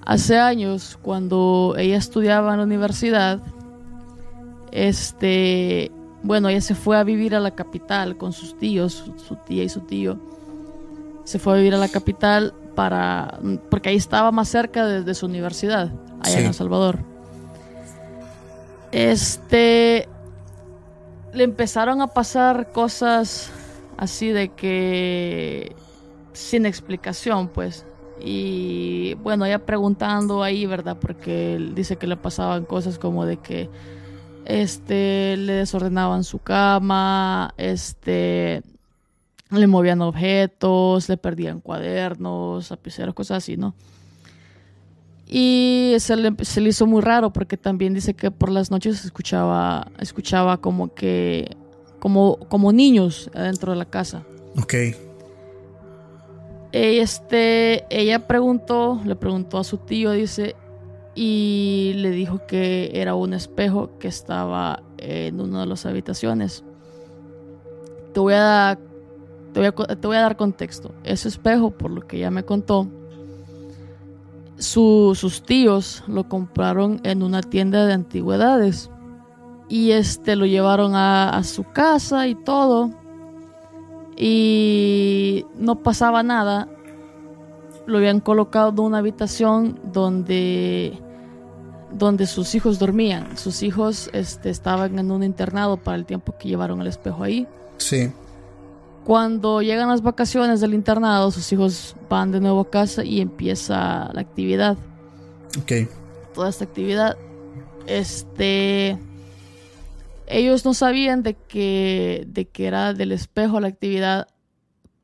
Hace 0.08 0.38
años, 0.38 0.98
cuando 1.02 1.76
ella 1.78 1.98
estudiaba 1.98 2.54
en 2.54 2.60
la 2.60 2.64
universidad, 2.64 3.42
este, 4.72 5.92
bueno, 6.24 6.50
ella 6.50 6.62
se 6.62 6.76
fue 6.76 6.98
a 6.98 7.04
vivir 7.04 7.36
a 7.36 7.40
la 7.40 7.52
capital 7.52 8.18
con 8.18 8.34
sus 8.34 8.58
tíos, 8.58 9.12
su, 9.16 9.36
tía 9.36 9.64
y 9.64 9.70
su 9.70 9.82
tío. 9.82 10.18
Se 11.24 11.40
fue 11.40 11.54
a 11.54 11.56
vivir 11.58 11.76
a 11.76 11.78
la 11.78 11.90
capital 11.90 12.54
para, 12.76 13.40
porque 13.70 13.90
ahí 13.90 13.96
estaba 13.96 14.32
más 14.32 14.50
cerca 14.50 14.86
de, 14.86 15.14
su 15.14 15.26
universidad, 15.26 15.92
allá 16.22 16.40
en 16.40 16.46
El 16.48 16.54
Salvador. 16.54 17.00
Este, 18.92 20.08
le 21.34 21.44
empezaron 21.44 22.02
a 22.02 22.08
pasar 22.08 22.72
cosas 22.72 23.52
así 23.98 24.30
de 24.30 24.50
que 24.50 25.76
sin 26.34 26.66
explicación, 26.66 27.50
pues. 27.50 27.86
Y 28.20 29.16
bueno, 29.16 29.46
ella 29.46 29.60
preguntando 29.60 30.44
ahí, 30.44 30.66
¿verdad? 30.66 30.98
Porque 31.00 31.56
él 31.56 31.76
dice 31.76 31.98
que 31.98 32.08
le 32.08 32.18
pasaban 32.18 32.66
cosas 32.66 32.98
como 32.98 33.26
de 33.26 33.38
que 33.38 33.70
este 34.48 35.36
le 35.38 35.54
desordenaban 35.54 36.24
su 36.24 36.40
cama, 36.40 37.54
este 37.58 38.64
le 39.50 39.68
movían 39.68 40.02
objetos, 40.02 41.10
le 41.10 41.18
perdían 41.18 41.60
cuadernos, 41.60 42.70
lapiceros, 42.70 43.14
cosas 43.14 43.38
así, 43.40 43.58
¿no? 43.58 43.76
Y 45.28 45.96
se 46.00 46.16
le, 46.16 46.34
se 46.42 46.62
le, 46.62 46.70
hizo 46.70 46.86
muy 46.86 47.02
raro 47.02 47.34
porque 47.34 47.58
también 47.58 47.94
dice 47.94 48.14
que 48.14 48.32
por 48.32 48.50
las 48.50 48.72
noches 48.72 49.04
escuchaba, 49.04 49.92
escuchaba 50.00 50.58
como 50.58 50.94
que, 50.94 51.58
como, 52.00 52.38
como 52.48 52.72
niños 52.72 53.30
adentro 53.34 53.74
de 53.74 53.78
la 53.78 53.86
casa. 53.86 54.24
Ok. 54.58 54.74
Este, 56.72 57.86
ella 57.90 58.26
preguntó, 58.28 59.02
le 59.06 59.16
preguntó 59.16 59.58
a 59.58 59.66
su 59.66 59.78
tío, 59.78 60.12
dice, 60.12 60.56
y 61.20 61.94
le 61.96 62.12
dijo 62.12 62.46
que 62.46 62.92
era 62.94 63.16
un 63.16 63.34
espejo 63.34 63.90
que 63.98 64.08
estaba 64.08 64.84
en 65.00 65.42
una 65.42 65.62
de 65.62 65.66
las 65.66 65.88
habitaciones. 65.88 66.64
Te 68.14 68.20
voy 68.20 68.36
a, 68.38 68.78
te 69.52 70.08
voy 70.08 70.16
a, 70.16 70.22
dar 70.22 70.38
contexto. 70.38 70.92
Ese 71.04 71.28
espejo, 71.28 71.72
por 71.72 71.90
lo 71.90 72.06
que 72.06 72.18
ella 72.18 72.30
me 72.30 72.44
contó, 72.44 72.88
sus 74.60 75.42
tíos 75.42 76.04
lo 76.08 76.30
compraron 76.30 77.02
en 77.02 77.24
una 77.24 77.42
tienda 77.42 77.88
de 77.88 77.94
antigüedades 77.94 78.92
y 79.70 79.94
este 79.94 80.36
lo 80.36 80.46
llevaron 80.46 80.92
a, 80.94 81.42
su 81.44 81.64
casa 81.64 82.28
y 82.28 82.36
todo 82.36 82.92
y 84.16 85.48
no 85.58 85.82
pasaba 85.82 86.22
nada 86.22 86.68
lo 87.88 87.98
habían 87.98 88.20
colocado 88.20 88.70
en 88.70 88.80
una 88.80 88.98
habitación 88.98 89.80
donde 89.92 91.02
donde 91.92 92.28
sus 92.28 92.56
hijos 92.56 92.80
dormían 92.80 93.38
sus 93.38 93.64
hijos 93.64 94.10
este, 94.14 94.50
estaban 94.50 95.00
en 95.00 95.12
un 95.12 95.24
internado 95.24 95.78
para 95.78 95.98
el 95.98 96.06
tiempo 96.06 96.36
que 96.38 96.48
llevaron 96.48 96.82
el 96.82 96.88
espejo 96.88 97.24
ahí 97.24 97.48
sí 97.78 98.12
cuando 99.08 99.62
llegan 99.62 99.88
las 99.88 100.02
vacaciones 100.02 100.60
del 100.60 100.74
internado, 100.74 101.32
sus 101.32 101.50
hijos 101.54 101.96
van 102.10 102.34
de 102.34 102.42
nuevo 102.42 102.60
a 102.60 102.70
casa 102.70 103.06
y 103.06 103.22
empieza 103.22 104.12
la 104.12 104.20
actividad. 104.20 104.76
Ok. 105.58 105.90
Toda 106.34 106.50
esta 106.50 106.66
actividad. 106.66 107.16
Este. 107.86 109.00
Ellos 110.26 110.66
no 110.66 110.74
sabían 110.74 111.24
de 111.24 111.36
que, 111.36 112.26
de 112.28 112.50
que 112.50 112.68
era 112.68 112.94
del 112.94 113.14
espejo 113.14 113.62
la 113.62 113.70
actividad, 113.70 114.28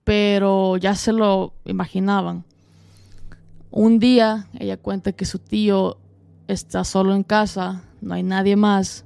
pero 0.04 0.76
ya 0.76 0.96
se 0.96 1.14
lo 1.14 1.54
imaginaban. 1.64 2.44
Un 3.72 4.00
día 4.00 4.50
ella 4.60 4.76
cuenta 4.76 5.14
que 5.14 5.24
su 5.24 5.40
tío 5.40 5.98
está 6.48 6.84
solo 6.84 7.16
en 7.16 7.24
casa, 7.24 7.84
no 8.02 8.14
hay 8.14 8.24
nadie 8.24 8.56
más, 8.56 9.06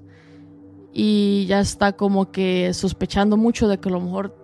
y 0.99 1.45
ya 1.47 1.59
está 1.59 1.93
como 1.93 2.31
que 2.31 2.73
sospechando 2.73 3.37
mucho 3.37 3.67
de 3.67 3.79
que 3.79 3.89
a 3.89 3.91
lo 3.91 4.01
mejor 4.01 4.35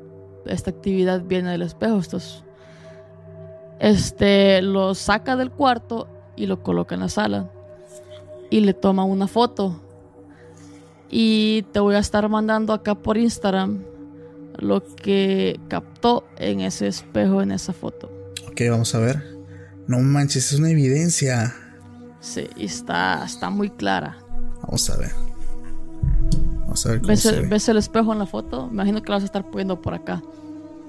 esta 0.45 0.69
actividad 0.69 1.23
viene 1.23 1.49
del 1.49 1.63
espejo. 1.63 1.97
Estos, 1.97 2.43
este 3.79 4.61
lo 4.61 4.93
saca 4.93 5.35
del 5.35 5.49
cuarto 5.49 6.07
y 6.35 6.45
lo 6.45 6.61
coloca 6.61 6.93
en 6.93 7.01
la 7.01 7.09
sala. 7.09 7.49
Y 8.51 8.59
le 8.59 8.75
toma 8.75 9.03
una 9.03 9.27
foto. 9.27 9.81
Y 11.09 11.63
te 11.71 11.79
voy 11.79 11.95
a 11.95 11.99
estar 11.99 12.29
mandando 12.29 12.73
acá 12.73 12.93
por 12.93 13.17
Instagram 13.17 13.83
lo 14.59 14.83
que 14.83 15.59
captó 15.67 16.27
en 16.37 16.61
ese 16.61 16.87
espejo, 16.87 17.41
en 17.41 17.51
esa 17.51 17.73
foto. 17.73 18.11
Ok, 18.47 18.61
vamos 18.69 18.93
a 18.93 18.99
ver. 18.99 19.23
No 19.87 19.97
manches, 19.99 20.51
es 20.51 20.59
una 20.59 20.69
evidencia. 20.69 21.55
Sí, 22.23 22.47
está, 22.57 23.25
está 23.25 23.49
muy 23.49 23.69
clara. 23.69 24.17
Vamos 24.61 24.89
a 24.89 24.95
ver. 24.95 25.11
¿Ves, 27.01 27.67
el, 27.67 27.77
espejo 27.77 28.13
en 28.13 28.19
la 28.19 28.25
foto? 28.25 28.67
Me 28.67 28.75
imagino 28.75 29.03
que 29.03 29.09
la 29.09 29.17
vas 29.17 29.23
a 29.23 29.25
estar 29.25 29.45
poniendo 29.51 29.81
por 29.81 29.93
acá. 29.93 30.23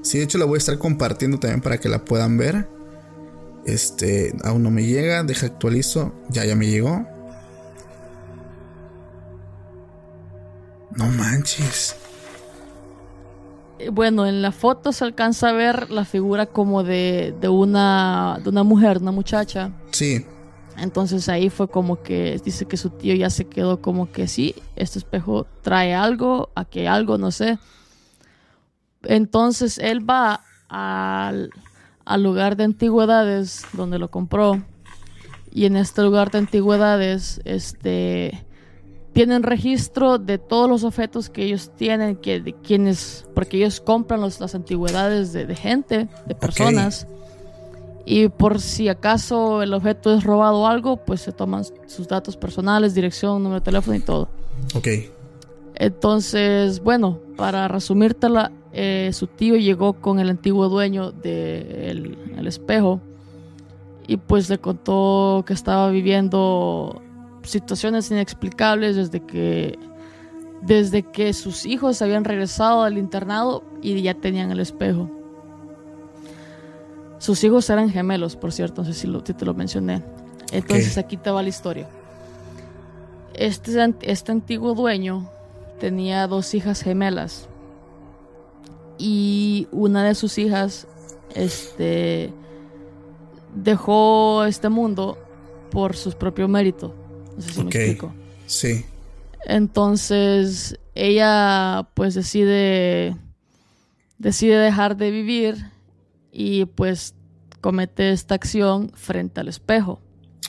Sí, 0.01 0.19
de 0.19 0.25
hecho 0.25 0.39
la 0.39 0.45
voy 0.45 0.57
a 0.57 0.59
estar 0.59 0.79
compartiendo 0.79 1.39
también 1.39 1.61
para 1.61 1.79
que 1.79 1.89
la 1.89 2.05
puedan 2.05 2.39
ver. 2.39 2.69
Este, 3.67 4.33
aún 4.45 4.63
no 4.63 4.71
me 4.71 4.85
llega, 4.85 5.25
deja 5.25 5.47
actualizo. 5.47 6.15
Ya, 6.29 6.45
ya 6.45 6.55
me 6.55 6.69
llegó. 6.69 7.05
No 10.97 11.09
manches. 11.09 11.97
Eh, 13.81 13.89
bueno, 13.91 14.25
en 14.25 14.41
la 14.41 14.53
foto 14.53 14.93
se 14.93 15.03
alcanza 15.03 15.49
a 15.49 15.53
ver 15.53 15.91
la 15.91 16.05
figura 16.05 16.47
como 16.47 16.85
de, 16.85 17.35
de, 17.41 17.49
una, 17.49 18.39
de 18.41 18.49
una 18.51 18.63
mujer, 18.63 18.99
una 18.99 19.11
muchacha. 19.11 19.73
Sí. 19.91 20.25
Entonces 20.77 21.29
ahí 21.29 21.51
fue 21.51 21.69
como 21.69 22.03
que 22.03 22.41
dice 22.45 22.67
que 22.67 22.77
su 22.77 22.91
tío 22.91 23.15
ya 23.15 23.31
se 23.31 23.47
quedó 23.47 23.81
como 23.81 24.11
que 24.11 24.27
sí, 24.27 24.55
este 24.77 24.99
espejo 24.99 25.47
trae 25.63 25.95
algo, 25.95 26.51
aquí 26.55 26.87
algo, 26.87 27.19
no 27.19 27.31
sé. 27.31 27.59
Entonces 29.05 29.79
él 29.79 30.09
va 30.09 30.41
al, 30.69 31.51
lugar 32.19 32.57
de 32.57 32.65
antigüedades 32.65 33.65
donde 33.73 33.99
lo 33.99 34.11
compró 34.11 34.63
y 35.53 35.67
en 35.67 35.77
este 35.77 36.03
lugar 36.03 36.31
de 36.31 36.39
antigüedades 36.39 37.41
este 37.45 38.45
tienen 39.13 39.45
registro 39.45 40.19
de 40.19 40.39
todos 40.39 40.69
los 40.69 40.83
objetos 40.83 41.31
que 41.31 41.45
ellos 41.45 41.71
tienen, 41.77 42.17
que 42.17 42.41
de 42.41 42.53
quienes, 42.53 43.27
porque 43.33 43.59
ellos 43.59 43.81
compran 43.81 44.21
las 44.21 44.55
antigüedades 44.57 45.33
de, 45.33 45.55
gente, 45.55 46.09
de 46.27 46.35
personas. 46.35 47.07
Y 48.07 48.29
por 48.29 48.61
si 48.61 48.89
acaso 48.89 49.63
el 49.63 49.73
objeto 49.73 50.15
es 50.15 50.25
robado 50.25 50.61
o 50.61 50.67
algo, 50.67 50.97
pues 50.99 51.23
se 51.23 51.33
toman 51.33 51.65
sus 51.87 52.07
datos 52.07 52.37
personales, 52.37 52.95
dirección, 52.95 53.43
número 53.43 53.61
de 53.61 53.65
teléfono 53.65 53.97
y 53.97 54.01
todo. 54.01 54.29
Ok. 54.75 54.89
Entonces, 55.77 56.81
bueno, 56.81 57.19
para 57.37 57.67
resumírtela, 57.69 58.53
eh, 58.73 59.11
su 59.13 59.27
tío 59.27 59.57
llegó 59.57 59.95
con 59.95 60.21
el 60.21 60.29
antiguo 60.29 60.69
dueño 60.69 61.13
del 61.13 62.19
el 62.37 62.47
espejo 62.47 63.01
y 64.07 64.17
pues 64.17 64.51
le 64.51 64.59
contó 64.59 65.45
que 65.47 65.53
estaba 65.53 65.91
viviendo 65.91 67.01
situaciones 67.43 68.11
inexplicables 68.11 68.97
desde 68.97 69.21
que 69.21 69.79
desde 70.63 71.03
que 71.03 71.33
sus 71.35 71.67
hijos 71.67 72.01
habían 72.01 72.25
regresado 72.25 72.83
al 72.83 72.97
internado 72.97 73.63
y 73.83 74.01
ya 74.01 74.15
tenían 74.15 74.51
el 74.51 74.61
espejo. 74.61 75.11
Sus 77.25 77.43
hijos 77.43 77.71
eran 77.71 77.89
gemelos, 77.89 78.37
por 78.37 78.53
cierto, 78.53 78.83
no 78.83 78.93
sé 78.93 78.93
si, 78.93 79.33
te 79.33 79.45
lo 79.47 79.55
mencioné. 79.55 80.03
Entonces 80.53 80.99
aquí 80.99 81.17
te 81.17 81.31
va 81.31 81.43
la 81.43 81.49
historia. 81.49 81.89
Este, 83.33 83.95
este 84.03 84.31
antiguo 84.31 84.75
dueño 84.75 85.31
tenía 85.81 86.27
dos 86.27 86.53
hijas 86.53 86.83
gemelas 86.83 87.49
y 88.99 89.69
una 89.73 90.05
de 90.05 90.15
sus 90.15 90.37
hijas 90.37 90.87
este 91.35 92.31
dejó 93.55 94.45
este 94.45 94.69
mundo 94.69 95.17
por 95.71 95.97
su 95.97 96.13
propio 96.13 96.47
mérito. 96.47 96.95
No 97.37 97.41
sé 97.41 97.53
si 97.55 97.65
me 97.65 97.71
explico. 97.71 98.13
Sí. 98.45 98.85
Entonces 99.47 100.79
ella 100.95 101.89
pues 101.95 102.13
decide 102.13 103.17
decide 104.19 104.59
dejar 104.59 104.99
de 104.99 105.11
vivir 105.11 105.73
y 106.35 106.65
pues 106.65 107.15
comete 107.61 108.11
esta 108.11 108.35
acción 108.35 108.91
frente 108.95 109.41
al 109.41 109.49
espejo. 109.49 110.01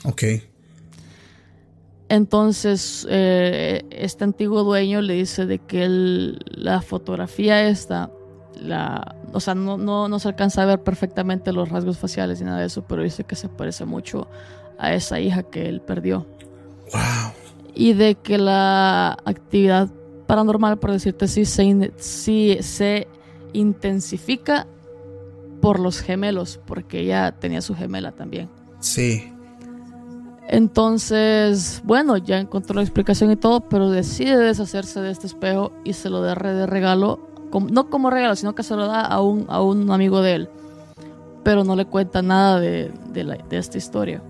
Ok. 0.04 0.24
Entonces, 2.08 3.06
eh, 3.08 3.84
este 3.90 4.24
antiguo 4.24 4.64
dueño 4.64 5.00
le 5.00 5.14
dice 5.14 5.46
de 5.46 5.58
que 5.60 5.86
la 5.88 6.82
fotografía 6.82 7.68
esta, 7.68 8.10
la, 8.60 9.14
o 9.32 9.40
sea, 9.40 9.54
no, 9.54 9.78
no, 9.78 10.08
no, 10.08 10.18
se 10.18 10.28
alcanza 10.28 10.62
a 10.62 10.66
ver 10.66 10.82
perfectamente 10.82 11.52
los 11.52 11.68
rasgos 11.68 11.98
faciales 11.98 12.40
ni 12.40 12.46
nada 12.46 12.60
de 12.60 12.66
eso, 12.66 12.82
pero 12.86 13.02
dice 13.02 13.24
que 13.24 13.36
se 13.36 13.48
parece 13.48 13.84
mucho 13.84 14.28
a 14.78 14.92
esa 14.92 15.20
hija 15.20 15.44
que 15.44 15.68
él 15.68 15.80
perdió. 15.80 16.26
Wow. 16.92 17.32
Y 17.74 17.92
de 17.92 18.16
que 18.16 18.38
la 18.38 19.16
actividad 19.24 19.88
paranormal, 20.26 20.78
por 20.78 20.92
decirte 20.92 21.26
así, 21.26 21.44
se, 21.44 21.92
sí, 21.96 22.58
se 22.60 23.06
intensifica 23.52 24.66
por 25.60 25.80
los 25.80 26.00
gemelos, 26.00 26.60
porque 26.66 27.00
ella 27.00 27.32
tenía 27.32 27.60
su 27.60 27.74
gemela 27.74 28.12
también. 28.12 28.48
Sí. 28.80 29.32
Entonces, 30.48 31.82
bueno, 31.84 32.16
ya 32.16 32.38
encontró 32.38 32.76
la 32.76 32.82
explicación 32.82 33.32
y 33.32 33.36
todo, 33.36 33.68
pero 33.68 33.90
decide 33.90 34.36
deshacerse 34.36 35.00
de 35.00 35.10
este 35.10 35.26
espejo 35.26 35.72
y 35.84 35.92
se 35.92 36.08
lo 36.08 36.20
da 36.20 36.34
de 36.34 36.66
regalo, 36.66 37.28
no 37.70 37.90
como 37.90 38.10
regalo, 38.10 38.36
sino 38.36 38.54
que 38.54 38.62
se 38.62 38.76
lo 38.76 38.86
da 38.86 39.00
a 39.00 39.20
un, 39.20 39.46
a 39.48 39.60
un 39.60 39.90
amigo 39.90 40.22
de 40.22 40.34
él, 40.34 40.48
pero 41.42 41.64
no 41.64 41.74
le 41.74 41.84
cuenta 41.86 42.22
nada 42.22 42.60
de, 42.60 42.92
de 43.12 43.58
esta 43.58 43.76
historia. 43.76 44.22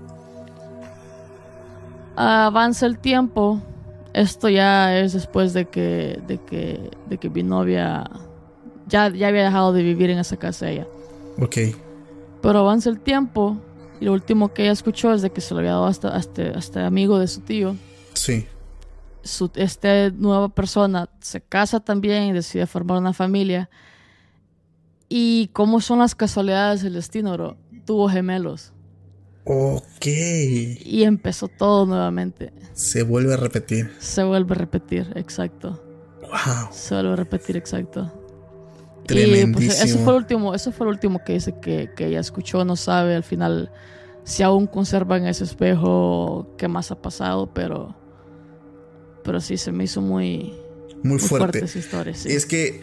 Avanza 2.17 2.87
el 2.87 2.99
tiempo, 2.99 3.61
esto 4.15 4.49
ya 4.49 4.99
es 4.99 5.13
después 5.13 5.53
de 5.53 5.67
que, 5.67 6.23
de 6.27 6.39
que, 6.39 6.91
de 7.07 7.19
que 7.19 7.29
mi 7.29 7.43
novia 7.43 8.09
ya, 8.89 9.11
ya 9.11 9.29
había 9.29 9.45
dejado 9.45 9.75
de 9.75 9.83
vivir 9.83 10.09
en 10.09 10.19
esa 10.19 10.39
casa 10.39 10.71
ella. 10.71 10.87
Ok. 11.39 11.57
Pero 12.43 12.59
avanza 12.59 12.91
el 12.91 13.01
tiempo 13.01 13.59
y 14.01 14.05
lo 14.05 14.13
último 14.13 14.53
que 14.53 14.63
ella 14.63 14.73
escuchó 14.73 15.13
es 15.13 15.23
de 15.23 15.31
que 15.31 15.41
se 15.41 15.55
lo 15.55 15.61
había 15.61 15.73
dado 15.73 15.87
hasta, 15.87 16.09
hasta, 16.09 16.43
este 16.59 16.81
amigo 16.81 17.19
de 17.19 17.29
su 17.29 17.41
tío. 17.41 17.77
Sí. 18.15 18.47
Su, 19.23 19.51
esta 19.55 20.11
nueva 20.11 20.49
persona 20.49 21.09
se 21.21 21.41
casa 21.41 21.81
también 21.81 22.25
y 22.25 22.33
decide 22.33 22.67
formar 22.67 22.99
una 22.99 23.13
familia. 23.13 23.69
Y 25.09 25.49
cómo 25.53 25.81
son 25.81 26.01
las 26.01 26.15
casualidades 26.15 26.83
del 26.83 26.95
destino, 26.95 27.33
bro. 27.33 27.57
Tuvo 27.85 28.09
gemelos. 28.09 28.73
Ok. 29.45 30.07
Y 30.07 31.05
empezó 31.05 31.49
todo 31.49 31.87
nuevamente. 31.87 32.53
Se 32.73 33.03
vuelve 33.03 33.35
a 33.35 33.37
repetir. 33.37 33.95
Se 34.01 34.25
vuelve 34.25 34.53
a 34.55 34.59
repetir, 34.59 35.13
exacto. 35.15 35.83
Wow. 36.23 36.69
Se 36.73 36.95
vuelve 36.95 37.13
a 37.13 37.17
repetir, 37.17 37.57
exacto. 37.57 38.26
Tremendísimo. 39.07 39.61
Y 39.63 39.67
pues, 39.67 39.83
eso 39.83 39.99
fue 39.99 40.13
el 40.13 40.19
último, 40.19 40.55
eso 40.55 40.73
fue 40.73 40.87
el 40.87 40.93
último 40.93 41.23
que 41.25 41.35
dice 41.35 41.55
que, 41.61 41.91
que, 41.97 42.07
ella 42.07 42.21
escuchó, 42.21 42.65
no 42.65 42.77
sabe 42.77 43.15
al 43.15 43.25
final 43.25 43.71
si 44.25 44.43
aún 44.43 44.67
conservan 44.67 45.27
ese 45.27 45.45
espejo, 45.45 46.55
qué 46.59 46.69
más 46.69 46.91
ha 46.91 47.01
pasado, 47.01 47.53
pero 47.53 47.95
pero 49.23 49.41
sí 49.41 49.57
se 49.57 49.73
me 49.73 49.85
hizo 49.85 50.01
muy 50.01 50.55
muy, 51.03 51.19
fuerte. 51.19 51.65
esa 51.65 51.79
historia, 51.79 52.15
Es 52.25 52.47
que 52.47 52.81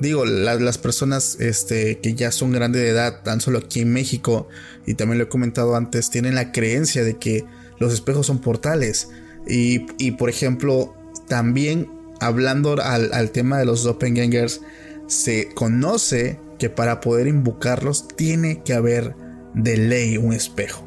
digo, 0.00 0.24
las 0.24 0.78
personas 0.78 1.36
este, 1.40 1.98
que 1.98 2.14
ya 2.14 2.32
son 2.32 2.52
grandes 2.52 2.82
de 2.82 2.88
edad, 2.88 3.22
tan 3.22 3.40
solo 3.40 3.58
aquí 3.58 3.80
en 3.80 3.92
México, 3.92 4.48
y 4.86 4.94
también 4.94 5.18
lo 5.18 5.24
he 5.24 5.28
comentado 5.28 5.76
antes, 5.76 6.10
tienen 6.10 6.34
la 6.34 6.52
creencia 6.52 7.04
de 7.04 7.18
que 7.18 7.44
los 7.78 7.92
espejos 7.92 8.26
son 8.26 8.40
portales. 8.40 9.08
Y, 9.46 9.86
y 9.98 10.12
por 10.12 10.30
ejemplo, 10.30 10.94
también 11.28 11.88
hablando 12.20 12.80
al, 12.82 13.12
al 13.12 13.30
tema 13.30 13.58
de 13.58 13.66
los 13.66 13.84
doppelgangers, 13.84 14.62
se 15.10 15.48
conoce 15.54 16.38
que 16.58 16.70
para 16.70 17.00
poder 17.00 17.26
invocarlos 17.26 18.06
tiene 18.06 18.62
que 18.62 18.74
haber 18.74 19.16
de 19.54 19.76
ley 19.76 20.16
un 20.16 20.32
espejo. 20.32 20.86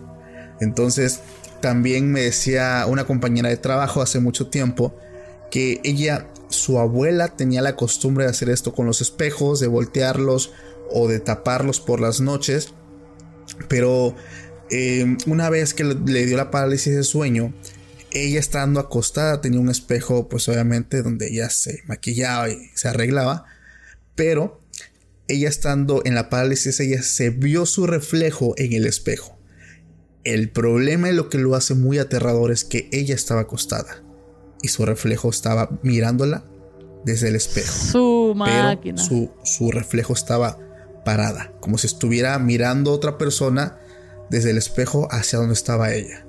Entonces, 0.62 1.20
también 1.60 2.10
me 2.10 2.22
decía 2.22 2.86
una 2.88 3.06
compañera 3.06 3.50
de 3.50 3.58
trabajo 3.58 4.02
hace 4.02 4.22
mucho 4.22 4.48
tiempo 4.48 4.96
que 5.52 5.82
ella, 5.84 6.30
su 6.48 6.80
abuela 6.80 7.36
tenía 7.36 7.62
la 7.62 7.76
costumbre 7.76 8.24
de 8.24 8.32
hacer 8.32 8.50
esto 8.50 8.74
con 8.74 8.86
los 8.86 9.02
espejos, 9.02 9.60
de 9.60 9.68
voltearlos 9.68 10.54
o 10.90 11.10
de 11.10 11.20
taparlos 11.20 11.82
por 11.82 12.00
las 12.00 12.22
noches. 12.22 12.74
Pero 13.68 14.16
eh, 14.72 15.18
una 15.28 15.50
vez 15.50 15.74
que 15.74 15.84
le 15.84 16.26
dio 16.26 16.38
la 16.38 16.50
parálisis 16.50 16.96
de 16.96 17.04
sueño, 17.04 17.54
ella 18.12 18.40
estando 18.40 18.80
acostada 18.80 19.42
tenía 19.42 19.60
un 19.60 19.70
espejo, 19.70 20.30
pues 20.30 20.48
obviamente 20.48 21.02
donde 21.02 21.28
ella 21.28 21.50
se 21.50 21.82
maquillaba 21.88 22.50
y 22.50 22.70
se 22.74 22.88
arreglaba 22.88 23.48
pero 24.16 24.62
ella 25.28 25.50
estando 25.50 26.02
en 26.06 26.16
la 26.16 26.30
parálisis, 26.30 26.80
ella 26.80 27.02
se 27.02 27.30
vio 27.30 27.66
su 27.66 27.88
reflejo 27.88 28.54
en 28.58 28.74
el 28.74 28.86
espejo. 28.86 29.38
El 30.24 30.50
problema 30.50 31.10
y 31.10 31.14
lo 31.14 31.30
que 31.30 31.38
lo 31.38 31.56
hace 31.56 31.76
muy 31.76 32.00
aterrador 32.00 32.52
es 32.52 32.64
que 32.64 32.90
ella 32.92 33.16
estaba 33.16 33.42
acostada 33.42 34.04
y 34.62 34.70
su 34.70 34.86
reflejo 34.86 35.30
estaba 35.30 35.70
mirándola 35.82 36.46
desde 37.04 37.30
el 37.30 37.36
espejo. 37.36 37.74
Su 37.74 38.34
máquina. 38.36 39.02
su, 39.02 39.32
su 39.44 39.72
reflejo 39.72 40.14
estaba 40.14 40.58
parada, 41.04 41.54
como 41.60 41.78
si 41.78 41.88
estuviera 41.88 42.38
mirando 42.40 42.92
a 42.92 42.94
otra 42.94 43.18
persona 43.18 43.78
desde 44.30 44.52
el 44.52 44.58
espejo 44.58 45.08
hacia 45.12 45.40
donde 45.40 45.54
estaba 45.54 45.94
ella. 45.94 46.26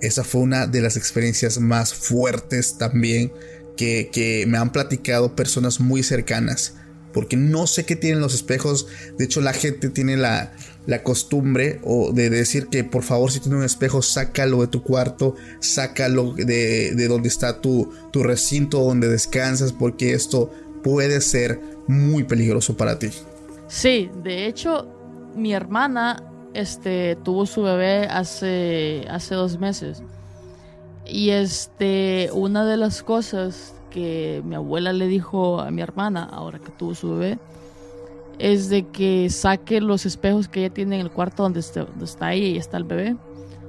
Esa 0.00 0.22
fue 0.22 0.42
una 0.42 0.66
de 0.66 0.80
las 0.80 0.96
experiencias 0.96 1.58
más 1.58 1.94
fuertes 1.94 2.78
también 2.78 3.32
que, 3.76 4.10
que 4.12 4.44
me 4.46 4.58
han 4.58 4.70
platicado 4.70 5.34
personas 5.34 5.80
muy 5.80 6.02
cercanas 6.02 6.74
porque 7.16 7.38
no 7.38 7.66
sé 7.66 7.86
qué 7.86 7.96
tienen 7.96 8.20
los 8.20 8.34
espejos. 8.34 8.86
De 9.16 9.24
hecho, 9.24 9.40
la 9.40 9.54
gente 9.54 9.88
tiene 9.88 10.18
la, 10.18 10.52
costumbre 11.02 11.80
o 11.82 12.12
de 12.12 12.28
decir 12.28 12.66
que 12.66 12.84
por 12.84 13.04
favor 13.04 13.32
si 13.32 13.40
tiene 13.40 13.56
un 13.56 13.64
espejo, 13.64 14.02
sácalo 14.02 14.60
de 14.60 14.66
tu 14.66 14.82
cuarto, 14.82 15.34
sácalo 15.58 16.34
de, 16.34 16.94
de 16.94 17.08
donde 17.08 17.28
está 17.28 17.62
tu, 17.62 17.90
tu 18.10 18.22
recinto, 18.22 18.80
donde 18.80 19.08
descansas, 19.08 19.72
porque 19.72 20.12
esto 20.12 20.50
puede 20.84 21.22
ser 21.22 21.58
muy 21.88 22.24
peligroso 22.24 22.76
para 22.76 22.98
ti. 22.98 23.08
Sí, 23.66 24.10
de 24.22 24.44
hecho, 24.44 24.86
mi 25.34 25.54
hermana 25.54 26.22
este, 26.52 27.16
tuvo 27.24 27.46
su 27.46 27.62
bebé 27.62 28.08
hace, 28.10 29.06
hace 29.08 29.34
dos 29.34 29.58
meses. 29.58 30.02
Y 31.06 31.30
este, 31.30 32.28
una 32.34 32.66
de 32.66 32.76
las 32.76 33.02
cosas 33.02 33.72
que 33.96 34.42
mi 34.44 34.54
abuela 34.54 34.92
le 34.92 35.06
dijo 35.06 35.58
a 35.58 35.70
mi 35.70 35.80
hermana, 35.80 36.24
ahora 36.24 36.58
que 36.58 36.70
tuvo 36.70 36.94
su 36.94 37.16
bebé, 37.16 37.38
es 38.38 38.68
de 38.68 38.86
que 38.88 39.30
saque 39.30 39.80
los 39.80 40.04
espejos 40.04 40.48
que 40.48 40.60
ella 40.60 40.74
tiene 40.74 40.96
en 40.96 41.00
el 41.00 41.10
cuarto 41.10 41.44
donde, 41.44 41.60
está, 41.60 41.86
donde 41.86 42.04
está 42.04 42.34
ella 42.34 42.46
y 42.46 42.58
está 42.58 42.76
el 42.76 42.84
bebé, 42.84 43.16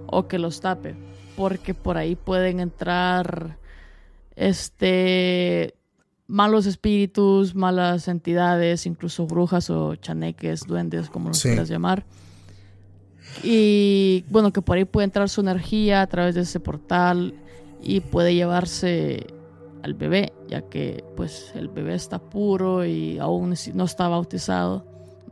o 0.06 0.28
que 0.28 0.38
los 0.38 0.60
tape, 0.60 0.98
porque 1.38 1.74
por 1.74 1.98
ahí 1.98 2.18
pueden 2.18 2.60
entrar 2.60 3.58
este 4.36 5.74
malos 6.28 6.66
espíritus, 6.66 7.56
malas 7.56 8.10
entidades, 8.10 8.86
incluso 8.86 9.28
brujas 9.28 9.70
o 9.70 9.96
chaneques, 9.96 10.68
duendes, 10.68 11.10
como 11.10 11.30
los 11.30 11.42
quieras 11.42 11.70
llamar. 11.70 12.04
Y 13.44 14.26
bueno, 14.30 14.52
que 14.52 14.62
por 14.62 14.76
ahí 14.76 14.84
puede 14.84 15.06
entrar 15.06 15.30
su 15.30 15.40
energía 15.40 16.02
a 16.02 16.08
través 16.08 16.36
de 16.36 16.42
ese 16.42 16.60
portal 16.60 17.34
y 17.82 18.02
puede 18.02 18.36
llevarse 18.36 19.37
al 19.88 19.94
bebé, 19.94 20.34
ya 20.50 20.62
que 20.70 21.04
pues 21.16 21.52
el 21.56 21.70
bebé 21.70 21.96
está 21.96 22.20
puro 22.20 22.86
y 22.86 23.18
aún 23.20 23.56
no 23.74 23.86
está 23.86 24.08
bautizado. 24.10 24.86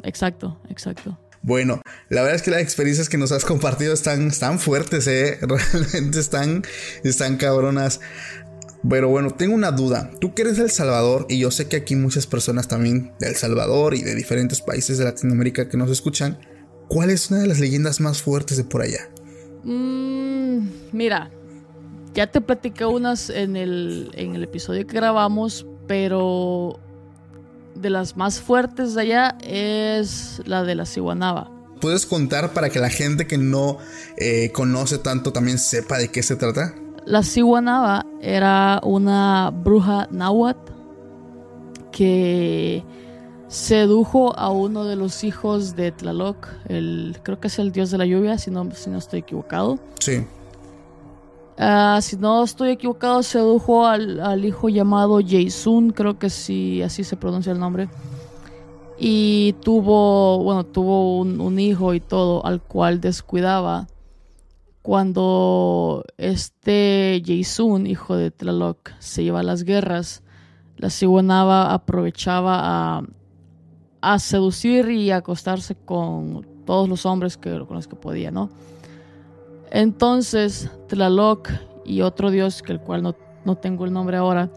Exacto, 0.03 0.58
exacto. 0.70 1.20
Bueno, 1.41 1.82
la 2.10 2.22
verdad 2.22 2.38
es 2.38 2.41
que 2.41 2.51
las 2.51 2.62
experiencias 2.62 3.10
que 3.10 3.18
nos 3.18 3.32
has 3.32 3.45
compartido 3.45 3.93
están, 3.93 4.28
están 4.28 4.58
fuertes, 4.60 5.06
¿eh? 5.08 5.38
realmente 5.41 6.20
están, 6.20 6.64
están 7.03 7.38
cabronas. 7.38 7.99
Pero 8.88 9.10
bueno, 9.10 9.32
tengo 9.32 9.53
una 9.53 9.72
duda. 9.72 10.12
Tú 10.20 10.34
que 10.34 10.43
eres 10.43 10.58
de 10.58 10.64
El 10.64 10.72
Salvador, 10.72 11.26
y 11.30 11.39
yo 11.39 11.51
sé 11.51 11.68
que 11.68 11.76
aquí 11.76 11.95
muchas 11.95 12.28
personas 12.28 12.68
también 12.68 13.12
de 13.20 13.28
El 13.28 13.36
Salvador 13.36 13.93
y 13.93 14.01
de 14.01 14.16
diferentes 14.16 14.62
países 14.62 14.97
de 14.97 15.03
Latinoamérica 15.03 15.68
que 15.68 15.78
nos 15.78 15.91
escuchan, 15.91 16.39
¿cuál 16.88 17.10
es 17.10 17.30
una 17.30 17.41
de 17.41 17.47
las 17.47 17.60
leyendas 17.60 17.99
más 17.99 18.22
fuertes 18.22 18.58
de 18.58 18.64
por 18.64 18.82
allá? 18.82 19.10
Mm, 19.64 20.68
mira, 20.93 21.32
ya 22.16 22.28
te 22.28 22.41
platicé 22.41 22.86
unas 22.86 23.30
en 23.30 23.55
el, 23.55 24.09
en 24.13 24.36
el 24.36 24.43
episodio 24.43 24.88
que 24.88 24.95
grabamos, 24.95 25.68
pero 25.86 26.80
de 27.76 27.89
las 27.89 28.16
más 28.16 28.39
fuertes 28.39 28.95
de 28.95 29.01
allá 29.01 29.38
es 29.43 30.41
la 30.45 30.63
de 30.63 30.76
la 30.76 30.86
Ciguanaba. 30.86 31.51
¿Puedes 31.82 32.05
contar 32.05 32.53
para 32.53 32.70
que 32.70 32.80
la 32.80 32.89
gente 32.89 33.28
que 33.28 33.38
no 33.38 33.78
eh, 34.18 34.51
conoce 34.53 34.97
tanto 34.97 35.34
también 35.34 35.59
sepa 35.59 35.97
de 35.97 36.07
qué 36.07 36.24
se 36.24 36.38
trata? 36.38 36.74
La 37.05 37.22
Ciguanaba 37.22 38.05
era 38.22 38.80
una 38.84 39.51
bruja 39.51 40.07
náhuatl 40.09 40.72
que 41.91 42.84
sedujo 43.49 44.38
a 44.38 44.49
uno 44.51 44.86
de 44.86 44.95
los 44.95 45.24
hijos 45.24 45.76
de 45.76 45.91
Tlaloc, 45.91 46.47
el, 46.68 47.18
creo 47.24 47.39
que 47.39 47.47
es 47.47 47.59
el 47.59 47.72
dios 47.72 47.91
de 47.91 47.97
la 47.97 48.05
lluvia, 48.05 48.38
si 48.38 48.51
no, 48.51 48.70
si 48.74 48.89
no 48.89 48.97
estoy 48.97 49.20
equivocado. 49.20 49.80
Sí. 49.99 50.26
Ah, 51.58 51.99
si 52.01 52.18
no 52.18 52.43
estoy 52.43 52.72
equivocado, 52.72 53.24
sedujo 53.24 53.86
al, 53.88 54.20
al 54.20 54.43
hijo 54.43 54.68
llamado 54.68 55.20
Jason, 55.26 55.91
creo 55.91 56.20
que 56.20 56.30
sí, 56.30 56.82
así 56.82 57.03
se 57.03 57.16
pronuncia 57.16 57.53
el 57.53 57.60
nombre. 57.60 57.88
Y 58.97 59.53
tuvo, 59.62 60.43
bueno, 60.43 60.66
tuvo 60.66 61.20
un, 61.20 61.60
hijo 61.60 61.93
y 61.93 61.99
todo, 61.99 62.45
al 62.45 62.62
cual 62.62 63.01
descuidaba. 63.01 63.88
Cuando 64.82 66.03
este 66.18 67.22
Jason, 67.26 67.88
hijo 67.88 68.16
de 68.16 68.32
Tlaloc, 68.32 68.91
se 68.99 69.24
iba 69.24 69.39
a 69.39 69.43
las 69.43 69.64
guerras, 69.64 70.24
la 70.78 70.89
Ciguanaba 70.89 71.74
aprovechaba 71.74 72.60
a, 72.97 73.03
a 74.01 74.20
seducir 74.20 74.89
y 74.89 75.12
acostarse 75.12 75.76
con 75.76 76.45
todos 76.66 76.88
los 76.88 77.06
hombres 77.06 77.38
que, 77.38 77.49
con 77.66 77.76
los 77.76 77.88
que 77.88 77.95
podía, 77.95 78.32
¿no? 78.32 78.49
Entonces 79.76 80.71
Tlaloc 80.88 81.49
y 81.84 81.99
otro 81.99 82.32
dios, 82.32 82.61
que 82.61 82.71
el 82.71 82.80
cual 82.80 83.03
no, 83.03 83.55
tengo 83.57 83.84
el 83.84 83.91
nombre 83.91 84.15
ahora, 84.15 84.49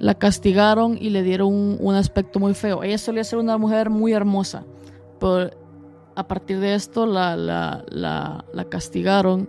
la 0.00 0.16
castigaron 0.16 0.98
y 1.00 1.10
le 1.10 1.22
dieron 1.22 1.76
un, 1.78 1.94
aspecto 1.94 2.40
muy 2.40 2.52
feo. 2.52 2.82
Ella 2.82 2.98
solía 2.98 3.22
ser 3.22 3.38
una 3.38 3.56
mujer 3.56 3.88
muy 3.88 4.12
hermosa, 4.12 4.64
pero 5.20 5.50
a 6.16 6.26
partir 6.26 6.58
de 6.58 6.74
esto 6.74 7.06
la, 7.06 7.36
la, 7.36 8.64
castigaron 8.68 9.48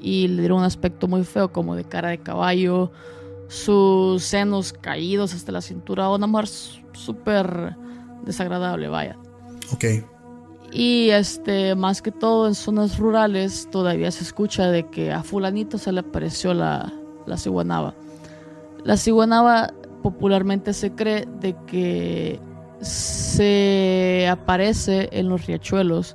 y 0.00 0.26
le 0.26 0.40
dieron 0.40 0.58
un 0.58 0.64
aspecto 0.64 1.06
muy 1.06 1.22
feo, 1.22 1.52
como 1.52 1.76
de 1.76 1.84
cara 1.84 2.08
de 2.08 2.18
caballo, 2.18 2.90
sus 3.46 4.24
senos 4.24 4.72
caídos 4.72 5.34
hasta 5.34 5.52
la 5.52 5.60
cintura, 5.60 6.10
una 6.10 6.26
mujer 6.26 6.48
súper 6.48 7.76
desagradable, 8.24 8.88
vaya. 8.88 9.16
Ok. 9.72 9.84
Y 10.78 11.08
este, 11.08 11.74
más 11.74 12.02
que 12.02 12.12
todo 12.12 12.46
en 12.46 12.54
zonas 12.54 12.98
rurales 12.98 13.66
todavía 13.70 14.10
se 14.10 14.22
escucha 14.22 14.70
de 14.70 14.86
que 14.90 15.10
a 15.10 15.22
fulanito 15.22 15.78
se 15.78 15.90
le 15.90 16.00
apareció 16.00 16.52
la, 16.52 16.92
la 17.24 17.38
ciguanaba. 17.38 17.94
La 18.84 18.98
ciguanaba 18.98 19.72
popularmente 20.02 20.74
se 20.74 20.92
cree 20.92 21.26
de 21.40 21.56
que 21.66 22.38
se 22.82 24.28
aparece 24.30 25.08
en 25.12 25.30
los 25.30 25.46
riachuelos. 25.46 26.14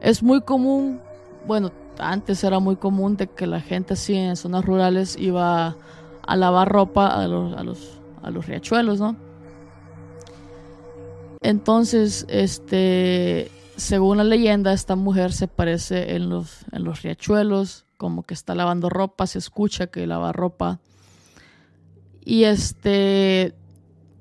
Es 0.00 0.24
muy 0.24 0.40
común, 0.40 1.00
bueno, 1.46 1.70
antes 2.00 2.42
era 2.42 2.58
muy 2.58 2.74
común 2.74 3.16
de 3.16 3.28
que 3.28 3.46
la 3.46 3.60
gente 3.60 3.94
así 3.94 4.16
en 4.16 4.34
zonas 4.34 4.64
rurales 4.64 5.16
iba 5.20 5.76
a 6.26 6.36
lavar 6.36 6.68
ropa 6.68 7.06
a 7.06 7.28
los, 7.28 7.56
a 7.56 7.62
los, 7.62 8.00
a 8.24 8.30
los 8.32 8.44
riachuelos, 8.48 8.98
¿no? 8.98 9.14
Entonces, 11.42 12.26
este, 12.28 13.52
según 13.76 14.18
la 14.18 14.24
leyenda, 14.24 14.72
esta 14.72 14.96
mujer 14.96 15.32
se 15.32 15.46
aparece 15.46 16.14
en 16.14 16.28
los, 16.28 16.64
en 16.72 16.84
los 16.84 17.02
riachuelos, 17.02 17.84
como 17.96 18.22
que 18.22 18.34
está 18.34 18.54
lavando 18.54 18.88
ropa, 18.88 19.26
se 19.26 19.38
escucha 19.38 19.86
que 19.86 20.06
lava 20.06 20.32
ropa. 20.32 20.80
Y 22.24 22.44
este, 22.44 23.54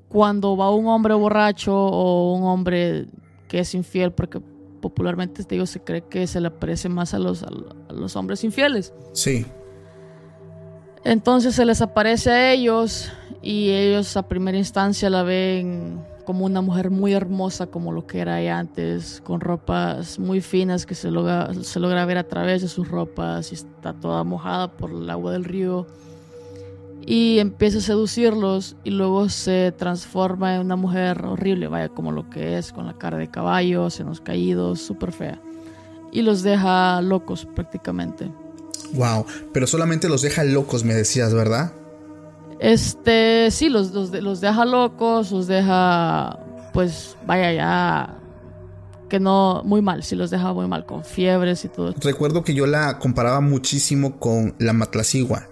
cuando 0.09 0.57
va 0.57 0.69
un 0.71 0.87
hombre 0.87 1.13
borracho 1.13 1.75
o 1.75 2.33
un 2.35 2.43
hombre 2.43 3.07
que 3.47 3.59
es 3.59 3.73
infiel, 3.75 4.11
porque 4.11 4.41
popularmente 4.81 5.43
te 5.43 5.55
digo, 5.55 5.65
se 5.65 5.81
cree 5.81 6.01
que 6.01 6.27
se 6.27 6.41
le 6.41 6.47
aparece 6.47 6.89
más 6.89 7.13
a 7.13 7.19
los, 7.19 7.43
a 7.43 7.49
los 7.93 8.15
hombres 8.15 8.43
infieles. 8.43 8.93
Sí. 9.13 9.45
Entonces 11.03 11.55
se 11.55 11.65
les 11.65 11.81
aparece 11.81 12.31
a 12.31 12.51
ellos 12.51 13.11
y 13.41 13.69
ellos 13.69 14.15
a 14.17 14.27
primera 14.27 14.57
instancia 14.57 15.09
la 15.09 15.23
ven 15.23 16.01
como 16.23 16.45
una 16.45 16.61
mujer 16.61 16.89
muy 16.89 17.13
hermosa 17.13 17.67
como 17.67 17.91
lo 17.91 18.07
que 18.07 18.19
era 18.19 18.41
ella 18.41 18.59
antes, 18.59 19.21
con 19.23 19.41
ropas 19.41 20.19
muy 20.19 20.41
finas 20.41 20.85
que 20.85 20.95
se 20.95 21.11
logra, 21.11 21.51
se 21.61 21.79
logra 21.79 22.05
ver 22.05 22.17
a 22.17 22.27
través 22.27 22.61
de 22.61 22.67
sus 22.67 22.87
ropas 22.87 23.51
y 23.51 23.55
está 23.55 23.93
toda 23.93 24.23
mojada 24.23 24.71
por 24.71 24.91
el 24.91 25.09
agua 25.09 25.31
del 25.33 25.43
río. 25.43 25.87
Y 27.05 27.39
empieza 27.39 27.79
a 27.79 27.81
seducirlos 27.81 28.77
y 28.83 28.91
luego 28.91 29.27
se 29.27 29.73
transforma 29.77 30.55
en 30.55 30.61
una 30.61 30.77
mujer 30.77 31.25
horrible, 31.25 31.67
vaya 31.67 31.89
como 31.89 32.13
lo 32.13 32.29
que 32.29 32.57
es, 32.57 32.71
con 32.71 32.85
la 32.85 32.97
cara 32.97 33.17
de 33.17 33.29
caballo, 33.29 33.89
senos 33.89 34.21
caídos, 34.21 34.81
súper 34.81 35.11
fea. 35.11 35.41
Y 36.13 36.21
los 36.21 36.43
deja 36.43 37.01
locos 37.01 37.45
prácticamente. 37.53 38.31
Wow, 38.93 39.25
pero 39.51 39.67
solamente 39.67 40.07
los 40.07 40.21
deja 40.21 40.43
locos, 40.43 40.83
me 40.85 40.93
decías, 40.93 41.33
¿verdad? 41.33 41.73
Este, 42.63 43.51
sí, 43.51 43.67
los, 43.67 43.91
los, 43.91 44.39
deja 44.39 44.63
locos, 44.63 45.33
los 45.33 45.47
deja, 45.47 46.39
pues, 46.71 47.17
vaya 47.27 47.51
ya, 47.51 48.17
que 49.09 49.19
no, 49.19 49.63
muy 49.65 49.81
mal, 49.81 50.01
sí 50.01 50.15
los 50.15 50.31
deja 50.31 50.53
muy 50.53 50.65
mal, 50.67 50.85
con 50.85 51.03
fiebres 51.03 51.65
y 51.65 51.67
todo. 51.67 51.93
Recuerdo 52.01 52.45
que 52.45 52.53
yo 52.53 52.65
la 52.65 52.99
comparaba 52.99 53.41
muchísimo 53.41 54.17
con 54.17 54.55
la 54.59 54.71
Matlacigua, 54.71 55.49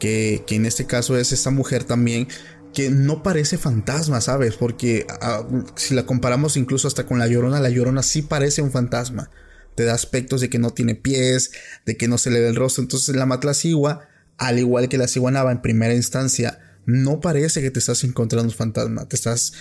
que, 0.00 0.42
que 0.48 0.56
en 0.56 0.66
este 0.66 0.84
caso 0.84 1.16
es 1.16 1.30
esta 1.30 1.52
mujer 1.52 1.84
también 1.84 2.26
que 2.74 2.90
no 2.90 3.22
parece 3.22 3.56
fantasma, 3.56 4.20
¿sabes? 4.20 4.56
Porque 4.56 5.06
ah, 5.20 5.46
si 5.76 5.94
la 5.94 6.06
comparamos 6.06 6.56
incluso 6.56 6.88
hasta 6.88 7.06
con 7.06 7.20
la 7.20 7.28
Llorona, 7.28 7.60
la 7.60 7.70
Llorona 7.70 8.02
sí 8.02 8.22
parece 8.22 8.62
un 8.62 8.72
fantasma. 8.72 9.30
Te 9.76 9.84
da 9.84 9.94
aspectos 9.94 10.40
de 10.40 10.50
que 10.50 10.58
no 10.58 10.70
tiene 10.70 10.96
pies, 10.96 11.52
de 11.86 11.96
que 11.96 12.08
no 12.08 12.18
se 12.18 12.32
le 12.32 12.40
ve 12.40 12.48
el 12.48 12.56
rostro. 12.56 12.82
Entonces 12.82 13.14
la 13.14 13.26
Matlacigua 13.26 14.07
al 14.38 14.58
igual 14.58 14.88
que 14.88 14.98
la 14.98 15.08
ciguanaba 15.08 15.52
en 15.52 15.60
primera 15.60 15.94
instancia, 15.94 16.60
no 16.86 17.20
parece 17.20 17.60
que 17.60 17.70
te 17.70 17.80
estás 17.80 18.02
encontrando 18.04 18.48
un 18.48 18.54
fantasma. 18.54 19.06
Te 19.06 19.16
estás, 19.16 19.52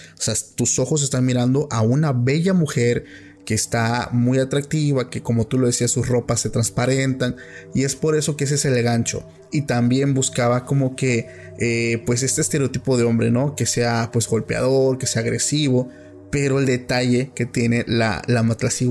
tus 0.55 0.79
ojos 0.79 1.03
están 1.03 1.25
mirando 1.25 1.67
a 1.71 1.81
una 1.81 2.13
bella 2.13 2.53
mujer 2.53 3.03
que 3.45 3.53
está 3.53 4.09
muy 4.11 4.39
atractiva, 4.39 5.09
que 5.09 5.21
como 5.21 5.47
tú 5.47 5.57
lo 5.57 5.67
decías, 5.67 5.91
sus 5.91 6.07
ropas 6.07 6.41
se 6.41 6.49
transparentan 6.49 7.37
y 7.73 7.85
es 7.85 7.95
por 7.95 8.15
eso 8.17 8.35
que 8.35 8.43
ese 8.43 8.55
es 8.55 8.65
el 8.65 8.81
gancho. 8.83 9.25
Y 9.51 9.63
también 9.63 10.13
buscaba 10.13 10.65
como 10.65 10.95
que, 10.95 11.27
eh, 11.59 12.03
pues 12.05 12.23
este 12.23 12.41
estereotipo 12.41 12.97
de 12.97 13.05
hombre, 13.05 13.31
¿no? 13.31 13.55
Que 13.55 13.65
sea 13.65 14.09
pues 14.13 14.27
golpeador, 14.27 14.97
que 14.97 15.07
sea 15.07 15.21
agresivo, 15.21 15.89
pero 16.31 16.59
el 16.59 16.65
detalle 16.65 17.31
que 17.35 17.45
tiene 17.45 17.83
la, 17.87 18.21
la 18.27 18.45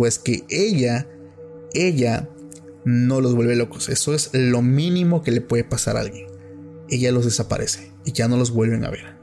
es 0.06 0.18
que 0.18 0.44
ella, 0.48 1.06
ella 1.74 2.28
no 2.86 3.20
los 3.20 3.34
vuelve 3.34 3.56
locos. 3.56 3.88
Eso 3.88 4.14
es 4.14 4.30
lo 4.32 4.62
mínimo 4.62 5.22
que 5.22 5.32
le 5.32 5.40
puede 5.40 5.64
pasar 5.64 5.96
a 5.96 6.00
alguien. 6.00 6.26
Ella 6.88 7.10
los 7.10 7.24
desaparece 7.24 7.92
y 8.04 8.12
ya 8.12 8.28
no 8.28 8.36
los 8.36 8.52
vuelven 8.52 8.84
a 8.84 8.90
ver. 8.90 9.16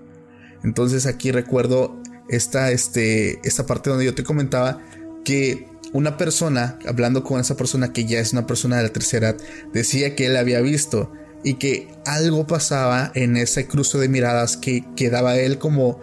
Entonces 0.66 1.06
aquí 1.06 1.32
recuerdo 1.32 1.98
esta, 2.28 2.72
este, 2.72 3.40
esta 3.48 3.66
parte 3.66 3.90
donde 3.90 4.04
yo 4.04 4.14
te 4.14 4.26
comentaba 4.26 4.82
que 5.24 5.66
una 5.94 6.18
persona, 6.18 6.78
hablando 6.86 7.24
con 7.24 7.40
esa 7.40 7.56
persona 7.56 7.94
que 7.94 8.04
ya 8.04 8.20
es 8.20 8.34
una 8.34 8.46
persona 8.46 8.78
de 8.78 8.84
la 8.84 8.90
tercera 8.90 9.30
edad, 9.30 9.42
decía 9.72 10.14
que 10.14 10.26
él 10.26 10.36
había 10.36 10.60
visto 10.60 11.14
y 11.42 11.54
que 11.54 11.88
algo 12.06 12.46
pasaba 12.46 13.14
en 13.16 13.38
ese 13.38 13.66
cruce 13.68 13.98
de 13.98 14.10
miradas 14.10 14.58
que 14.58 14.84
quedaba 14.98 15.38
él 15.38 15.58
como, 15.58 16.02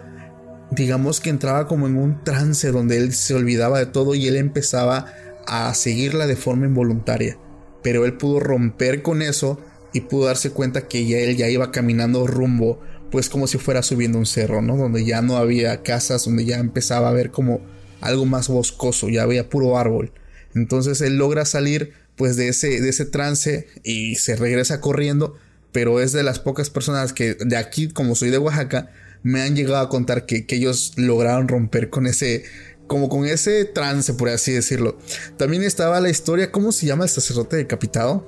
digamos 0.71 1.19
que 1.19 1.29
entraba 1.29 1.67
como 1.67 1.85
en 1.85 1.95
un 1.95 2.23
trance 2.23 2.71
donde 2.71 2.97
él 2.97 3.13
se 3.13 3.35
olvidaba 3.35 3.77
de 3.77 3.85
todo 3.85 4.15
y 4.15 4.27
él 4.27 4.37
empezaba 4.37 5.05
a 5.45 5.71
seguirla 5.75 6.25
de 6.25 6.35
forma 6.35 6.65
involuntaria 6.65 7.37
pero 7.83 8.05
él 8.05 8.13
pudo 8.13 8.39
romper 8.39 9.01
con 9.01 9.21
eso 9.21 9.59
y 9.93 10.01
pudo 10.01 10.25
darse 10.25 10.51
cuenta 10.51 10.87
que 10.87 11.05
ya 11.05 11.17
él 11.19 11.35
ya 11.37 11.49
iba 11.49 11.71
caminando 11.71 12.27
rumbo, 12.27 12.79
pues 13.11 13.29
como 13.29 13.47
si 13.47 13.57
fuera 13.57 13.83
subiendo 13.83 14.17
un 14.17 14.25
cerro, 14.25 14.61
¿no? 14.61 14.77
Donde 14.77 15.03
ya 15.03 15.21
no 15.21 15.37
había 15.37 15.83
casas, 15.83 16.25
donde 16.25 16.45
ya 16.45 16.57
empezaba 16.59 17.09
a 17.09 17.13
ver 17.13 17.31
como 17.31 17.61
algo 17.99 18.25
más 18.25 18.47
boscoso, 18.47 19.09
ya 19.09 19.23
había 19.23 19.49
puro 19.49 19.77
árbol. 19.77 20.11
Entonces 20.55 21.01
él 21.01 21.17
logra 21.17 21.45
salir 21.45 21.93
pues 22.15 22.35
de 22.35 22.49
ese, 22.49 22.81
de 22.81 22.89
ese 22.89 23.05
trance 23.05 23.67
y 23.83 24.15
se 24.15 24.35
regresa 24.35 24.81
corriendo, 24.81 25.35
pero 25.71 25.99
es 26.01 26.11
de 26.11 26.23
las 26.23 26.39
pocas 26.39 26.69
personas 26.69 27.13
que 27.13 27.35
de 27.35 27.57
aquí, 27.57 27.89
como 27.89 28.15
soy 28.15 28.29
de 28.29 28.37
Oaxaca, 28.37 28.91
me 29.23 29.41
han 29.41 29.55
llegado 29.55 29.77
a 29.77 29.89
contar 29.89 30.25
que, 30.25 30.45
que 30.45 30.55
ellos 30.55 30.93
lograron 30.97 31.47
romper 31.47 31.89
con 31.89 32.07
ese, 32.07 32.43
como 32.91 33.07
con 33.07 33.23
ese 33.23 33.63
trance, 33.63 34.13
por 34.15 34.27
así 34.27 34.51
decirlo. 34.51 34.97
También 35.37 35.63
estaba 35.63 36.01
la 36.01 36.09
historia, 36.09 36.51
¿cómo 36.51 36.73
se 36.73 36.87
llama 36.87 37.05
el 37.05 37.09
sacerdote 37.09 37.55
decapitado? 37.55 38.27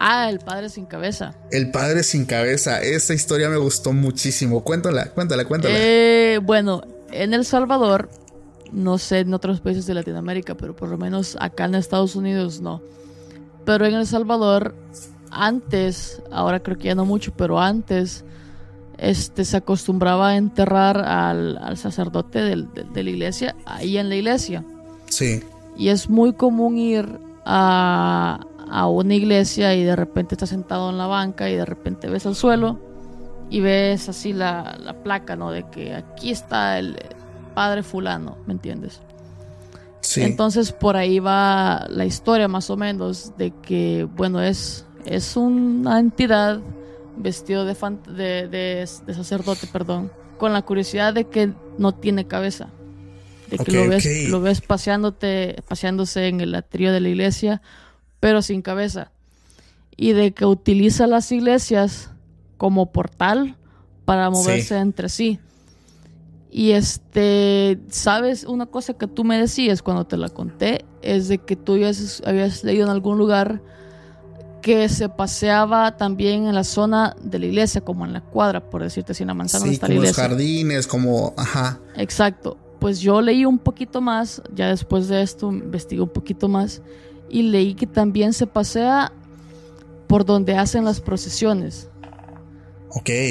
Ah, 0.00 0.28
el 0.28 0.40
padre 0.40 0.68
sin 0.68 0.84
cabeza. 0.84 1.36
El 1.52 1.70
padre 1.70 2.02
sin 2.02 2.24
cabeza. 2.24 2.82
Esa 2.82 3.14
historia 3.14 3.48
me 3.48 3.56
gustó 3.56 3.92
muchísimo. 3.92 4.64
Cuéntala, 4.64 5.12
cuéntala, 5.12 5.44
cuéntala. 5.44 5.76
Eh, 5.78 6.40
bueno, 6.42 6.82
en 7.12 7.34
El 7.34 7.44
Salvador, 7.44 8.10
no 8.72 8.98
sé 8.98 9.20
en 9.20 9.32
otros 9.32 9.60
países 9.60 9.86
de 9.86 9.94
Latinoamérica, 9.94 10.56
pero 10.56 10.74
por 10.74 10.88
lo 10.88 10.98
menos 10.98 11.36
acá 11.38 11.66
en 11.66 11.76
Estados 11.76 12.16
Unidos 12.16 12.60
no. 12.60 12.82
Pero 13.64 13.86
en 13.86 13.94
El 13.94 14.08
Salvador, 14.08 14.74
antes, 15.30 16.20
ahora 16.32 16.58
creo 16.58 16.78
que 16.78 16.88
ya 16.88 16.96
no 16.96 17.04
mucho, 17.04 17.32
pero 17.36 17.60
antes 17.60 18.24
este, 19.00 19.46
se 19.46 19.56
acostumbraba 19.56 20.28
a 20.28 20.36
enterrar 20.36 20.98
al, 20.98 21.76
sacerdote 21.78 22.40
de, 22.40 23.02
la 23.02 23.10
iglesia 23.10 23.56
ahí 23.64 23.96
en 23.96 24.10
la 24.10 24.16
iglesia. 24.16 24.62
Sí. 25.06 25.42
Y 25.76 25.88
es 25.88 26.10
muy 26.10 26.34
común 26.34 26.76
ir 26.76 27.18
a, 27.46 28.46
una 28.88 29.14
iglesia 29.14 29.74
y 29.74 29.82
de 29.82 29.96
repente 29.96 30.34
estás 30.34 30.50
sentado 30.50 30.90
en 30.90 30.98
la 30.98 31.06
banca 31.06 31.48
y 31.48 31.56
de 31.56 31.64
repente 31.64 32.08
ves 32.08 32.26
al 32.26 32.36
suelo 32.36 32.78
y 33.48 33.60
ves 33.60 34.08
así 34.08 34.32
la, 34.32 34.94
placa, 35.02 35.34
¿no? 35.34 35.50
De 35.50 35.64
que 35.70 35.94
aquí 35.94 36.30
está 36.30 36.78
el 36.78 36.96
padre 37.54 37.82
fulano, 37.82 38.36
¿me 38.46 38.52
entiendes? 38.52 39.00
Sí. 40.02 40.22
Entonces 40.22 40.72
por 40.72 40.96
ahí 40.96 41.18
va 41.18 41.86
la 41.88 42.04
historia 42.04 42.48
más 42.48 42.68
o 42.68 42.76
menos 42.76 43.32
de 43.38 43.50
que, 43.62 44.06
bueno, 44.14 44.40
es, 44.42 44.84
es 45.06 45.36
una 45.36 45.98
entidad 45.98 46.60
vestido 47.22 47.64
de, 47.64 47.74
de, 48.48 48.86
sacerdote, 48.86 49.66
perdón, 49.66 50.10
con 50.38 50.52
la 50.52 50.62
curiosidad 50.62 51.14
de 51.14 51.24
que 51.24 51.52
no 51.78 51.94
tiene 51.94 52.26
cabeza. 52.26 52.68
De 53.50 53.58
que 53.58 53.72
lo, 53.72 53.88
ves, 53.88 54.28
lo 54.28 54.40
ves 54.40 54.60
paseándote, 54.60 55.56
paseándose 55.68 56.28
en 56.28 56.40
el 56.40 56.54
atrio 56.54 56.92
de 56.92 57.00
la 57.00 57.08
iglesia, 57.08 57.62
pero 58.20 58.42
sin 58.42 58.62
cabeza. 58.62 59.10
Y 59.96 60.12
de 60.12 60.32
que 60.32 60.46
utiliza 60.46 61.06
las 61.06 61.30
iglesias 61.32 62.10
como 62.56 62.92
portal 62.92 63.56
para 64.04 64.30
moverse 64.30 64.76
entre 64.78 65.08
sí. 65.08 65.38
Y 66.50 66.72
este, 66.72 67.78
sabes, 67.90 68.44
una 68.44 68.66
cosa 68.66 68.94
que 68.94 69.06
tú 69.06 69.24
me 69.24 69.38
decías 69.38 69.82
cuando 69.82 70.04
te 70.06 70.16
la 70.16 70.28
conté 70.28 70.84
es 71.00 71.28
de 71.28 71.38
que 71.38 71.54
tú 71.54 71.74
habías 72.24 72.64
leído 72.64 72.84
en 72.84 72.90
algún 72.90 73.18
lugar 73.18 73.62
que 74.60 74.88
se 74.88 75.08
paseaba 75.08 75.96
también 75.96 76.46
en 76.46 76.54
la 76.54 76.64
zona 76.64 77.16
de 77.22 77.38
la 77.38 77.46
iglesia, 77.46 77.80
como 77.80 78.04
en 78.04 78.12
la 78.12 78.20
cuadra, 78.20 78.60
por 78.70 78.82
decirte, 78.82 79.14
si 79.14 79.22
en 79.22 79.28
la 79.28 79.34
manzana 79.34 79.66
sí, 79.66 79.72
está 79.72 79.86
como 79.86 80.00
la 80.00 80.06
iglesia. 80.06 80.22
los 80.22 80.30
jardines, 80.30 80.86
como, 80.86 81.34
ajá. 81.36 81.78
Exacto. 81.96 82.56
Pues 82.78 83.00
yo 83.00 83.20
leí 83.20 83.44
un 83.44 83.58
poquito 83.58 84.00
más, 84.00 84.42
ya 84.54 84.68
después 84.68 85.08
de 85.08 85.22
esto 85.22 85.50
investigué 85.50 86.00
un 86.00 86.08
poquito 86.08 86.48
más 86.48 86.80
y 87.28 87.42
leí 87.42 87.74
que 87.74 87.86
también 87.86 88.32
se 88.32 88.46
pasea 88.46 89.12
por 90.06 90.24
donde 90.24 90.56
hacen 90.56 90.84
las 90.84 91.00
procesiones. 91.00 91.89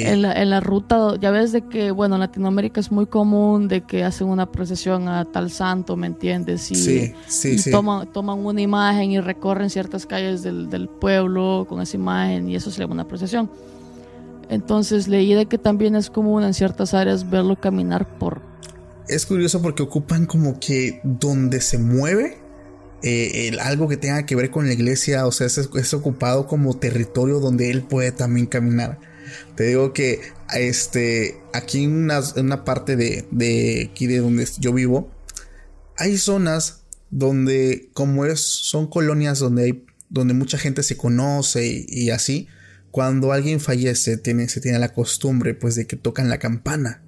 En 0.06 0.22
la, 0.22 0.32
en 0.40 0.48
la 0.50 0.60
ruta, 0.60 1.16
ya 1.20 1.30
ves 1.30 1.52
de 1.52 1.62
que, 1.68 1.90
bueno, 1.90 2.14
en 2.16 2.20
Latinoamérica 2.20 2.80
es 2.80 2.90
muy 2.90 3.06
común 3.06 3.68
de 3.68 3.82
que 3.82 4.04
hacen 4.04 4.28
una 4.28 4.50
procesión 4.50 5.08
a 5.08 5.24
tal 5.26 5.50
santo, 5.50 5.96
¿me 5.96 6.06
entiendes? 6.06 6.70
Y, 6.70 6.74
Sí, 6.76 7.14
sí, 7.26 7.48
y 7.50 7.58
sí. 7.58 7.70
Toman, 7.70 8.10
toman 8.12 8.38
una 8.44 8.60
imagen 8.62 9.10
y 9.10 9.20
recorren 9.20 9.68
ciertas 9.68 10.06
calles 10.06 10.42
del, 10.42 10.70
del 10.70 10.88
pueblo 10.88 11.66
con 11.68 11.80
esa 11.82 11.96
imagen 11.96 12.48
y 12.48 12.56
eso 12.56 12.70
se 12.70 12.80
llama 12.80 12.94
una 12.94 13.06
procesión. 13.08 13.50
Entonces 14.48 15.08
leí 15.08 15.34
de 15.34 15.46
que 15.46 15.58
también 15.58 15.94
es 15.94 16.10
común 16.10 16.42
en 16.42 16.54
ciertas 16.54 16.94
áreas 16.94 17.28
verlo 17.28 17.56
caminar 17.60 18.18
por... 18.18 18.40
Es 19.08 19.26
curioso 19.26 19.60
porque 19.62 19.82
ocupan 19.82 20.26
como 20.26 20.58
que 20.58 21.00
donde 21.04 21.60
se 21.60 21.78
mueve 21.78 22.38
eh, 23.02 23.48
el- 23.48 23.60
algo 23.60 23.88
que 23.88 23.96
tenga 23.96 24.26
que 24.26 24.36
ver 24.36 24.50
con 24.50 24.66
la 24.66 24.72
iglesia, 24.72 25.26
o 25.26 25.32
sea, 25.32 25.46
es, 25.46 25.56
es 25.58 25.94
ocupado 25.94 26.46
como 26.46 26.74
territorio 26.74 27.40
donde 27.40 27.70
él 27.70 27.82
puede 27.82 28.12
también 28.12 28.46
caminar. 28.46 28.98
Te 29.54 29.64
digo 29.64 29.92
que 29.92 30.20
este, 30.54 31.40
aquí 31.52 31.84
en 31.84 32.10
una, 32.36 32.64
parte 32.64 32.96
de, 32.96 33.26
de 33.30 33.90
aquí 33.90 34.06
de 34.06 34.18
donde 34.18 34.46
yo 34.58 34.72
vivo, 34.72 35.10
hay 35.96 36.16
zonas 36.16 36.82
donde, 37.10 37.90
como 37.92 38.24
es, 38.24 38.40
son 38.40 38.86
colonias 38.88 39.38
donde 39.38 39.64
hay, 39.64 39.84
donde 40.08 40.34
mucha 40.34 40.58
gente 40.58 40.82
se 40.82 40.96
conoce 40.96 41.86
y, 41.88 42.10
así, 42.10 42.48
cuando 42.90 43.32
alguien 43.32 43.60
fallece, 43.60 44.16
se 44.16 44.60
tiene 44.60 44.78
la 44.78 44.94
costumbre, 44.94 45.54
pues, 45.54 45.74
de 45.74 45.86
que 45.86 45.96
tocan 45.96 46.28
la 46.28 46.38
campana. 46.38 47.02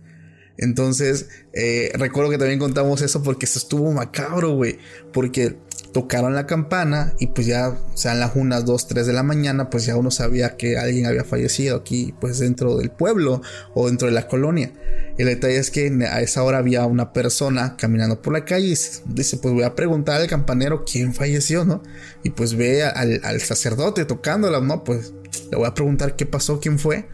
Entonces, 0.62 1.28
eh, 1.52 1.90
recuerdo 1.94 2.30
que 2.30 2.38
también 2.38 2.60
contamos 2.60 3.02
eso 3.02 3.22
porque 3.22 3.46
se 3.46 3.58
estuvo 3.58 3.90
macabro, 3.90 4.54
güey. 4.54 4.78
Porque 5.12 5.56
tocaron 5.92 6.34
la 6.34 6.46
campana 6.46 7.14
y 7.18 7.26
pues 7.26 7.48
ya 7.48 7.76
sean 7.94 8.20
las 8.20 8.36
unas 8.36 8.64
2, 8.64 8.86
3 8.86 9.06
de 9.06 9.12
la 9.12 9.24
mañana, 9.24 9.70
pues 9.70 9.84
ya 9.84 9.96
uno 9.96 10.10
sabía 10.12 10.56
que 10.56 10.78
alguien 10.78 11.06
había 11.06 11.24
fallecido 11.24 11.76
aquí, 11.76 12.14
pues 12.20 12.38
dentro 12.38 12.76
del 12.76 12.90
pueblo 12.90 13.42
o 13.74 13.88
dentro 13.88 14.06
de 14.06 14.14
la 14.14 14.28
colonia. 14.28 14.72
El 15.18 15.26
detalle 15.26 15.56
es 15.56 15.72
que 15.72 15.92
a 16.08 16.20
esa 16.20 16.44
hora 16.44 16.58
había 16.58 16.86
una 16.86 17.12
persona 17.12 17.76
caminando 17.76 18.22
por 18.22 18.32
la 18.32 18.44
calle 18.44 18.68
y 18.68 18.76
dice, 19.06 19.36
pues 19.36 19.52
voy 19.52 19.64
a 19.64 19.74
preguntar 19.74 20.20
al 20.20 20.28
campanero 20.28 20.84
quién 20.84 21.12
falleció, 21.12 21.64
¿no? 21.64 21.82
Y 22.22 22.30
pues 22.30 22.54
ve 22.54 22.84
al, 22.84 23.20
al 23.24 23.40
sacerdote 23.40 24.04
tocándola, 24.04 24.60
¿no? 24.60 24.84
Pues 24.84 25.12
le 25.50 25.56
voy 25.56 25.66
a 25.66 25.74
preguntar 25.74 26.14
qué 26.14 26.24
pasó, 26.24 26.60
quién 26.60 26.78
fue. 26.78 27.08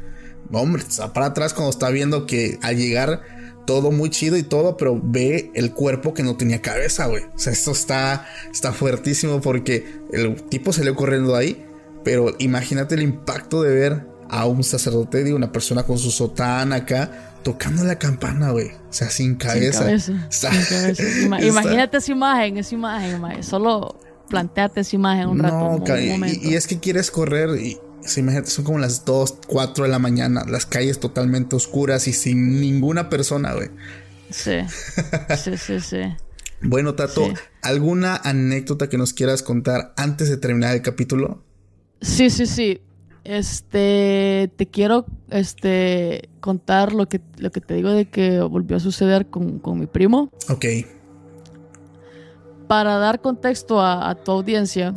Hombre, 0.53 0.83
está 0.87 1.13
para 1.13 1.27
atrás 1.27 1.53
cuando 1.53 1.71
está 1.71 1.91
viendo 1.91 2.27
que 2.27 2.59
al 2.63 2.77
llegar 2.77 3.38
todo 3.69 3.91
muy 3.93 4.09
chido 4.09 4.39
y 4.39 4.43
todo, 4.43 4.79
pero 4.79 4.99
ve 5.03 5.51
el 5.55 5.75
cuerpo 5.75 6.15
que 6.15 6.23
no 6.23 6.39
tenía 6.39 6.63
cabeza, 6.63 7.05
güey. 7.05 7.25
O 7.25 7.39
sea, 7.39 7.53
esto 7.53 7.73
está, 7.73 8.27
está 8.51 8.73
fuertísimo 8.73 9.43
porque 9.43 9.85
el 10.11 10.43
tipo 10.45 10.73
salió 10.73 10.97
corriendo 10.97 11.33
de 11.33 11.39
ahí, 11.39 11.67
pero 12.03 12.35
imagínate 12.39 12.95
el 12.95 13.03
impacto 13.03 13.61
de 13.63 13.75
ver 13.75 14.07
a 14.31 14.47
un 14.47 14.65
sacerdote, 14.65 15.23
digo, 15.23 15.37
una 15.37 15.53
persona 15.53 15.83
con 15.83 15.99
su 15.99 16.11
sotana 16.11 16.77
acá, 16.77 17.35
tocando 17.43 17.85
la 17.85 17.99
campana, 17.99 18.53
güey. 18.53 18.69
O 18.69 18.93
sea, 18.93 19.11
sin 19.11 19.35
cabeza. 19.35 19.81
Sin 19.99 20.17
cabeza. 20.17 20.27
Está- 20.31 20.51
sin 20.53 20.65
cabeza. 20.79 21.03
Ima- 21.27 21.37
está- 21.39 21.47
Imagínate 21.47 21.97
esa 21.99 22.13
imagen, 22.13 22.57
esa 22.57 22.75
imagen, 22.75 23.21
ma- 23.21 23.43
solo 23.43 24.01
planteate 24.31 24.81
esa 24.81 24.97
imagen 24.97 25.29
un 25.29 25.39
rato. 25.41 25.55
No, 25.59 25.71
un, 25.77 25.85
ca- 25.85 26.01
y- 26.01 26.41
y, 26.43 26.55
es 26.55 26.67
que 26.67 26.79
quieres 26.81 27.11
correr 27.11 27.51
y 27.61 27.79
sea, 28.03 28.23
imagínate, 28.23 28.51
son 28.51 28.65
como 28.65 28.79
las 28.79 29.05
2, 29.05 29.39
4 29.47 29.85
de 29.85 29.91
la 29.91 29.99
mañana, 29.99 30.45
las 30.47 30.67
calles 30.67 31.01
totalmente 31.01 31.57
oscuras 31.57 32.07
y 32.09 32.13
sin 32.13 32.61
ninguna 32.61 33.09
persona, 33.09 33.55
güey. 33.55 33.71
Sí, 34.31 34.53
sí, 35.37 35.57
sí, 35.57 35.81
sí. 35.81 36.01
Bueno, 36.61 36.95
Tato, 36.97 37.25
Sí. 37.25 37.33
¿alguna 37.63 38.17
anécdota 38.17 38.89
que 38.89 38.99
nos 38.99 39.13
quieras 39.13 39.45
contar 39.45 39.93
antes 39.97 40.29
de 40.29 40.37
terminar 40.39 40.75
el 40.75 40.83
capítulo? 40.83 41.45
Sí, 42.01 42.31
sí, 42.31 42.47
sí. 42.47 42.81
Este, 43.23 44.51
te 44.57 44.67
quiero, 44.67 45.07
este, 45.31 46.29
contar 46.41 46.93
lo 46.95 47.09
que, 47.09 47.21
lo 47.37 47.53
que 47.53 47.61
te 47.61 47.75
digo 47.75 47.91
de 47.91 48.09
que 48.11 48.41
volvió 48.41 48.77
a 48.77 48.81
suceder 48.81 49.27
con, 49.29 49.61
con 49.61 49.79
mi 49.79 49.87
primo. 49.87 50.33
Ok, 50.49 50.65
Para 52.67 52.99
dar 52.99 53.21
contexto 53.21 53.81
a, 53.81 54.11
a 54.11 54.15
tu 54.17 54.33
audiencia, 54.33 54.95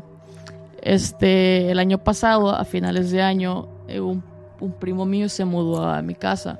este, 0.81 1.71
el 1.71 1.79
año 1.79 1.97
pasado, 2.03 2.49
a 2.49 2.65
finales 2.65 3.11
de 3.11 3.21
año, 3.21 3.67
eh, 3.87 3.99
un, 3.99 4.23
un 4.59 4.71
primo 4.73 5.05
mío 5.05 5.29
se 5.29 5.45
mudó 5.45 5.83
a 5.83 6.01
mi 6.01 6.15
casa. 6.15 6.59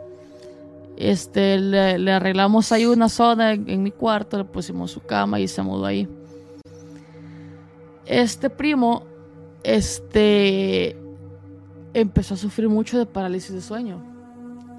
Este, 0.97 1.57
le, 1.57 1.97
le 1.97 2.11
arreglamos 2.11 2.71
ahí 2.71 2.85
una 2.85 3.09
zona 3.09 3.53
en, 3.53 3.67
en 3.69 3.81
mi 3.81 3.91
cuarto, 3.91 4.37
le 4.37 4.45
pusimos 4.45 4.91
su 4.91 4.99
cama 5.01 5.39
y 5.39 5.47
se 5.47 5.61
mudó 5.61 5.85
ahí. 5.85 6.07
Este 8.05 8.49
primo, 8.49 9.03
este, 9.63 10.97
empezó 11.93 12.33
a 12.33 12.37
sufrir 12.37 12.69
mucho 12.69 12.97
de 12.99 13.05
parálisis 13.05 13.53
de 13.53 13.61
sueño. 13.61 14.03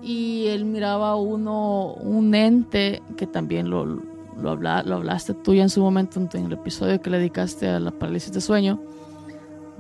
Y 0.03 0.47
él 0.49 0.65
miraba 0.65 1.15
uno, 1.17 1.95
un 1.95 2.35
ente 2.35 3.01
que 3.17 3.27
también 3.27 3.71
lo, 3.71 3.87
lo, 3.87 4.51
habla- 4.51 4.83
lo 4.83 4.97
hablaste 4.97 5.33
tú 5.33 5.55
ya 5.55 5.63
en 5.63 5.71
su 5.71 5.81
momento 5.81 6.19
en, 6.21 6.29
en 6.35 6.47
el 6.47 6.53
episodio 6.55 7.01
que 7.01 7.09
le 7.09 7.19
dedicaste 7.19 7.69
a 7.69 7.79
la 7.79 7.93
parálisis 7.93 8.33
de 8.33 8.41
sueño, 8.41 8.81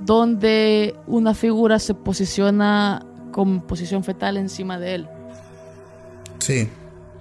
donde 0.05 0.95
una 1.07 1.35
figura 1.35 1.79
se 1.79 1.95
posiciona 1.95 3.05
con 3.33 3.61
posición 3.63 4.05
fetal 4.05 4.37
encima 4.37 4.79
de 4.79 4.95
él. 4.97 5.09
sí, 6.39 6.69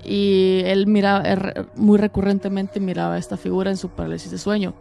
Y 0.04 0.62
él 0.66 0.88
miraba, 0.88 1.24
er- 1.24 1.68
muy 1.76 1.98
recurrentemente 2.00 2.80
miraba 2.80 3.16
a 3.16 3.18
esta 3.20 3.38
figura 3.38 3.70
en 3.70 3.78
su 3.78 3.90
parálisis 3.90 4.32
de 4.32 4.38
sueño. 4.40 4.74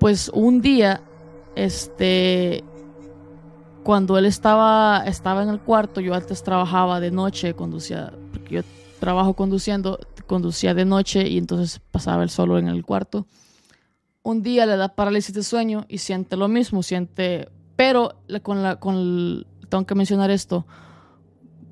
Pues 0.00 0.30
un 0.34 0.60
día, 0.60 1.00
este, 1.54 2.64
cuando 3.84 4.18
él 4.18 4.26
estaba, 4.26 5.04
estaba 5.06 5.44
en 5.44 5.48
el 5.48 5.60
cuarto, 5.60 6.00
yo 6.00 6.12
antes 6.14 6.42
trabajaba 6.42 6.98
de 6.98 7.12
noche, 7.12 7.54
conducía, 7.54 8.12
porque 8.32 8.56
yo 8.56 8.62
trabajo 8.98 9.34
conduciendo, 9.34 10.00
conducía 10.26 10.74
de 10.74 10.84
noche 10.84 11.28
y 11.28 11.38
entonces 11.38 11.80
pasaba 11.92 12.24
él 12.24 12.30
solo 12.30 12.58
en 12.58 12.66
el 12.68 12.84
cuarto. 12.84 13.26
Un 14.24 14.42
día 14.42 14.66
le 14.66 14.76
da 14.76 14.94
parálisis 14.94 15.34
de 15.34 15.42
sueño 15.42 15.84
y 15.88 15.98
siente 15.98 16.36
lo 16.36 16.46
mismo, 16.48 16.82
siente, 16.82 17.48
pero 17.76 18.14
con 18.42 18.62
la, 18.62 18.76
con 18.76 18.94
el- 18.94 19.46
tengo 19.68 19.84
que 19.84 19.94
mencionar 19.96 20.30
esto, 20.30 20.64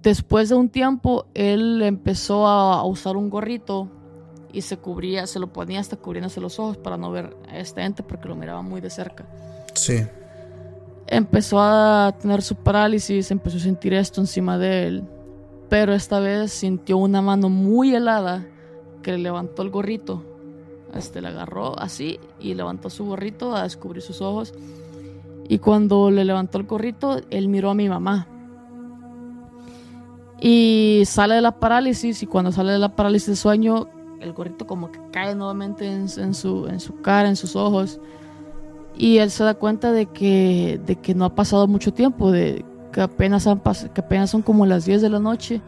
después 0.03 0.49
de 0.49 0.57
un 0.57 0.69
tiempo, 0.69 1.27
él 1.35 1.81
empezó 1.83 2.47
a, 2.49 2.81
a 2.81 2.85
usar 2.85 3.17
un 3.17 3.31
gorrito 3.31 3.89
y 4.53 4.63
se 4.63 4.79
cubría, 4.79 5.29
se 5.29 5.39
lo 5.39 5.53
ponía 5.53 5.79
hasta 5.79 5.97
cubriéndose 5.97 6.41
los 6.41 6.59
ojos 6.59 6.77
para 6.77 6.97
no 6.97 7.11
ver 7.13 7.37
a 7.49 7.59
este 7.59 7.83
ente 7.83 8.03
porque 8.03 8.27
lo 8.29 8.35
miraba 8.35 8.63
muy 8.63 8.81
de 8.81 8.91
cerca. 8.91 9.27
sí. 9.75 10.05
Empezó 11.13 11.59
a 11.61 12.15
tener 12.21 12.41
su 12.41 12.55
parálisis, 12.55 13.33
empezó 13.33 13.57
a 13.57 13.61
sentir 13.61 13.93
esto 13.95 14.21
encima 14.21 14.59
de 14.59 14.87
él, 14.87 15.05
pero 15.69 15.93
esta 15.93 16.21
vez 16.21 16.53
sintió 16.53 16.99
una 16.99 17.21
mano 17.21 17.49
muy 17.49 17.93
helada 17.97 18.47
que 19.03 19.11
le 19.13 19.19
levantó 19.19 19.63
el 19.63 19.71
gorrito. 19.71 20.25
Este 20.95 21.21
le 21.21 21.29
agarró 21.29 21.79
así 21.79 22.19
y 22.41 22.55
levantó 22.55 22.91
su 22.91 23.05
gorrito 23.05 23.55
a 23.55 23.63
descubrir 23.63 24.03
sus 24.03 24.21
ojos. 24.21 24.55
Y 25.49 25.59
cuando 25.59 26.11
le 26.11 26.25
levantó 26.25 26.59
el 26.59 26.65
gorrito, 26.65 27.21
él 27.31 27.49
miró 27.49 27.71
a 27.71 27.75
mi 27.75 27.89
mamá. 27.89 28.27
Y 30.41 31.03
sale 31.07 31.35
de 31.35 31.41
la 31.41 31.59
parálisis 31.59 32.23
y 32.23 32.27
cuando 32.27 32.51
sale 32.53 32.73
de 32.73 32.79
la 32.79 32.95
parálisis 32.97 33.29
de 33.29 33.37
sueño, 33.37 33.89
el 34.21 34.33
gorrito 34.33 34.67
como 34.67 34.91
que 34.91 35.01
cae 35.13 35.35
nuevamente 35.35 35.87
en, 35.87 36.07
en 36.17 36.35
su, 36.35 36.67
en 36.67 36.81
su 36.81 37.01
cara, 37.01 37.29
en 37.29 37.37
sus 37.37 37.57
ojos. 37.57 38.01
Y 38.97 39.19
él 39.19 39.31
se 39.31 39.45
da 39.45 39.55
cuenta 39.55 39.93
de 39.93 40.07
que, 40.07 40.81
de 40.87 40.97
que 40.97 41.15
no 41.15 41.25
ha 41.25 41.35
pasado 41.35 41.67
mucho 41.67 41.93
tiempo, 41.93 42.31
de 42.31 42.65
que 42.93 43.01
apenas, 43.01 43.47
han 43.47 43.61
que 43.61 44.01
apenas 44.01 44.31
son 44.31 44.43
como 44.43 44.67
las 44.67 44.85
10 44.85 45.03
de 45.03 45.11
la 45.11 45.19
noche. 45.19 45.61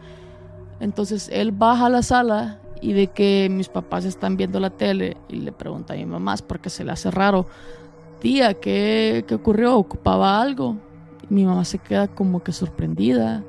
Entonces 0.79 1.29
él 1.31 1.51
baja 1.51 1.85
a 1.85 1.89
la 1.89 2.01
sala 2.01 2.59
y 2.83 2.91
de 2.91 3.07
que 3.07 3.47
mis 3.49 3.69
papás 3.69 4.03
están 4.03 4.35
viendo 4.35 4.59
la 4.59 4.69
tele 4.69 5.15
y 5.29 5.37
le 5.37 5.53
pregunta 5.53 5.93
a 5.93 5.97
mi 5.97 6.05
mamá 6.05 6.35
porque 6.45 6.69
se 6.69 6.83
le 6.83 6.91
hace 6.91 7.09
raro. 7.09 7.47
Tía, 8.19 8.55
¿qué, 8.55 9.23
qué 9.25 9.35
ocurrió? 9.35 9.77
¿Ocupaba 9.77 10.41
algo? 10.41 10.75
Y 11.29 11.33
mi 11.33 11.45
mamá 11.45 11.63
se 11.63 11.79
queda 11.79 12.09
como 12.09 12.43
que 12.43 12.51
sorprendida 12.51 13.41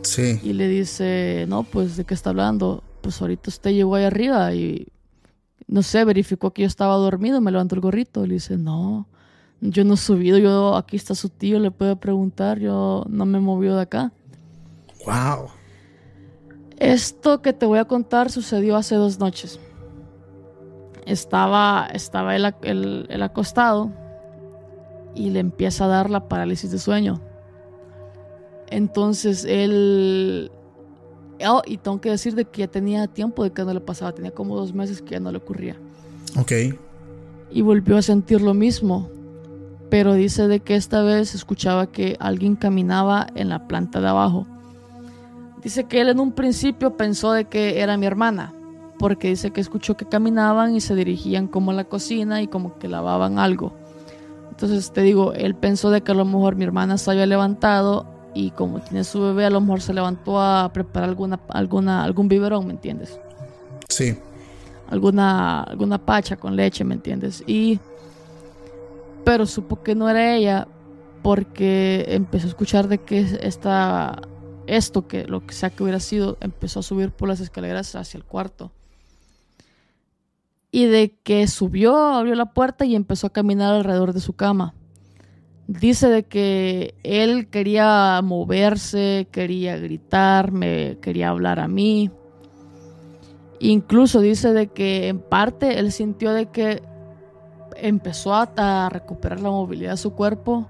Sí, 0.00 0.40
y 0.42 0.54
le 0.54 0.68
dice, 0.68 1.44
no, 1.48 1.64
pues 1.64 1.98
de 1.98 2.04
qué 2.04 2.14
está 2.14 2.30
hablando. 2.30 2.82
Pues 3.02 3.20
ahorita 3.20 3.50
usted 3.50 3.72
llegó 3.72 3.94
ahí 3.94 4.04
arriba 4.04 4.54
y 4.54 4.86
no 5.66 5.82
sé, 5.82 6.04
verificó 6.06 6.52
que 6.52 6.62
yo 6.62 6.66
estaba 6.66 6.94
dormido, 6.94 7.42
me 7.42 7.50
levantó 7.50 7.74
el 7.74 7.82
gorrito. 7.82 8.26
Le 8.26 8.34
dice, 8.34 8.56
no, 8.56 9.06
yo 9.60 9.84
no 9.84 9.94
he 9.94 9.98
subido, 9.98 10.38
yo 10.38 10.76
aquí 10.76 10.96
está 10.96 11.14
su 11.14 11.28
tío, 11.28 11.58
le 11.58 11.70
puede 11.70 11.94
preguntar, 11.96 12.58
yo 12.58 13.04
no 13.10 13.26
me 13.26 13.38
movió 13.38 13.76
de 13.76 13.82
acá. 13.82 14.12
wow. 15.04 15.50
Esto 16.78 17.42
que 17.42 17.52
te 17.52 17.66
voy 17.66 17.78
a 17.78 17.84
contar 17.84 18.30
sucedió 18.30 18.76
hace 18.76 18.94
dos 18.94 19.18
noches. 19.18 19.58
Estaba, 21.06 21.88
estaba 21.92 22.36
él 22.36 23.22
acostado 23.22 23.90
y 25.14 25.30
le 25.30 25.40
empieza 25.40 25.86
a 25.86 25.88
dar 25.88 26.10
la 26.10 26.28
parálisis 26.28 26.70
de 26.70 26.78
sueño. 26.78 27.20
Entonces 28.68 29.44
él... 29.44 30.50
Oh, 31.46 31.62
y 31.64 31.78
tengo 31.78 32.00
que 32.00 32.10
decir 32.10 32.34
de 32.34 32.44
que 32.44 32.60
ya 32.60 32.68
tenía 32.68 33.06
tiempo 33.06 33.44
de 33.44 33.52
que 33.52 33.64
no 33.64 33.72
le 33.72 33.80
pasaba, 33.80 34.12
tenía 34.12 34.32
como 34.32 34.56
dos 34.56 34.74
meses 34.74 35.00
que 35.00 35.12
ya 35.12 35.20
no 35.20 35.30
le 35.30 35.38
ocurría. 35.38 35.76
Ok, 36.38 36.52
Y 37.50 37.62
volvió 37.62 37.96
a 37.96 38.02
sentir 38.02 38.40
lo 38.40 38.54
mismo. 38.54 39.08
pero 39.90 40.12
dice 40.14 40.48
de 40.48 40.60
que 40.60 40.76
esta 40.76 41.02
vez 41.02 41.34
escuchaba 41.34 41.86
que 41.86 42.16
alguien 42.20 42.56
caminaba 42.56 43.26
en 43.34 43.48
la 43.48 43.66
planta 43.66 44.00
de 44.00 44.08
abajo. 44.08 44.46
Dice 45.62 45.84
que 45.84 46.00
él 46.00 46.08
en 46.08 46.20
un 46.20 46.32
principio 46.32 46.96
pensó 46.96 47.32
de 47.32 47.46
que 47.46 47.80
era 47.80 47.96
mi 47.96 48.06
hermana, 48.06 48.52
porque 48.98 49.28
dice 49.28 49.50
que 49.50 49.60
escuchó 49.60 49.96
que 49.96 50.06
caminaban 50.06 50.74
y 50.74 50.80
se 50.80 50.94
dirigían 50.94 51.48
como 51.48 51.70
a 51.70 51.74
la 51.74 51.84
cocina 51.84 52.42
y 52.42 52.46
como 52.46 52.78
que 52.78 52.88
lavaban 52.88 53.38
algo. 53.38 53.72
Entonces 54.50 54.92
te 54.92 55.02
digo, 55.02 55.32
él 55.34 55.54
pensó 55.54 55.90
de 55.90 56.00
que 56.00 56.12
a 56.12 56.14
lo 56.14 56.24
mejor 56.24 56.56
mi 56.56 56.64
hermana 56.64 56.98
se 56.98 57.10
había 57.10 57.26
levantado 57.26 58.06
y 58.34 58.50
como 58.50 58.80
tiene 58.80 59.04
su 59.04 59.20
bebé, 59.20 59.46
a 59.46 59.50
lo 59.50 59.60
mejor 59.60 59.80
se 59.80 59.94
levantó 59.94 60.40
a 60.40 60.70
preparar 60.72 61.08
alguna, 61.08 61.40
alguna, 61.48 62.04
algún 62.04 62.28
biberón, 62.28 62.66
¿me 62.66 62.72
entiendes? 62.72 63.18
Sí. 63.88 64.16
Alguna, 64.90 65.62
alguna 65.62 65.98
pacha 65.98 66.36
con 66.36 66.56
leche, 66.56 66.84
¿me 66.84 66.94
entiendes? 66.94 67.42
Y 67.46 67.78
pero 69.24 69.44
supo 69.44 69.82
que 69.82 69.94
no 69.94 70.08
era 70.08 70.34
ella 70.34 70.66
porque 71.22 72.06
empezó 72.08 72.46
a 72.46 72.48
escuchar 72.48 72.88
de 72.88 72.98
que 72.98 73.38
esta, 73.42 74.22
esto, 74.68 75.08
que 75.08 75.24
lo 75.24 75.46
que 75.46 75.54
sea 75.54 75.70
que 75.70 75.82
hubiera 75.82 76.00
sido, 76.00 76.36
empezó 76.40 76.80
a 76.80 76.82
subir 76.82 77.10
por 77.10 77.28
las 77.28 77.40
escaleras 77.40 77.94
hacia 77.96 78.18
el 78.18 78.24
cuarto 78.24 78.72
y 80.70 80.86
de 80.86 81.14
que 81.22 81.46
subió, 81.48 81.96
abrió 81.96 82.34
la 82.34 82.52
puerta 82.52 82.84
y 82.84 82.94
empezó 82.94 83.28
a 83.28 83.32
caminar 83.32 83.74
alrededor 83.74 84.12
de 84.12 84.20
su 84.20 84.34
cama. 84.34 84.74
Dice 85.66 86.08
de 86.08 86.24
que 86.24 86.94
él 87.02 87.48
quería 87.48 88.20
moverse, 88.22 89.28
quería 89.30 89.76
gritar, 89.76 90.52
me 90.52 90.98
quería 91.00 91.28
hablar 91.28 91.60
a 91.60 91.68
mí. 91.68 92.10
Incluso 93.60 94.20
dice 94.20 94.52
de 94.52 94.68
que 94.68 95.08
en 95.08 95.18
parte 95.18 95.78
él 95.78 95.92
sintió 95.92 96.32
de 96.32 96.46
que 96.46 96.82
empezó 97.76 98.34
a, 98.34 98.88
recuperar 98.88 99.40
la 99.40 99.50
movilidad 99.50 99.92
de 99.92 99.96
su 99.96 100.12
cuerpo 100.12 100.68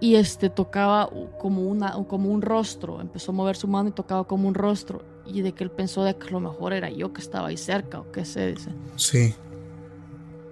y 0.00 0.14
este 0.14 0.48
tocaba 0.48 1.10
como 1.38 1.62
una 1.62 1.92
como 2.06 2.30
un 2.30 2.42
rostro, 2.42 3.00
empezó 3.00 3.32
a 3.32 3.34
mover 3.34 3.56
su 3.56 3.66
mano 3.66 3.88
y 3.88 3.92
tocaba 3.92 4.24
como 4.24 4.48
un 4.48 4.54
rostro 4.54 5.02
y 5.26 5.42
de 5.42 5.52
que 5.52 5.64
él 5.64 5.70
pensó 5.70 6.04
de 6.04 6.16
que 6.16 6.28
a 6.28 6.30
lo 6.30 6.40
mejor 6.40 6.72
era 6.72 6.90
yo 6.90 7.12
que 7.12 7.20
estaba 7.20 7.48
ahí 7.48 7.56
cerca 7.56 8.00
o 8.00 8.10
qué 8.12 8.24
sé, 8.24 8.52
dice. 8.52 8.70
Sí. 8.96 9.34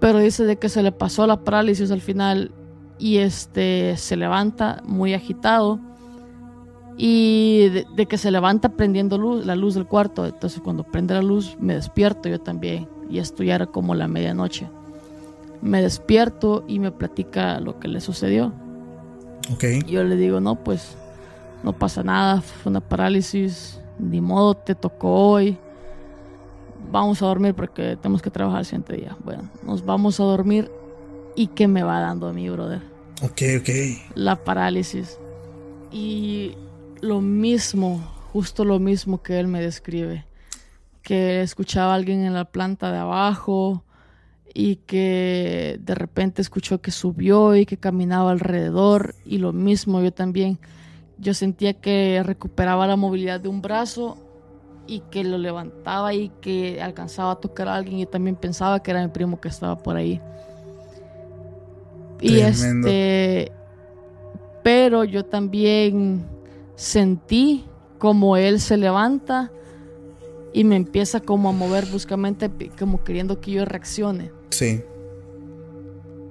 Pero 0.00 0.18
dice 0.18 0.44
de 0.44 0.56
que 0.56 0.68
se 0.68 0.82
le 0.82 0.92
pasó 0.92 1.26
la 1.26 1.40
parálisis 1.44 1.90
al 1.90 2.00
final 2.00 2.50
y 2.98 3.18
este 3.18 3.96
se 3.96 4.16
levanta 4.16 4.82
muy 4.84 5.14
agitado 5.14 5.80
y 6.98 7.68
de, 7.94 8.06
que 8.06 8.18
se 8.18 8.30
levanta 8.30 8.70
prendiendo 8.70 9.18
luz, 9.18 9.44
la 9.44 9.54
luz 9.54 9.74
del 9.74 9.86
cuarto. 9.86 10.26
Entonces 10.26 10.60
cuando 10.60 10.84
prende 10.84 11.14
la 11.14 11.22
luz 11.22 11.56
me 11.60 11.74
despierto 11.74 12.28
yo 12.28 12.40
también 12.40 12.88
y 13.08 13.18
esto 13.18 13.42
ya 13.42 13.54
era 13.54 13.66
como 13.66 13.94
la 13.94 14.08
medianoche. 14.08 14.68
Me 15.62 15.80
despierto 15.80 16.64
y 16.66 16.78
me 16.78 16.90
platica 16.90 17.60
lo 17.60 17.78
que 17.78 17.88
le 17.88 18.00
sucedió. 18.00 18.52
Ok. 19.52 19.64
yo 19.86 20.02
le 20.04 20.16
digo, 20.16 20.40
no, 20.40 20.56
pues 20.56 20.96
no 21.62 21.72
pasa 21.72 22.02
nada, 22.02 22.40
fue 22.40 22.70
una 22.70 22.80
parálisis, 22.80 23.80
ni 23.98 24.20
modo, 24.20 24.54
te 24.54 24.74
tocó 24.74 25.30
hoy. 25.30 25.58
Vamos 26.90 27.22
a 27.22 27.26
dormir 27.26 27.54
porque 27.54 27.96
tenemos 27.96 28.22
que 28.22 28.30
trabajar 28.30 28.60
el 28.60 28.66
siguiente 28.66 28.96
día. 28.96 29.16
Bueno, 29.24 29.50
nos 29.64 29.84
vamos 29.84 30.20
a 30.20 30.24
dormir. 30.24 30.70
¿Y 31.34 31.48
qué 31.48 31.68
me 31.68 31.82
va 31.82 32.00
dando 32.00 32.28
a 32.28 32.32
mí, 32.32 32.48
brother? 32.48 32.80
Ok, 33.22 33.42
ok. 33.60 33.68
La 34.14 34.36
parálisis. 34.36 35.18
Y 35.90 36.54
lo 37.00 37.20
mismo, 37.20 38.00
justo 38.32 38.64
lo 38.64 38.78
mismo 38.78 39.22
que 39.22 39.40
él 39.40 39.46
me 39.48 39.60
describe. 39.60 40.24
Que 41.02 41.42
escuchaba 41.42 41.92
a 41.92 41.96
alguien 41.96 42.24
en 42.24 42.34
la 42.34 42.44
planta 42.44 42.92
de 42.92 42.98
abajo 42.98 43.82
y 44.58 44.76
que 44.76 45.78
de 45.82 45.94
repente 45.94 46.40
escuchó 46.40 46.80
que 46.80 46.90
subió 46.90 47.54
y 47.54 47.66
que 47.66 47.76
caminaba 47.76 48.30
alrededor. 48.30 49.14
Y 49.26 49.36
lo 49.36 49.52
mismo 49.52 50.00
yo 50.00 50.14
también 50.14 50.58
yo 51.18 51.34
sentía 51.34 51.74
que 51.74 52.22
recuperaba 52.24 52.86
la 52.86 52.96
movilidad 52.96 53.38
de 53.38 53.50
un 53.50 53.60
brazo 53.60 54.16
y 54.86 55.00
que 55.10 55.24
lo 55.24 55.36
levantaba 55.36 56.14
y 56.14 56.30
que 56.40 56.80
alcanzaba 56.80 57.32
a 57.32 57.36
tocar 57.36 57.68
a 57.68 57.74
alguien. 57.74 57.98
y 57.98 58.06
también 58.06 58.34
pensaba 58.34 58.82
que 58.82 58.92
era 58.92 59.02
mi 59.02 59.08
primo 59.08 59.38
que 59.42 59.48
estaba 59.48 59.76
por 59.76 59.94
ahí. 59.94 60.22
Y 62.22 62.40
este. 62.40 63.52
Pero 64.64 65.04
yo 65.04 65.26
también 65.26 66.24
sentí 66.76 67.66
como 67.98 68.38
él 68.38 68.58
se 68.58 68.78
levanta 68.78 69.52
y 70.56 70.64
me 70.64 70.76
empieza 70.76 71.20
como 71.20 71.50
a 71.50 71.52
mover 71.52 71.84
bruscamente, 71.84 72.50
como 72.78 73.04
queriendo 73.04 73.42
que 73.42 73.50
yo 73.50 73.66
reaccione. 73.66 74.32
Sí. 74.48 74.82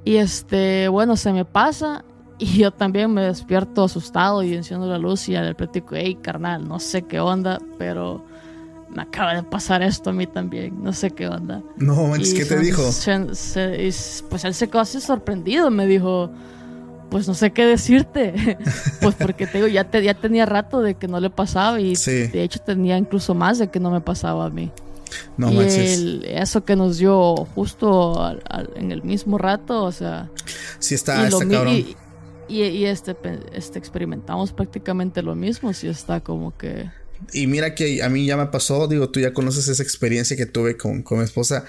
Y 0.03 0.15
este, 0.15 0.88
bueno, 0.88 1.15
se 1.15 1.32
me 1.32 1.45
pasa 1.45 2.03
y 2.39 2.57
yo 2.57 2.71
también 2.71 3.13
me 3.13 3.21
despierto 3.21 3.84
asustado 3.84 4.41
y 4.41 4.55
enciendo 4.55 4.88
la 4.88 4.97
luz 4.97 5.30
y 5.30 5.34
le 5.34 5.53
platico, 5.53 5.93
hey 5.93 6.17
carnal, 6.19 6.67
no 6.67 6.80
sé 6.80 7.03
qué 7.03 7.19
onda, 7.19 7.59
pero 7.78 8.26
me 8.89 9.03
acaba 9.03 9.36
de 9.36 9.43
pasar 9.43 9.84
esto 9.84 10.09
a 10.09 10.13
mí 10.13 10.26
también, 10.26 10.84
no 10.84 10.91
sé 10.91 11.11
qué 11.11 11.28
onda. 11.28 11.61
No, 11.78 12.11
¿qué 12.13 12.45
te 12.45 12.59
dijo? 12.59 12.82
pues 12.82 14.43
él 14.43 14.53
se 14.55 14.67
quedó 14.67 14.80
así 14.80 15.01
sorprendido, 15.01 15.69
me 15.69 15.86
dijo, 15.86 16.32
pues 17.10 17.28
no 17.28 17.34
sé 17.34 17.51
qué 17.51 17.66
decirte, 17.66 18.58
pues 19.01 19.16
porque 19.16 19.47
te 19.47 19.60
digo, 19.60 19.68
ya, 19.68 19.86
te, 19.86 20.03
ya 20.03 20.14
tenía 20.14 20.45
rato 20.45 20.82
de 20.82 20.95
que 20.95 21.08
no 21.08 21.20
le 21.20 21.30
pasaba 21.30 21.80
y 21.80 21.95
de 21.95 22.43
hecho 22.43 22.60
tenía 22.60 22.97
incluso 22.97 23.34
más 23.34 23.60
de 23.60 23.70
que 23.70 23.80
no 23.80 23.91
me 23.91 24.01
pasaba 24.01 24.45
a 24.45 24.49
mí. 24.49 24.72
No, 25.38 25.51
y 25.51 26.24
eso 26.26 26.66
que 26.66 26.76
nos 26.76 26.97
dio 26.97 27.36
justo 27.56 28.38
en 28.76 28.91
el 28.91 29.03
mismo 29.03 29.38
rato, 29.38 29.84
o 29.84 29.91
sea... 29.91 30.30
Sí 30.80 30.95
está, 30.95 31.28
está 31.28 31.47
cabrón. 31.47 31.86
Y, 32.47 32.86
este, 32.86 33.16
este 33.53 33.80
experimentamos 33.80 34.51
prácticamente 34.51 35.22
lo 35.22 35.36
mismo, 35.36 35.74
si 35.74 35.88
está 35.88 36.22
como 36.22 36.56
que... 36.58 36.89
Y 37.34 37.47
mira 37.47 37.76
que 37.76 38.03
a 38.03 38.10
mí 38.10 38.26
ya 38.26 38.38
me 38.38 38.45
pasó, 38.47 38.88
digo, 38.88 39.10
tú 39.10 39.20
ya 39.20 39.34
conoces 39.34 39.68
esa 39.68 39.82
experiencia 39.82 40.36
que 40.36 40.45
tuve 40.45 40.78
con, 40.78 41.01
con 41.01 41.20
mi 41.20 41.24
esposa. 41.24 41.66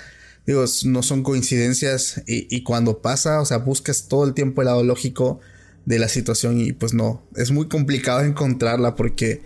Digo, 0.47 0.64
no 0.84 1.03
son 1.03 1.22
coincidencias 1.22 2.22
y, 2.26 2.55
y, 2.55 2.62
cuando 2.62 2.99
pasa, 3.03 3.40
o 3.40 3.44
sea, 3.44 3.59
buscas 3.59 4.07
todo 4.09 4.24
el 4.24 4.34
tiempo 4.34 4.62
el 4.62 4.66
lado 4.66 4.84
lógico 4.84 5.40
de 5.86 5.99
la 5.99 6.09
situación 6.09 6.61
y 6.61 6.72
pues 6.72 6.94
no, 6.94 7.22
es 7.34 7.51
muy 7.51 7.68
complicado 7.68 8.20
encontrarla 8.20 8.94
porque 8.94 9.42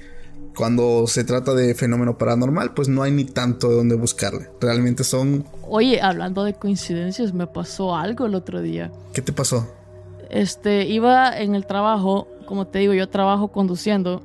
cuando 0.56 1.06
se 1.06 1.24
trata 1.24 1.54
de 1.54 1.74
fenómeno 1.74 2.18
paranormal, 2.18 2.74
pues 2.74 2.88
no 2.88 3.02
hay 3.02 3.12
ni 3.12 3.24
tanto 3.24 3.70
de 3.70 3.76
dónde 3.76 3.94
buscarle. 3.94 4.50
Realmente 4.60 5.04
son... 5.04 5.44
Oye, 5.68 6.00
hablando 6.00 6.44
de 6.44 6.54
coincidencias, 6.54 7.32
me 7.32 7.46
pasó 7.46 7.96
algo 7.96 8.26
el 8.26 8.34
otro 8.34 8.60
día. 8.60 8.90
¿Qué 9.12 9.22
te 9.22 9.32
pasó? 9.32 9.72
Este, 10.28 10.86
iba 10.86 11.38
en 11.38 11.54
el 11.54 11.66
trabajo, 11.66 12.28
como 12.46 12.66
te 12.66 12.80
digo, 12.80 12.94
yo 12.94 13.08
trabajo 13.08 13.48
conduciendo. 13.48 14.22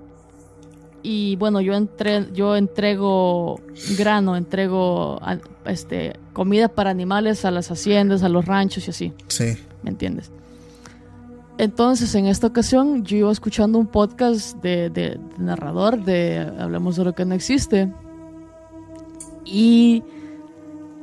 Y 1.07 1.35
bueno, 1.35 1.61
yo, 1.61 1.75
entre, 1.75 2.31
yo 2.33 2.55
entrego 2.55 3.61
grano, 3.95 4.35
entrego 4.35 5.21
este, 5.65 6.13
comida 6.33 6.67
para 6.67 6.89
animales 6.89 7.45
a 7.45 7.51
las 7.51 7.69
haciendas, 7.69 8.23
a 8.23 8.29
los 8.29 8.45
ranchos 8.45 8.87
y 8.87 8.89
así. 8.89 9.13
Sí. 9.27 9.55
¿Me 9.83 9.91
entiendes? 9.91 10.31
Entonces, 11.59 12.15
en 12.15 12.25
esta 12.25 12.47
ocasión, 12.47 13.05
yo 13.05 13.17
iba 13.17 13.31
escuchando 13.31 13.77
un 13.77 13.85
podcast 13.85 14.57
de, 14.63 14.89
de 14.89 15.19
narrador 15.37 16.03
de 16.03 16.39
Hablemos 16.57 16.95
de 16.95 17.03
lo 17.03 17.13
que 17.13 17.23
no 17.23 17.35
existe. 17.35 17.93
Y 19.45 20.03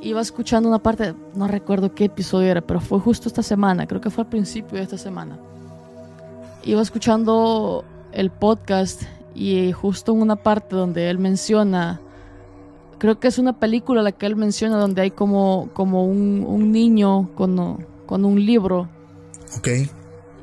iba 0.00 0.20
escuchando 0.20 0.68
una 0.68 0.80
parte, 0.80 1.14
no 1.36 1.46
recuerdo 1.46 1.94
qué 1.94 2.06
episodio 2.06 2.50
era, 2.50 2.60
pero 2.60 2.80
fue 2.80 2.98
justo 2.98 3.28
esta 3.28 3.44
semana, 3.44 3.86
creo 3.86 4.00
que 4.00 4.10
fue 4.10 4.24
al 4.24 4.30
principio 4.30 4.78
de 4.78 4.82
esta 4.82 4.98
semana. 4.98 5.38
Iba 6.64 6.82
escuchando 6.82 7.84
el 8.10 8.32
podcast 8.32 9.04
y 9.34 9.72
justo 9.72 10.12
en 10.12 10.22
una 10.22 10.36
parte 10.36 10.76
donde 10.76 11.10
él 11.10 11.18
menciona, 11.18 12.00
creo 12.98 13.18
que 13.18 13.28
es 13.28 13.38
una 13.38 13.58
película 13.58 14.02
la 14.02 14.12
que 14.12 14.26
él 14.26 14.36
menciona 14.36 14.76
donde 14.76 15.02
hay 15.02 15.10
como, 15.10 15.70
como 15.72 16.04
un, 16.06 16.44
un 16.46 16.72
niño 16.72 17.30
con, 17.34 17.86
con 18.06 18.24
un 18.24 18.44
libro. 18.44 18.88
Ok 19.58 19.68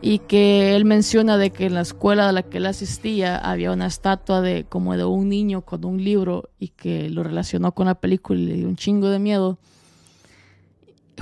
y 0.01 0.19
que 0.19 0.75
él 0.75 0.85
menciona 0.85 1.37
de 1.37 1.51
que 1.51 1.65
en 1.65 1.73
la 1.73 1.81
escuela 1.81 2.29
a 2.29 2.31
la 2.31 2.43
que 2.43 2.57
él 2.57 2.65
asistía 2.65 3.37
había 3.37 3.71
una 3.71 3.87
estatua 3.87 4.41
de 4.41 4.65
como 4.67 4.95
de 4.95 5.03
un 5.03 5.27
niño 5.27 5.61
con 5.61 5.83
un 5.83 6.03
libro 6.03 6.49
y 6.57 6.69
que 6.69 7.09
lo 7.09 7.23
relacionó 7.23 7.73
con 7.73 7.87
la 7.87 7.95
película 7.95 8.39
y 8.39 8.45
le 8.45 8.53
dio 8.53 8.67
un 8.67 8.77
chingo 8.77 9.09
de 9.09 9.19
miedo. 9.19 9.57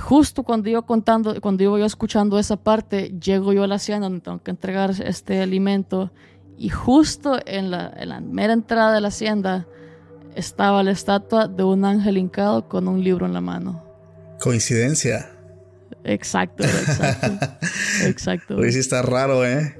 Justo 0.00 0.44
cuando 0.44 0.70
iba 0.70 0.82
contando, 0.82 1.40
cuando 1.40 1.64
yo 1.64 1.84
escuchando 1.84 2.38
esa 2.38 2.56
parte, 2.56 3.12
llego 3.20 3.52
yo 3.52 3.64
a 3.64 3.66
la 3.66 3.76
hacienda 3.76 4.08
donde 4.08 4.20
tengo 4.20 4.40
que 4.40 4.52
entregar 4.52 4.94
este 5.04 5.42
alimento 5.42 6.12
y 6.58 6.68
justo 6.70 7.38
en 7.46 7.70
la, 7.70 7.92
en 7.96 8.08
la 8.08 8.20
mera 8.20 8.52
entrada 8.52 8.92
de 8.92 9.00
la 9.00 9.08
hacienda 9.08 9.66
estaba 10.34 10.82
la 10.82 10.90
estatua 10.90 11.48
de 11.48 11.64
un 11.64 11.84
ángel 11.84 12.18
hincado 12.18 12.68
con 12.68 12.88
un 12.88 13.02
libro 13.02 13.26
en 13.26 13.32
la 13.32 13.40
mano. 13.40 13.82
Coincidencia. 14.40 15.30
Exacto, 16.04 16.64
exacto. 16.64 17.56
exacto. 18.06 18.56
Hoy 18.56 18.72
sí 18.72 18.78
está 18.78 19.02
raro, 19.02 19.44
¿eh? 19.44 19.76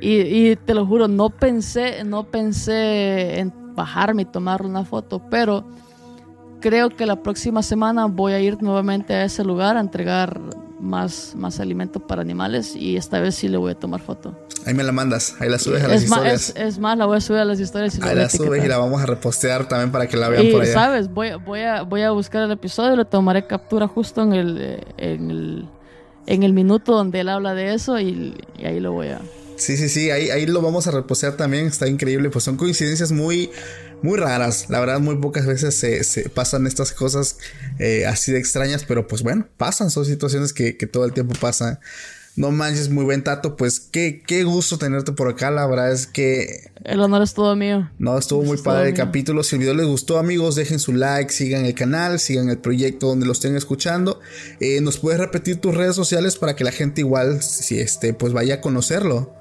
Y, 0.00 0.54
te 0.56 0.74
lo 0.74 0.86
juro, 0.86 1.08
no 1.08 1.30
pensé, 1.30 2.04
no 2.04 2.30
pensé 2.30 3.40
en 3.40 3.52
bajarme 3.74 4.22
y 4.22 4.24
tomar 4.26 4.62
una 4.62 4.84
foto, 4.84 5.20
pero 5.28 5.68
creo 6.60 6.90
que 6.90 7.04
la 7.04 7.22
próxima 7.22 7.62
semana 7.62 8.06
voy 8.06 8.32
a 8.32 8.40
ir 8.40 8.62
nuevamente 8.62 9.14
a 9.14 9.24
ese 9.24 9.42
lugar 9.44 9.76
a 9.76 9.80
entregar 9.80 10.40
más, 10.80 11.32
más 11.36 11.60
alimento 11.60 12.00
para 12.00 12.22
animales 12.22 12.76
y 12.76 12.96
esta 12.96 13.20
vez 13.20 13.34
sí 13.34 13.48
le 13.48 13.56
voy 13.56 13.72
a 13.72 13.74
tomar 13.74 14.00
foto. 14.00 14.38
Ahí 14.66 14.74
me 14.74 14.82
la 14.84 14.92
mandas, 14.92 15.34
ahí 15.40 15.48
la 15.48 15.58
subes 15.58 15.82
a 15.82 15.88
las 15.88 16.02
Es 16.02 16.08
más, 16.10 16.18
historias. 16.18 16.48
es, 16.50 16.56
es 16.74 16.78
más, 16.78 16.98
la 16.98 17.06
voy 17.06 17.16
a 17.16 17.20
subir 17.20 17.40
a 17.40 17.44
las 17.44 17.58
historias 17.60 17.96
y 17.98 18.02
ahí 18.02 18.14
la 18.14 18.28
subes 18.28 18.64
y 18.64 18.68
la 18.68 18.78
vamos 18.78 19.00
a 19.02 19.06
repostear 19.06 19.66
también 19.68 19.90
para 19.90 20.06
que 20.08 20.16
la 20.16 20.28
vean 20.28 20.46
Y, 20.46 20.52
por 20.52 20.62
allá. 20.62 20.72
sabes, 20.72 21.08
voy, 21.12 21.30
voy, 21.44 21.60
a, 21.60 21.82
voy 21.82 22.02
a 22.02 22.10
buscar 22.10 22.42
el 22.42 22.50
episodio, 22.50 22.96
le 22.96 23.04
tomaré 23.04 23.46
captura 23.46 23.88
justo 23.88 24.22
en 24.22 24.32
el, 24.34 24.84
en 24.98 25.30
el, 25.30 25.68
en 26.26 26.42
el 26.42 26.52
minuto 26.52 26.92
donde 26.92 27.20
él 27.20 27.28
habla 27.28 27.54
de 27.54 27.74
eso 27.74 27.98
y, 27.98 28.34
y 28.58 28.64
ahí 28.66 28.80
lo 28.80 28.92
voy 28.92 29.08
a... 29.08 29.20
Sí, 29.56 29.76
sí, 29.76 29.88
sí, 29.88 30.10
ahí, 30.12 30.30
ahí 30.30 30.46
lo 30.46 30.62
vamos 30.62 30.86
a 30.86 30.92
repostear 30.92 31.32
también, 31.36 31.66
está 31.66 31.88
increíble, 31.88 32.30
pues 32.30 32.44
son 32.44 32.56
coincidencias 32.56 33.10
muy, 33.10 33.50
muy 34.02 34.18
raras, 34.18 34.66
la 34.68 34.80
verdad 34.80 35.00
muy 35.00 35.16
pocas 35.16 35.46
veces 35.46 35.74
se, 35.74 36.04
se 36.04 36.28
pasan 36.28 36.66
estas 36.66 36.92
cosas 36.92 37.36
eh, 37.78 38.06
así 38.06 38.32
de 38.32 38.38
extrañas, 38.38 38.84
pero 38.86 39.06
pues 39.08 39.22
bueno, 39.22 39.46
pasan, 39.56 39.90
son 39.90 40.04
situaciones 40.04 40.52
que, 40.52 40.76
que 40.76 40.86
todo 40.86 41.04
el 41.04 41.12
tiempo 41.12 41.34
pasan. 41.40 41.78
No 42.36 42.52
manches, 42.52 42.88
muy 42.88 43.02
buen 43.02 43.24
tato, 43.24 43.56
pues 43.56 43.80
qué, 43.80 44.22
qué 44.24 44.44
gusto 44.44 44.78
tenerte 44.78 45.10
por 45.10 45.28
acá, 45.28 45.50
la 45.50 45.66
verdad 45.66 45.90
es 45.90 46.06
que 46.06 46.70
El 46.84 47.00
honor 47.00 47.22
es 47.22 47.34
todo 47.34 47.56
mío. 47.56 47.90
no, 47.98 48.16
estuvo 48.16 48.44
muy 48.44 48.58
padre 48.58 48.90
el 48.90 48.94
capítulo. 48.94 49.42
Si 49.42 49.56
el 49.56 49.60
video 49.60 49.74
les 49.74 49.86
gustó, 49.86 50.18
amigos, 50.18 50.54
dejen 50.54 50.78
su 50.78 50.92
like, 50.92 51.32
sigan 51.32 51.64
el 51.64 51.74
canal, 51.74 52.20
sigan 52.20 52.48
el 52.48 52.58
proyecto 52.58 53.08
donde 53.08 53.26
lo 53.26 53.32
estén 53.32 53.56
escuchando. 53.56 54.20
Eh, 54.60 54.80
Nos 54.80 54.98
puedes 54.98 55.18
repetir 55.18 55.56
tus 55.56 55.74
redes 55.74 55.96
sociales 55.96 56.36
para 56.36 56.54
que 56.54 56.62
la 56.62 56.70
gente 56.70 57.00
igual, 57.00 57.42
si 57.42 57.80
este, 57.80 58.14
pues 58.14 58.32
vaya 58.32 58.54
a 58.54 58.60
conocerlo. 58.60 59.34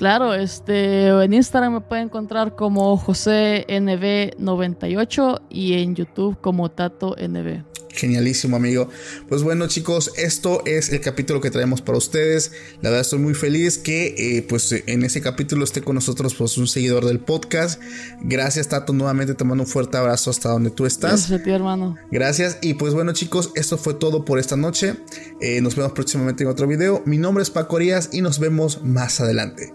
Claro, 0.00 0.32
este, 0.32 1.08
en 1.08 1.34
Instagram 1.34 1.74
me 1.74 1.82
pueden 1.82 2.06
encontrar 2.06 2.56
como 2.56 2.98
JoséNB98 2.98 5.42
y 5.50 5.74
en 5.74 5.94
YouTube 5.94 6.40
como 6.40 6.70
TatoNB. 6.70 7.64
Genialísimo, 7.92 8.56
amigo. 8.56 8.88
Pues 9.28 9.42
bueno, 9.42 9.66
chicos, 9.66 10.12
esto 10.16 10.62
es 10.64 10.88
el 10.90 11.00
capítulo 11.00 11.42
que 11.42 11.50
traemos 11.50 11.82
para 11.82 11.98
ustedes. 11.98 12.52
La 12.80 12.88
verdad, 12.88 13.00
estoy 13.00 13.18
muy 13.18 13.34
feliz 13.34 13.76
que, 13.78 14.14
eh, 14.16 14.46
pues, 14.48 14.72
en 14.86 15.04
ese 15.04 15.20
capítulo 15.20 15.64
esté 15.64 15.82
con 15.82 15.96
nosotros, 15.96 16.34
pues, 16.34 16.56
un 16.56 16.68
seguidor 16.68 17.04
del 17.04 17.18
podcast. 17.18 17.80
Gracias, 18.22 18.68
Tato. 18.68 18.92
Nuevamente 18.92 19.34
te 19.34 19.44
mando 19.44 19.64
un 19.64 19.68
fuerte 19.68 19.98
abrazo 19.98 20.30
hasta 20.30 20.48
donde 20.48 20.70
tú 20.70 20.86
estás. 20.86 21.10
Gracias 21.10 21.40
a 21.40 21.42
ti, 21.42 21.50
hermano. 21.50 21.96
Gracias. 22.10 22.58
Y 22.62 22.74
pues 22.74 22.94
bueno, 22.94 23.12
chicos, 23.12 23.50
esto 23.54 23.76
fue 23.76 23.92
todo 23.92 24.24
por 24.24 24.38
esta 24.38 24.56
noche. 24.56 24.94
Eh, 25.40 25.60
nos 25.60 25.76
vemos 25.76 25.92
próximamente 25.92 26.44
en 26.44 26.48
otro 26.48 26.66
video. 26.66 27.02
Mi 27.04 27.18
nombre 27.18 27.42
es 27.42 27.50
Paco 27.50 27.76
Arias 27.76 28.08
y 28.12 28.22
nos 28.22 28.38
vemos 28.38 28.82
más 28.82 29.20
adelante. 29.20 29.74